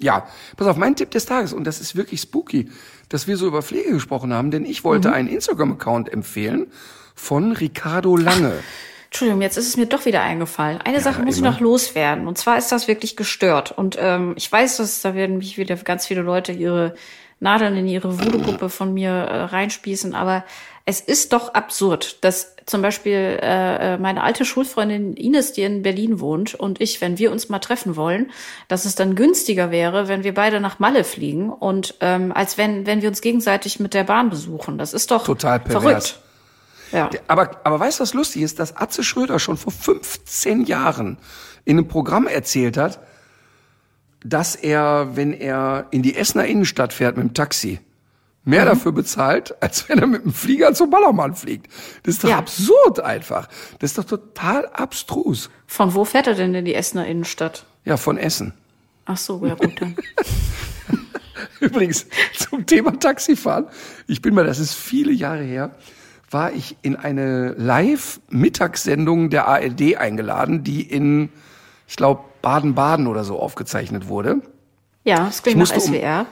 [0.00, 0.26] Ja,
[0.58, 2.68] pass auf, mein Tipp des Tages, und das ist wirklich spooky,
[3.08, 4.84] dass wir so über Pflege gesprochen haben, denn ich Mhm.
[4.84, 6.66] wollte einen Instagram-Account empfehlen
[7.14, 8.52] von Ricardo Lange.
[9.06, 10.78] Entschuldigung, jetzt ist es mir doch wieder eingefallen.
[10.82, 11.52] Eine Sache muss ich immer.
[11.52, 12.28] noch loswerden.
[12.28, 13.72] Und zwar ist das wirklich gestört.
[13.72, 16.94] Und ähm, ich weiß, dass da werden mich wieder ganz viele Leute ihre
[17.40, 20.14] Nadeln in ihre Voodoo-Puppe von mir äh, reinspießen.
[20.14, 20.44] Aber
[20.86, 25.82] es ist doch absurd, dass zum Beispiel äh, äh, meine alte Schulfreundin Ines, die in
[25.82, 28.30] Berlin wohnt, und ich, wenn wir uns mal treffen wollen,
[28.68, 32.86] dass es dann günstiger wäre, wenn wir beide nach Malle fliegen und ähm, als wenn,
[32.86, 34.78] wenn wir uns gegenseitig mit der Bahn besuchen.
[34.78, 35.82] Das ist doch Total pervers.
[35.82, 36.20] verrückt.
[36.92, 37.10] Ja.
[37.28, 38.58] Aber, aber weißt du, was lustig ist?
[38.58, 41.18] Dass Atze Schröder schon vor 15 Jahren
[41.64, 43.00] in einem Programm erzählt hat,
[44.24, 47.80] dass er, wenn er in die Essener Innenstadt fährt mit dem Taxi,
[48.44, 51.70] mehr dafür bezahlt, als wenn er mit dem Flieger zum Ballermann fliegt.
[52.04, 52.38] Das ist doch Ja.
[52.38, 53.48] absurd einfach.
[53.78, 55.50] Das ist doch total abstrus.
[55.66, 57.64] Von wo fährt er denn in die Essener Innenstadt?
[57.84, 58.54] Ja, von Essen.
[59.04, 59.96] Ach so, ja gut dann.
[61.60, 63.66] Übrigens, zum Thema Taxifahren.
[64.06, 65.72] Ich bin mal, das ist viele Jahre her,
[66.30, 71.28] war ich in eine Live-Mittagssendung der ARD eingeladen, die in,
[71.86, 74.40] ich glaube, Baden-Baden oder so aufgezeichnet wurde.
[75.04, 76.26] Ja, das klingt nach musste um- SWR.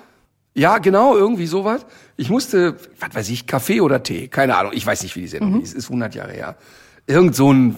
[0.55, 1.87] Ja, genau, irgendwie sowas.
[2.17, 5.29] Ich musste, was weiß ich, Kaffee oder Tee, keine Ahnung, ich weiß nicht, wie die
[5.29, 6.57] Sendung hieß, ist 100 Jahre her.
[7.07, 7.77] Irgend so ein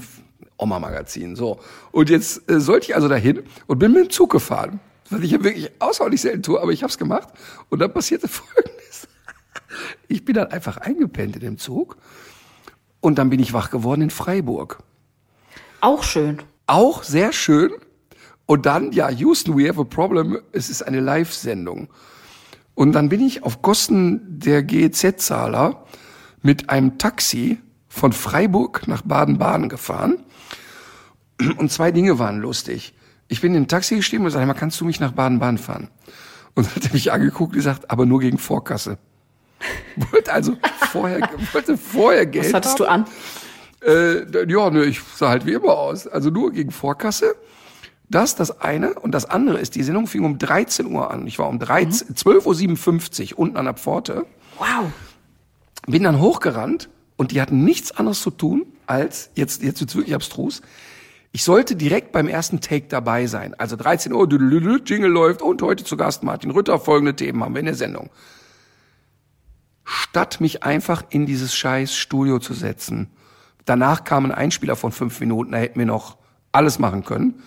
[0.56, 1.60] Oma-Magazin, so.
[1.92, 4.80] Und jetzt äh, sollte ich also dahin und bin mit dem Zug gefahren.
[5.10, 7.28] Was ich ja wirklich außerordentlich selten tue, aber ich habe es gemacht.
[7.68, 9.08] Und dann passierte Folgendes.
[10.08, 11.96] Ich bin dann einfach eingepennt in dem Zug
[13.00, 14.78] und dann bin ich wach geworden in Freiburg.
[15.80, 16.38] Auch schön.
[16.66, 17.72] Auch sehr schön.
[18.46, 20.38] Und dann, ja, Houston, we have a problem.
[20.52, 21.88] Es ist eine Live-Sendung.
[22.80, 25.84] Und dann bin ich auf Kosten der GEZ-Zahler
[26.40, 27.58] mit einem Taxi
[27.88, 30.24] von Freiburg nach Baden-Baden gefahren.
[31.58, 32.94] Und zwei Dinge waren lustig.
[33.28, 35.88] Ich bin in ein Taxi gestiegen und sagte, mal, kannst du mich nach Baden-Baden fahren?
[36.54, 38.96] Und dann hat er mich angeguckt und gesagt, aber nur gegen Vorkasse.
[40.10, 40.56] Wollte also
[40.90, 43.04] vorher, wollte vorher Geld Was hattest haben.
[43.82, 44.38] du an?
[44.38, 46.06] Äh, ja, ne, ich sah halt wie immer aus.
[46.06, 47.36] Also nur gegen Vorkasse.
[48.10, 48.94] Das, das eine.
[48.94, 51.26] Und das andere ist, die Sendung fing um 13 Uhr an.
[51.26, 54.26] Ich war um 13, 12.57 Uhr unten an der Pforte.
[54.58, 54.90] Wow.
[55.86, 60.14] Bin dann hochgerannt und die hatten nichts anderes zu tun, als, jetzt, jetzt wird's wirklich
[60.14, 60.60] abstrus,
[61.32, 63.54] ich sollte direkt beim ersten Take dabei sein.
[63.54, 66.80] Also 13 Uhr, Jingle läuft und heute zu Gast Martin Rütter.
[66.80, 68.10] Folgende Themen haben wir in der Sendung.
[69.84, 73.10] Statt mich einfach in dieses scheiß Studio zu setzen.
[73.64, 76.16] Danach kam ein Einspieler von fünf Minuten, da hätten wir noch
[76.50, 77.40] alles machen können.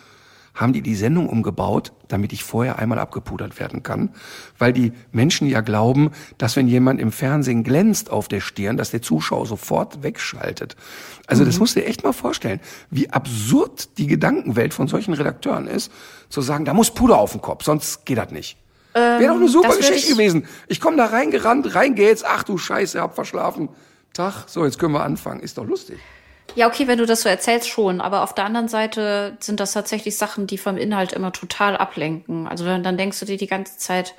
[0.54, 4.10] Haben die die Sendung umgebaut, damit ich vorher einmal abgepudert werden kann,
[4.60, 8.92] weil die Menschen ja glauben, dass wenn jemand im Fernsehen glänzt auf der Stirn, dass
[8.92, 10.76] der Zuschauer sofort wegschaltet.
[11.26, 12.60] Also das musst du dir echt mal vorstellen,
[12.92, 15.92] wie absurd die Gedankenwelt von solchen Redakteuren ist,
[16.30, 18.58] zu sagen, da muss Puder auf den Kopf, sonst geht das nicht.
[18.94, 20.46] Wäre doch eine super Geschichte ich- gewesen.
[20.68, 23.70] Ich komme da reingerannt, rein geht's, ach du Scheiße, hab verschlafen.
[24.14, 25.40] Tag, so, jetzt können wir anfangen.
[25.40, 25.98] Ist doch lustig.
[26.56, 29.74] Ja, okay, wenn du das so erzählst schon, aber auf der anderen Seite sind das
[29.74, 32.48] tatsächlich Sachen, die vom Inhalt immer total ablenken.
[32.48, 34.16] Also dann dann denkst du dir die ganze Zeit,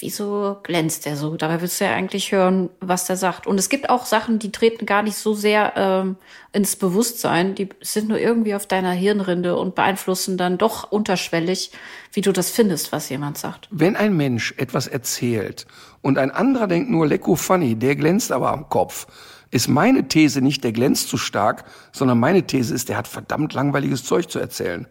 [0.00, 1.36] wieso glänzt der so?
[1.36, 3.46] Dabei willst du ja eigentlich hören, was der sagt.
[3.46, 6.16] Und es gibt auch Sachen, die treten gar nicht so sehr ähm,
[6.52, 11.72] ins Bewusstsein, die sind nur irgendwie auf deiner Hirnrinde und beeinflussen dann doch unterschwellig,
[12.12, 13.68] wie du das findest, was jemand sagt.
[13.70, 15.66] Wenn ein Mensch etwas erzählt
[16.02, 19.06] und ein anderer denkt nur, lecko funny, der glänzt aber am Kopf,
[19.50, 23.54] ist meine These nicht, der glänzt zu stark, sondern meine These ist, der hat verdammt
[23.54, 24.86] langweiliges Zeug zu erzählen.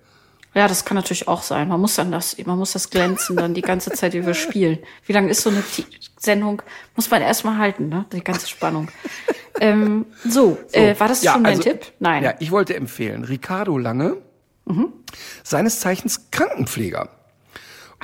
[0.54, 1.68] Ja, das kann natürlich auch sein.
[1.68, 4.80] Man muss dann das, man muss das Glänzen dann die ganze Zeit überspielen.
[5.06, 5.64] Wie lange ist so eine
[6.18, 6.64] Sendung?
[6.96, 8.06] Muss man erstmal halten, ne?
[8.12, 8.88] Die ganze Spannung.
[9.60, 11.92] ähm, so, Äh, war das Ja, schon dein also- Tipp?
[12.00, 12.24] Nein.
[12.24, 14.18] Ja, ich wollte empfehlen, Ricardo Lange,
[15.44, 17.10] seines Zeichens Krankenpfleger.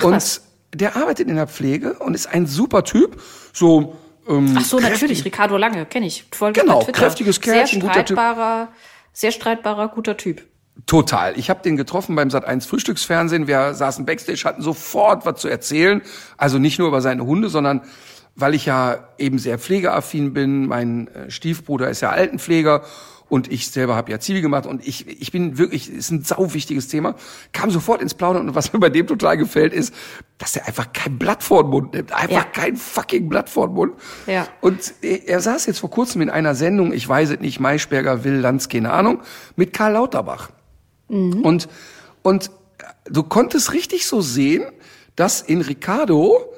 [0.02, 0.42] und was.
[0.72, 3.20] der arbeitet in der Pflege und ist ein super Typ,
[3.52, 3.96] so
[4.28, 5.24] ähm, Ach so, kräftig- natürlich.
[5.24, 6.24] Ricardo Lange, kenne ich.
[6.32, 8.16] Folge Genau, kräftiges Sehr Kerlchen, guter Typ.
[8.18, 8.68] streitbarer,
[9.12, 10.42] sehr streitbarer, guter Typ.
[10.86, 11.38] Total.
[11.38, 13.46] Ich habe den getroffen beim Sat1 Frühstücksfernsehen.
[13.46, 16.02] Wir saßen backstage, hatten sofort was zu erzählen.
[16.36, 17.82] Also nicht nur über seine Hunde, sondern
[18.36, 20.66] weil ich ja eben sehr pflegeaffin bin.
[20.66, 22.82] Mein äh, Stiefbruder ist ja Altenpfleger
[23.28, 26.52] und ich selber habe ja Zivi gemacht und ich, ich bin wirklich, ist ein sau
[26.52, 27.14] wichtiges Thema,
[27.52, 29.94] kam sofort ins Plaudern und was mir bei dem total gefällt ist,
[30.38, 32.44] dass er einfach kein Blatt vor den Mund nimmt, einfach ja.
[32.44, 33.94] kein fucking Blatt vor den Mund.
[34.26, 34.46] Ja.
[34.60, 38.36] Und er saß jetzt vor kurzem in einer Sendung, ich weiß es nicht, Maischberger, Will,
[38.36, 39.22] Lanz, keine Ahnung,
[39.56, 40.50] mit Karl Lauterbach.
[41.08, 41.40] Mhm.
[41.42, 41.68] Und,
[42.22, 42.50] und
[43.06, 44.64] du konntest richtig so sehen,
[45.16, 46.52] dass in Ricardo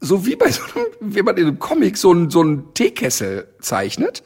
[0.00, 3.48] so wie bei so einem, wie man in einem Comic so einen, so einen Teekessel
[3.60, 4.22] zeichnet,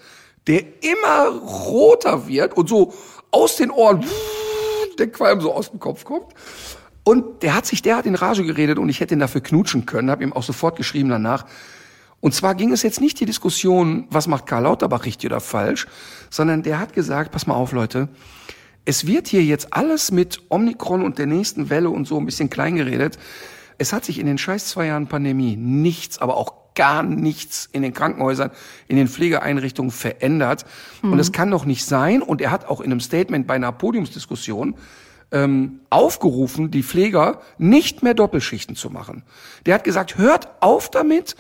[0.47, 2.95] der immer roter wird und so
[3.31, 4.05] aus den Ohren,
[4.99, 6.27] der Qualm so aus dem Kopf kommt.
[7.03, 9.85] Und der hat sich der hat in Rage geredet und ich hätte ihn dafür knutschen
[9.85, 11.45] können, habe ihm auch sofort geschrieben danach.
[12.21, 15.87] Und zwar ging es jetzt nicht die Diskussion, was macht Karl Lauterbach richtig oder falsch,
[16.31, 18.09] sondern der hat gesagt, pass mal auf Leute,
[18.87, 22.49] es wird hier jetzt alles mit Omikron und der nächsten Welle und so ein bisschen
[22.49, 23.19] klein geredet.
[23.79, 27.83] Es hat sich in den scheiß zwei Jahren Pandemie nichts, aber auch gar nichts in
[27.83, 28.51] den Krankenhäusern,
[28.89, 30.65] in den Pflegeeinrichtungen verändert.
[31.03, 31.13] Mhm.
[31.13, 32.23] Und es kann doch nicht sein.
[32.23, 34.75] Und er hat auch in einem Statement bei einer Podiumsdiskussion
[35.31, 39.25] ähm, aufgerufen, die Pfleger nicht mehr Doppelschichten zu machen.
[39.67, 41.37] Der hat gesagt, hört auf damit,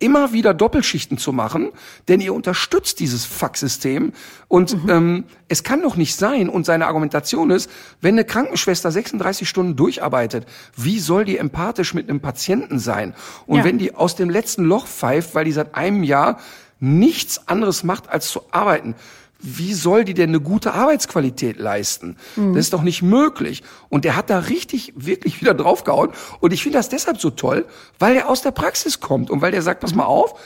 [0.00, 1.70] immer wieder Doppelschichten zu machen,
[2.08, 4.12] denn ihr unterstützt dieses Faxsystem
[4.48, 4.90] und mhm.
[4.90, 7.70] ähm, es kann doch nicht sein und seine Argumentation ist,
[8.00, 10.46] wenn eine Krankenschwester 36 Stunden durcharbeitet,
[10.76, 13.14] wie soll die empathisch mit einem Patienten sein?
[13.46, 13.64] Und ja.
[13.64, 16.38] wenn die aus dem letzten Loch pfeift, weil die seit einem Jahr
[16.80, 18.94] nichts anderes macht als zu arbeiten,
[19.42, 22.16] wie soll die denn eine gute Arbeitsqualität leisten?
[22.36, 22.54] Mhm.
[22.54, 23.62] Das ist doch nicht möglich.
[23.88, 26.10] Und der hat da richtig, wirklich wieder draufgehauen.
[26.40, 27.66] Und ich finde das deshalb so toll,
[27.98, 30.38] weil er aus der Praxis kommt und weil der sagt, pass mal auf,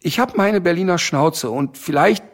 [0.00, 2.24] ich habe meine Berliner Schnauze und vielleicht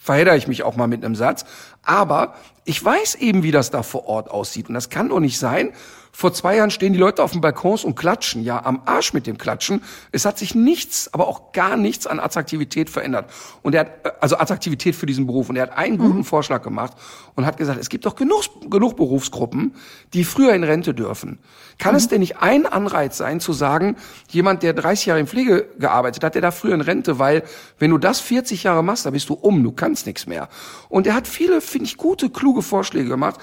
[0.00, 1.44] verhedder ich mich auch mal mit einem Satz,
[1.82, 2.34] aber
[2.64, 4.68] ich weiß eben, wie das da vor Ort aussieht.
[4.68, 5.72] Und das kann doch nicht sein,
[6.14, 8.44] vor zwei Jahren stehen die Leute auf den Balkons und klatschen.
[8.44, 9.82] Ja, am Arsch mit dem Klatschen.
[10.12, 13.30] Es hat sich nichts, aber auch gar nichts an Attraktivität verändert.
[13.62, 15.48] Und er hat, also Attraktivität für diesen Beruf.
[15.48, 16.24] Und er hat einen guten mhm.
[16.24, 16.92] Vorschlag gemacht
[17.34, 19.74] und hat gesagt, es gibt doch genug, genug Berufsgruppen,
[20.12, 21.38] die früher in Rente dürfen.
[21.78, 21.96] Kann mhm.
[21.96, 23.96] es denn nicht ein Anreiz sein, zu sagen,
[24.28, 27.42] jemand, der 30 Jahre in Pflege gearbeitet hat, der da früher in Rente, weil
[27.78, 30.50] wenn du das 40 Jahre machst, da bist du um, du kannst nichts mehr.
[30.90, 33.40] Und er hat viele, finde ich, gute, kluge Vorschläge gemacht.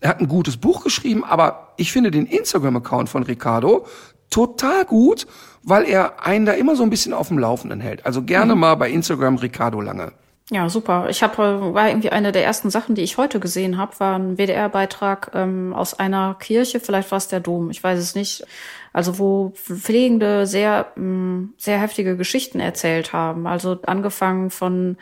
[0.00, 3.86] Er hat ein gutes Buch geschrieben, aber ich finde den Instagram-Account von Ricardo
[4.30, 5.26] total gut,
[5.62, 8.04] weil er einen da immer so ein bisschen auf dem Laufenden hält.
[8.04, 8.60] Also gerne mhm.
[8.60, 10.12] mal bei Instagram Ricardo Lange.
[10.50, 11.08] Ja, super.
[11.10, 14.36] Ich habe war irgendwie eine der ersten Sachen, die ich heute gesehen habe, war ein
[14.36, 18.46] WDR-Beitrag ähm, aus einer Kirche, vielleicht war es der Dom, ich weiß es nicht.
[18.92, 23.48] Also wo Pflegende sehr mh, mm, sehr heftige Geschichten erzählt haben.
[23.48, 24.98] Also angefangen von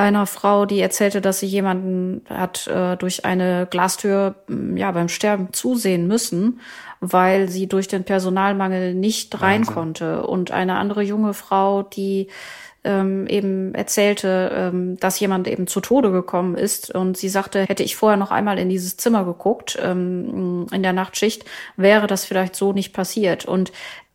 [0.00, 5.08] einer Frau, die erzählte, dass sie jemanden hat äh, durch eine Glastür mm, ja beim
[5.08, 6.60] Sterben zusehen müssen,
[7.00, 9.74] weil sie durch den Personalmangel nicht rein Wahnsinn.
[9.74, 10.22] konnte.
[10.26, 12.28] Und eine andere junge Frau, die
[12.82, 17.82] ähm, eben erzählte, ähm, dass jemand eben zu Tode gekommen ist und sie sagte, hätte
[17.82, 21.44] ich vorher noch einmal in dieses Zimmer geguckt ähm, in der Nachtschicht,
[21.76, 23.44] wäre das vielleicht so nicht passiert.
[23.44, 23.70] Und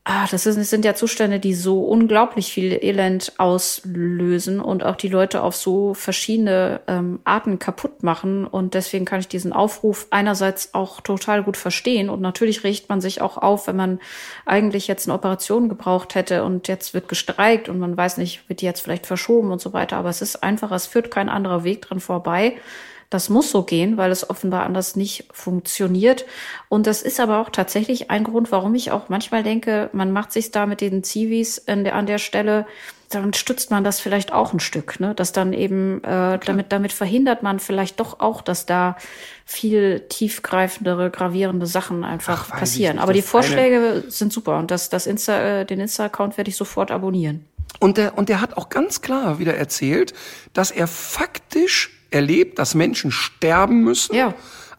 [0.07, 4.97] Ah, das, ist, das sind ja Zustände, die so unglaublich viel Elend auslösen und auch
[4.97, 8.45] die Leute auf so verschiedene ähm, Arten kaputt machen.
[8.45, 12.11] Und deswegen kann ich diesen Aufruf einerseits auch total gut verstehen.
[12.11, 13.99] Und natürlich regt man sich auch auf, wenn man
[14.45, 18.61] eigentlich jetzt eine Operation gebraucht hätte und jetzt wird gestreikt und man weiß nicht, wird
[18.61, 19.97] die jetzt vielleicht verschoben und so weiter.
[19.97, 22.57] Aber es ist einfach, es führt kein anderer Weg dran vorbei
[23.09, 26.25] das muss so gehen, weil es offenbar anders nicht funktioniert.
[26.69, 30.31] Und das ist aber auch tatsächlich ein Grund, warum ich auch manchmal denke, man macht
[30.31, 32.65] sich da mit den Zivis der, an der Stelle,
[33.09, 35.13] dann stützt man das vielleicht auch ein Stück, ne?
[35.13, 38.97] Dass dann eben äh, damit damit verhindert man vielleicht doch auch, dass da
[39.45, 42.97] viel tiefgreifendere, gravierende Sachen einfach Ach, passieren.
[42.97, 46.91] Aber die Vorschläge sind super und das das Insta äh, den Insta-Account werde ich sofort
[46.91, 47.45] abonnieren.
[47.79, 50.13] Und der und der hat auch ganz klar wieder erzählt,
[50.53, 54.15] dass er faktisch erlebt, dass Menschen sterben müssen.
[54.15, 54.33] Ja.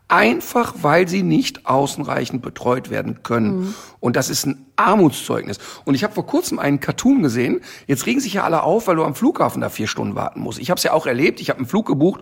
[0.09, 3.59] Einfach weil sie nicht ausreichend betreut werden können.
[3.59, 3.75] Mhm.
[3.99, 5.59] Und das ist ein Armutszeugnis.
[5.85, 7.61] Und ich habe vor kurzem einen Cartoon gesehen.
[7.89, 10.61] Jetzt regen sich ja alle auf, weil du am Flughafen da vier Stunden warten musst.
[10.61, 11.41] Ich habe es ja auch erlebt.
[11.41, 12.21] Ich habe einen Flug gebucht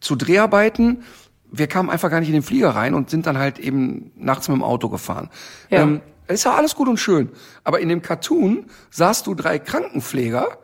[0.00, 1.04] zu Dreharbeiten.
[1.52, 4.48] Wir kamen einfach gar nicht in den Flieger rein und sind dann halt eben nachts
[4.48, 5.30] mit dem Auto gefahren.
[5.68, 5.82] Ja.
[5.82, 7.30] Ähm, ist ja alles gut und schön.
[7.64, 10.58] Aber in dem Cartoon sahst du drei Krankenpfleger,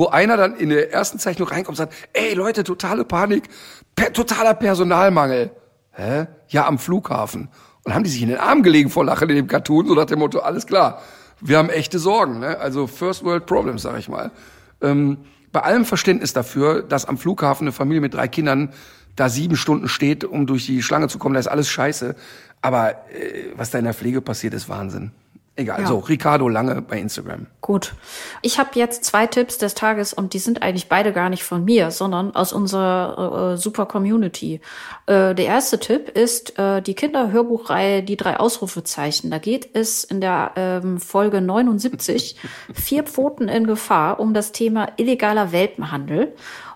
[0.00, 3.48] wo einer dann in der ersten Zeichnung reinkommt und sagt, ey Leute, totale Panik,
[3.94, 5.50] per totaler Personalmangel.
[5.92, 6.26] Hä?
[6.48, 7.50] Ja, am Flughafen.
[7.84, 10.06] Und haben die sich in den Arm gelegen vor Lachen in dem Cartoon, so nach
[10.06, 11.02] dem Motto, alles klar,
[11.42, 12.58] wir haben echte Sorgen, ne?
[12.58, 14.30] also First World Problems, sag ich mal.
[14.80, 15.18] Ähm,
[15.52, 18.72] bei allem Verständnis dafür, dass am Flughafen eine Familie mit drei Kindern
[19.16, 22.14] da sieben Stunden steht, um durch die Schlange zu kommen, da ist alles scheiße.
[22.62, 25.12] Aber äh, was da in der Pflege passiert, ist Wahnsinn.
[25.56, 25.86] Egal, Ja.
[25.88, 27.46] so, Ricardo Lange bei Instagram.
[27.60, 27.92] Gut.
[28.40, 31.64] Ich habe jetzt zwei Tipps des Tages und die sind eigentlich beide gar nicht von
[31.64, 34.60] mir, sondern aus unserer äh, super Community.
[35.06, 39.30] Äh, der erste Tipp ist äh, die Kinderhörbuchreihe Die drei Ausrufezeichen.
[39.30, 42.36] Da geht es in der ähm, Folge 79
[42.74, 46.32] Vier Pfoten in Gefahr um das Thema illegaler Welpenhandel.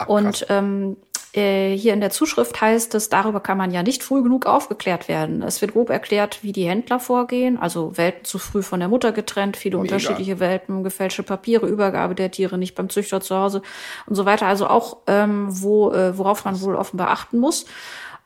[0.08, 0.96] und ähm,
[1.34, 5.08] äh, hier in der Zuschrift heißt es, darüber kann man ja nicht früh genug aufgeklärt
[5.08, 5.42] werden.
[5.42, 9.12] Es wird grob erklärt, wie die Händler vorgehen, also Welpen zu früh von der Mutter
[9.12, 13.62] getrennt, viele unterschiedliche Welpen, gefälschte Papiere, Übergabe der Tiere nicht beim Züchter zu Hause
[14.06, 14.46] und so weiter.
[14.46, 17.66] Also auch, ähm, wo, äh, worauf man wohl offenbar achten muss.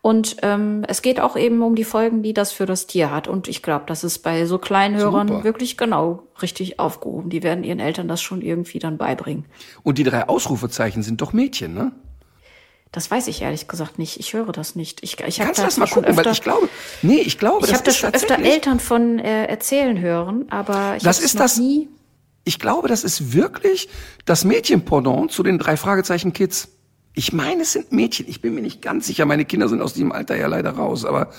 [0.00, 3.26] Und ähm, es geht auch eben um die Folgen, die das für das Tier hat.
[3.26, 5.44] Und ich glaube, das ist bei so kleinen Hörern Super.
[5.44, 7.30] wirklich genau richtig aufgehoben.
[7.30, 9.46] Die werden ihren Eltern das schon irgendwie dann beibringen.
[9.82, 11.92] Und die drei Ausrufezeichen sind doch Mädchen, ne?
[12.92, 14.18] Das weiß ich ehrlich gesagt nicht.
[14.18, 15.02] Ich höre das nicht.
[15.02, 16.10] Ich, ich habe Kannst du das mal schon gucken?
[16.18, 16.68] öfter, Weil ich glaube,
[17.02, 20.96] nee, ich glaube, ich das habe das schon öfter Eltern von äh, erzählen hören, aber
[20.96, 21.88] ich Das ist noch das- nie.
[22.44, 23.90] Ich glaube, das ist wirklich
[24.24, 26.68] das Mädchenpendant zu den drei Fragezeichen Kids.
[27.12, 28.26] Ich meine, es sind Mädchen.
[28.26, 29.26] Ich bin mir nicht ganz sicher.
[29.26, 31.04] Meine Kinder sind aus diesem Alter ja leider raus.
[31.04, 31.30] Aber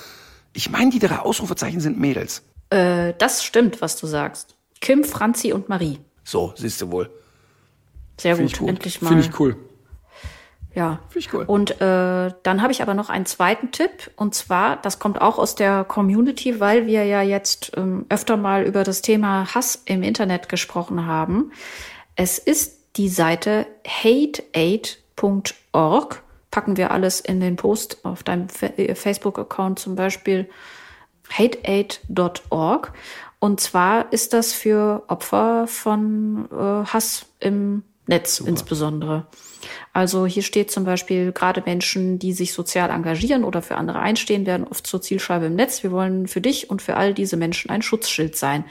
[0.54, 2.44] ich meine, die drei Ausrufezeichen sind Mädels.
[2.70, 4.56] Äh, das stimmt, was du sagst.
[4.82, 6.00] Kim, Franzi und Marie.
[6.24, 7.10] So, siehst du wohl.
[8.20, 8.70] Sehr gut, gut.
[8.70, 9.10] endlich mal.
[9.10, 9.56] Finde ich cool.
[10.80, 11.00] Ja.
[11.10, 11.44] Finde ich cool.
[11.46, 14.12] Und äh, dann habe ich aber noch einen zweiten Tipp.
[14.16, 18.64] Und zwar, das kommt auch aus der Community, weil wir ja jetzt ähm, öfter mal
[18.64, 21.52] über das Thema Hass im Internet gesprochen haben.
[22.16, 25.04] Es ist die Seite hateaid.org.
[26.50, 30.50] Packen wir alles in den Post auf deinem äh, Facebook-Account zum Beispiel.
[31.30, 32.94] hateaid.org.
[33.40, 39.28] Und zwar ist das für Opfer von äh, Hass im Netz insbesondere.
[39.94, 44.45] Also hier steht zum Beispiel, gerade Menschen, die sich sozial engagieren oder für andere einstehen,
[44.45, 45.84] werden oft zur Zielscheibe im Netz.
[45.84, 48.65] Wir wollen für dich und für all diese Menschen ein Schutzschild sein.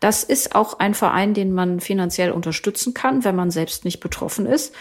[0.00, 4.46] Das ist auch ein Verein, den man finanziell unterstützen kann, wenn man selbst nicht betroffen
[4.46, 4.74] ist.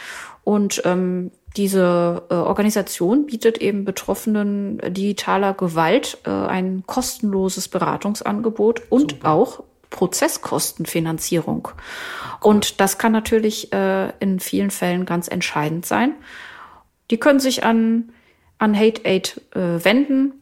[0.43, 9.23] Und ähm, diese äh, Organisation bietet eben Betroffenen digitaler Gewalt äh, ein kostenloses Beratungsangebot und
[9.26, 9.63] auch
[9.95, 11.69] Prozesskostenfinanzierung.
[12.41, 16.15] Und das kann natürlich äh, in vielen Fällen ganz entscheidend sein.
[17.11, 18.11] Die können sich an,
[18.57, 20.34] an Hate Aid äh, wenden,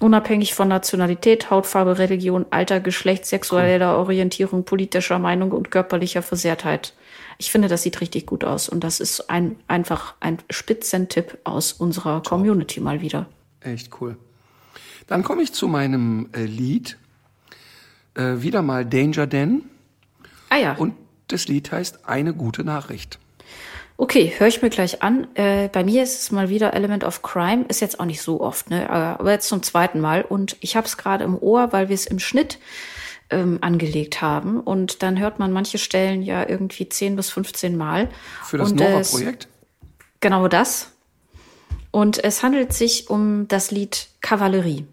[0.00, 6.92] unabhängig von Nationalität, Hautfarbe, Religion, Alter, Geschlecht, sexueller Orientierung, politischer Meinung und körperlicher Versehrtheit.
[7.38, 11.72] Ich finde, das sieht richtig gut aus und das ist ein, einfach ein Spitzentipp aus
[11.72, 13.26] unserer Community mal wieder.
[13.60, 14.18] Echt cool.
[15.06, 16.98] Dann komme ich zu meinem äh, Lied.
[18.14, 19.62] Äh, wieder mal Danger Dan.
[20.48, 20.94] Ah ja, Und
[21.28, 23.18] das Lied heißt Eine gute Nachricht.
[23.96, 25.28] okay, höre ich mir gleich an.
[25.36, 28.40] Äh, bei mir ist es mal wieder Element of Crime, ist jetzt auch nicht so
[28.40, 28.84] oft, ne?
[28.84, 31.94] Äh, aber jetzt zum zweiten Mal und ich habe es gerade im Ohr, weil wir
[31.94, 32.58] es im Schnitt
[33.30, 38.08] ähm, angelegt haben und dann hört man manche Stellen ja irgendwie 10 bis 15 Mal.
[38.42, 39.48] Für das Nora-Projekt.
[40.20, 40.90] Genau das.
[41.92, 44.86] Und es handelt sich um das Lied Kavallerie.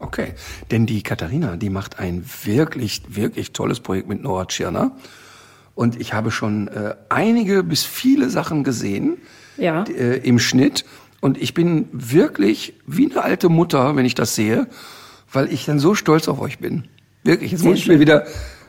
[0.00, 0.32] Okay,
[0.70, 4.92] denn die Katharina, die macht ein wirklich, wirklich tolles Projekt mit Nora Tschirner.
[5.74, 9.18] Und ich habe schon äh, einige bis viele Sachen gesehen
[9.56, 9.84] Ja.
[9.84, 10.84] äh, im Schnitt.
[11.20, 14.66] Und ich bin wirklich wie eine alte Mutter, wenn ich das sehe,
[15.32, 16.88] weil ich dann so stolz auf euch bin.
[17.22, 18.26] Wirklich, jetzt muss ich mir wieder,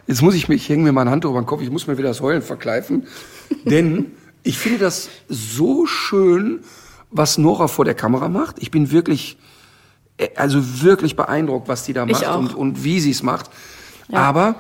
[0.08, 1.98] jetzt muss ich mich, ich hänge mir meine Hand über den Kopf, ich muss mir
[1.98, 3.08] wieder das Heulen verkleifen.
[3.66, 4.12] denn
[4.44, 6.60] ich finde das so schön,
[7.10, 8.58] was Nora vor der Kamera macht.
[8.60, 9.38] Ich bin wirklich,
[10.36, 13.50] also wirklich beeindruckt, was die da macht und, und wie sie es macht.
[14.12, 14.56] Aber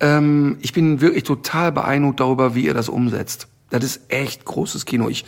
[0.00, 3.48] ähm, ich bin wirklich total beeindruckt darüber, wie ihr das umsetzt.
[3.70, 5.08] Das ist echt großes Kino.
[5.08, 5.24] Ich,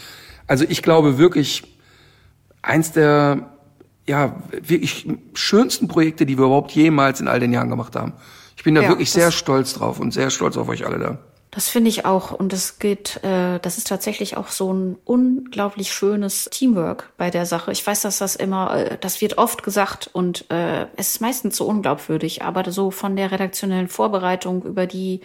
[0.46, 1.62] also ich glaube wirklich,
[2.62, 3.50] eins der
[4.06, 8.12] ja wirklich schönsten Projekte, die wir überhaupt jemals in all den Jahren gemacht haben.
[8.56, 11.18] Ich bin da Ja, wirklich sehr stolz drauf und sehr stolz auf euch alle da.
[11.54, 12.32] Das finde ich auch.
[12.32, 17.46] Und es geht, äh, das ist tatsächlich auch so ein unglaublich schönes Teamwork bei der
[17.46, 17.70] Sache.
[17.70, 21.56] Ich weiß, dass das immer, äh, das wird oft gesagt und äh, es ist meistens
[21.56, 25.20] so unglaubwürdig, aber so von der redaktionellen Vorbereitung über die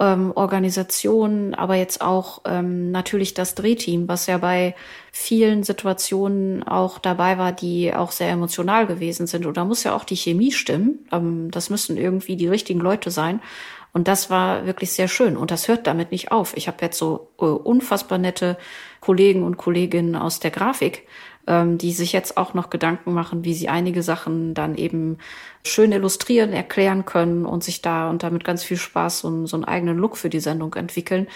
[0.00, 4.74] ähm, Organisation, aber jetzt auch ähm, natürlich das Drehteam, was ja bei
[5.12, 9.44] vielen Situationen auch dabei war, die auch sehr emotional gewesen sind.
[9.44, 11.06] Und da muss ja auch die Chemie stimmen.
[11.10, 13.40] Ähm, das müssen irgendwie die richtigen Leute sein.
[13.98, 15.36] Und das war wirklich sehr schön.
[15.36, 16.56] Und das hört damit nicht auf.
[16.56, 18.56] Ich habe jetzt so äh, unfassbar nette
[19.00, 21.08] Kollegen und Kolleginnen aus der Grafik,
[21.48, 25.18] ähm, die sich jetzt auch noch Gedanken machen, wie sie einige Sachen dann eben
[25.64, 29.64] schön illustrieren, erklären können und sich da und damit ganz viel Spaß so, so einen
[29.64, 31.26] eigenen Look für die Sendung entwickeln.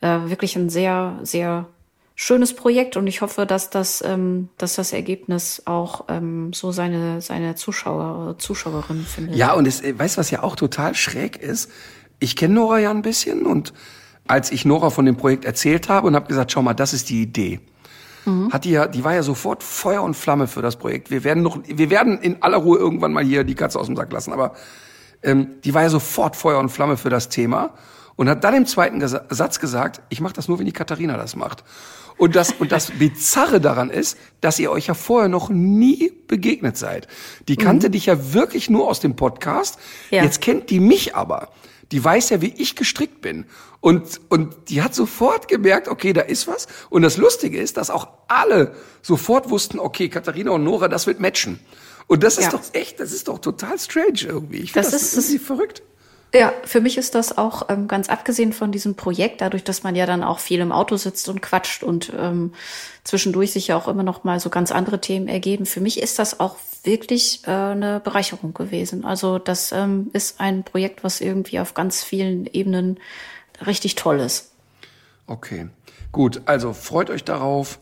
[0.00, 1.66] Äh, wirklich ein sehr, sehr
[2.14, 7.20] schönes Projekt und ich hoffe, dass das, ähm, dass das Ergebnis auch ähm, so seine,
[7.20, 9.34] seine Zuschauer, Zuschauerinnen findet.
[9.34, 11.72] Ja, und es, äh, weißt du, was ja auch total schräg ist?
[12.18, 13.72] Ich kenne Nora ja ein bisschen und
[14.26, 17.10] als ich Nora von dem Projekt erzählt habe und habe gesagt, schau mal, das ist
[17.10, 17.60] die Idee.
[18.24, 18.52] Mhm.
[18.52, 21.10] Hat die ja, die war ja sofort Feuer und Flamme für das Projekt.
[21.10, 23.96] Wir werden noch, wir werden in aller Ruhe irgendwann mal hier die Katze aus dem
[23.96, 24.54] Sack lassen, aber
[25.22, 27.74] ähm, die war ja sofort Feuer und Flamme für das Thema
[28.16, 31.16] und hat dann im zweiten Ges Satz gesagt, ich mache das nur, wenn die Katharina
[31.16, 31.64] das macht.
[32.16, 36.76] Und das, und das Bizarre daran ist, dass ihr euch ja vorher noch nie begegnet
[36.76, 37.08] seid.
[37.48, 37.92] Die kannte mhm.
[37.92, 39.80] dich ja wirklich nur aus dem Podcast.
[40.10, 40.22] Ja.
[40.22, 41.48] Jetzt kennt die mich aber.
[41.92, 43.46] Die weiß ja, wie ich gestrickt bin.
[43.80, 46.66] Und, und die hat sofort gemerkt, okay, da ist was.
[46.90, 51.20] Und das Lustige ist, dass auch alle sofort wussten, okay, Katharina und Nora, das wird
[51.20, 51.60] matchen.
[52.06, 52.50] Und das ist ja.
[52.50, 54.58] doch echt, das ist doch total strange irgendwie.
[54.58, 55.82] Ich finde das, das, das ist verrückt.
[56.34, 59.94] Ja, für mich ist das auch ähm, ganz abgesehen von diesem Projekt, dadurch, dass man
[59.94, 62.52] ja dann auch viel im Auto sitzt und quatscht und ähm,
[63.04, 65.64] zwischendurch sich ja auch immer noch mal so ganz andere Themen ergeben.
[65.64, 69.04] Für mich ist das auch wirklich äh, eine Bereicherung gewesen.
[69.04, 72.98] Also das ähm, ist ein Projekt, was irgendwie auf ganz vielen Ebenen
[73.64, 74.50] richtig toll ist.
[75.28, 75.68] Okay,
[76.10, 76.42] gut.
[76.46, 77.78] Also freut euch darauf.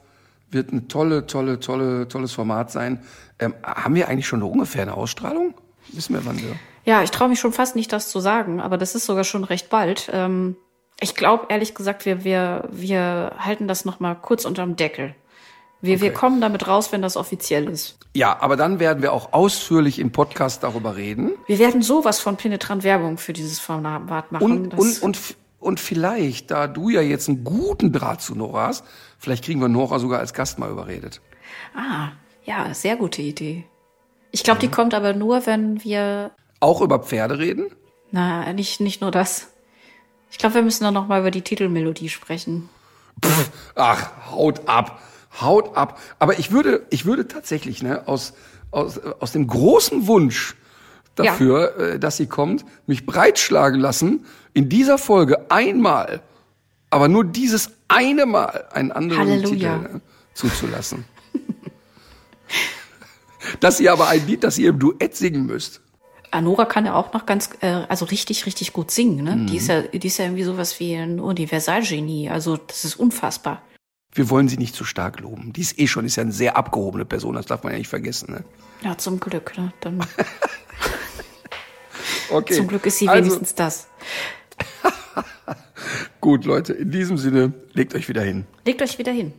[0.50, 3.02] Wird ein tolle, tolle, tolle, tolles Format sein.
[3.38, 5.54] Ähm, haben wir eigentlich schon ungefähr eine Ausstrahlung?
[5.90, 6.54] Wissen wir, wann wir?
[6.84, 9.44] Ja, ich traue mich schon fast nicht, das zu sagen, aber das ist sogar schon
[9.44, 10.10] recht bald.
[10.12, 10.56] Ähm,
[11.00, 15.14] ich glaube, ehrlich gesagt, wir, wir, wir halten das noch mal kurz unterm Deckel.
[15.80, 16.04] Wir, okay.
[16.04, 17.98] wir kommen damit raus, wenn das offiziell ist.
[18.14, 21.32] Ja, aber dann werden wir auch ausführlich im Podcast darüber reden.
[21.46, 24.44] Wir werden sowas von penetrant Werbung für dieses Format machen.
[24.44, 25.18] Und, und, und,
[25.58, 28.84] und vielleicht, da du ja jetzt einen guten Draht zu Nora hast,
[29.18, 31.20] vielleicht kriegen wir Nora sogar als Gast mal überredet.
[31.74, 32.10] Ah,
[32.44, 33.64] ja, sehr gute Idee.
[34.30, 34.60] Ich glaube, mhm.
[34.60, 36.30] die kommt aber nur, wenn wir
[36.62, 37.66] auch über Pferde reden?
[38.10, 39.48] Na, nicht, nicht nur das.
[40.30, 42.68] Ich glaube, wir müssen dann noch mal über die Titelmelodie sprechen.
[43.24, 45.00] Pff, ach, haut ab.
[45.40, 45.98] Haut ab.
[46.18, 48.34] Aber ich würde, ich würde tatsächlich, ne, aus,
[48.70, 50.54] aus, aus dem großen Wunsch
[51.14, 51.86] dafür, ja.
[51.86, 56.20] äh, dass sie kommt, mich breitschlagen lassen, in dieser Folge einmal,
[56.90, 59.78] aber nur dieses eine Mal einen anderen Halleluja.
[59.78, 60.00] Titel ne,
[60.34, 61.04] zuzulassen.
[63.60, 65.80] dass ihr aber ein Lied, das ihr im Duett singen müsst.
[66.32, 69.22] Anora kann ja auch noch ganz, äh, also richtig, richtig gut singen.
[69.22, 69.36] Ne?
[69.36, 69.46] Mhm.
[69.46, 72.30] Die, ist ja, die ist ja irgendwie sowas wie ein Universalgenie.
[72.30, 73.62] Also das ist unfassbar.
[74.14, 75.52] Wir wollen sie nicht zu stark loben.
[75.52, 77.88] Die ist eh schon, ist ja eine sehr abgehobene Person, das darf man ja nicht
[77.88, 78.32] vergessen.
[78.32, 78.44] Ne?
[78.82, 79.56] Ja, zum Glück.
[79.56, 79.72] Ne?
[79.80, 80.00] Dann
[82.30, 82.54] okay.
[82.54, 83.88] Zum Glück ist sie also, wenigstens das.
[86.20, 88.46] Gut, Leute, in diesem Sinne, legt euch wieder hin.
[88.64, 89.32] Legt euch wieder hin.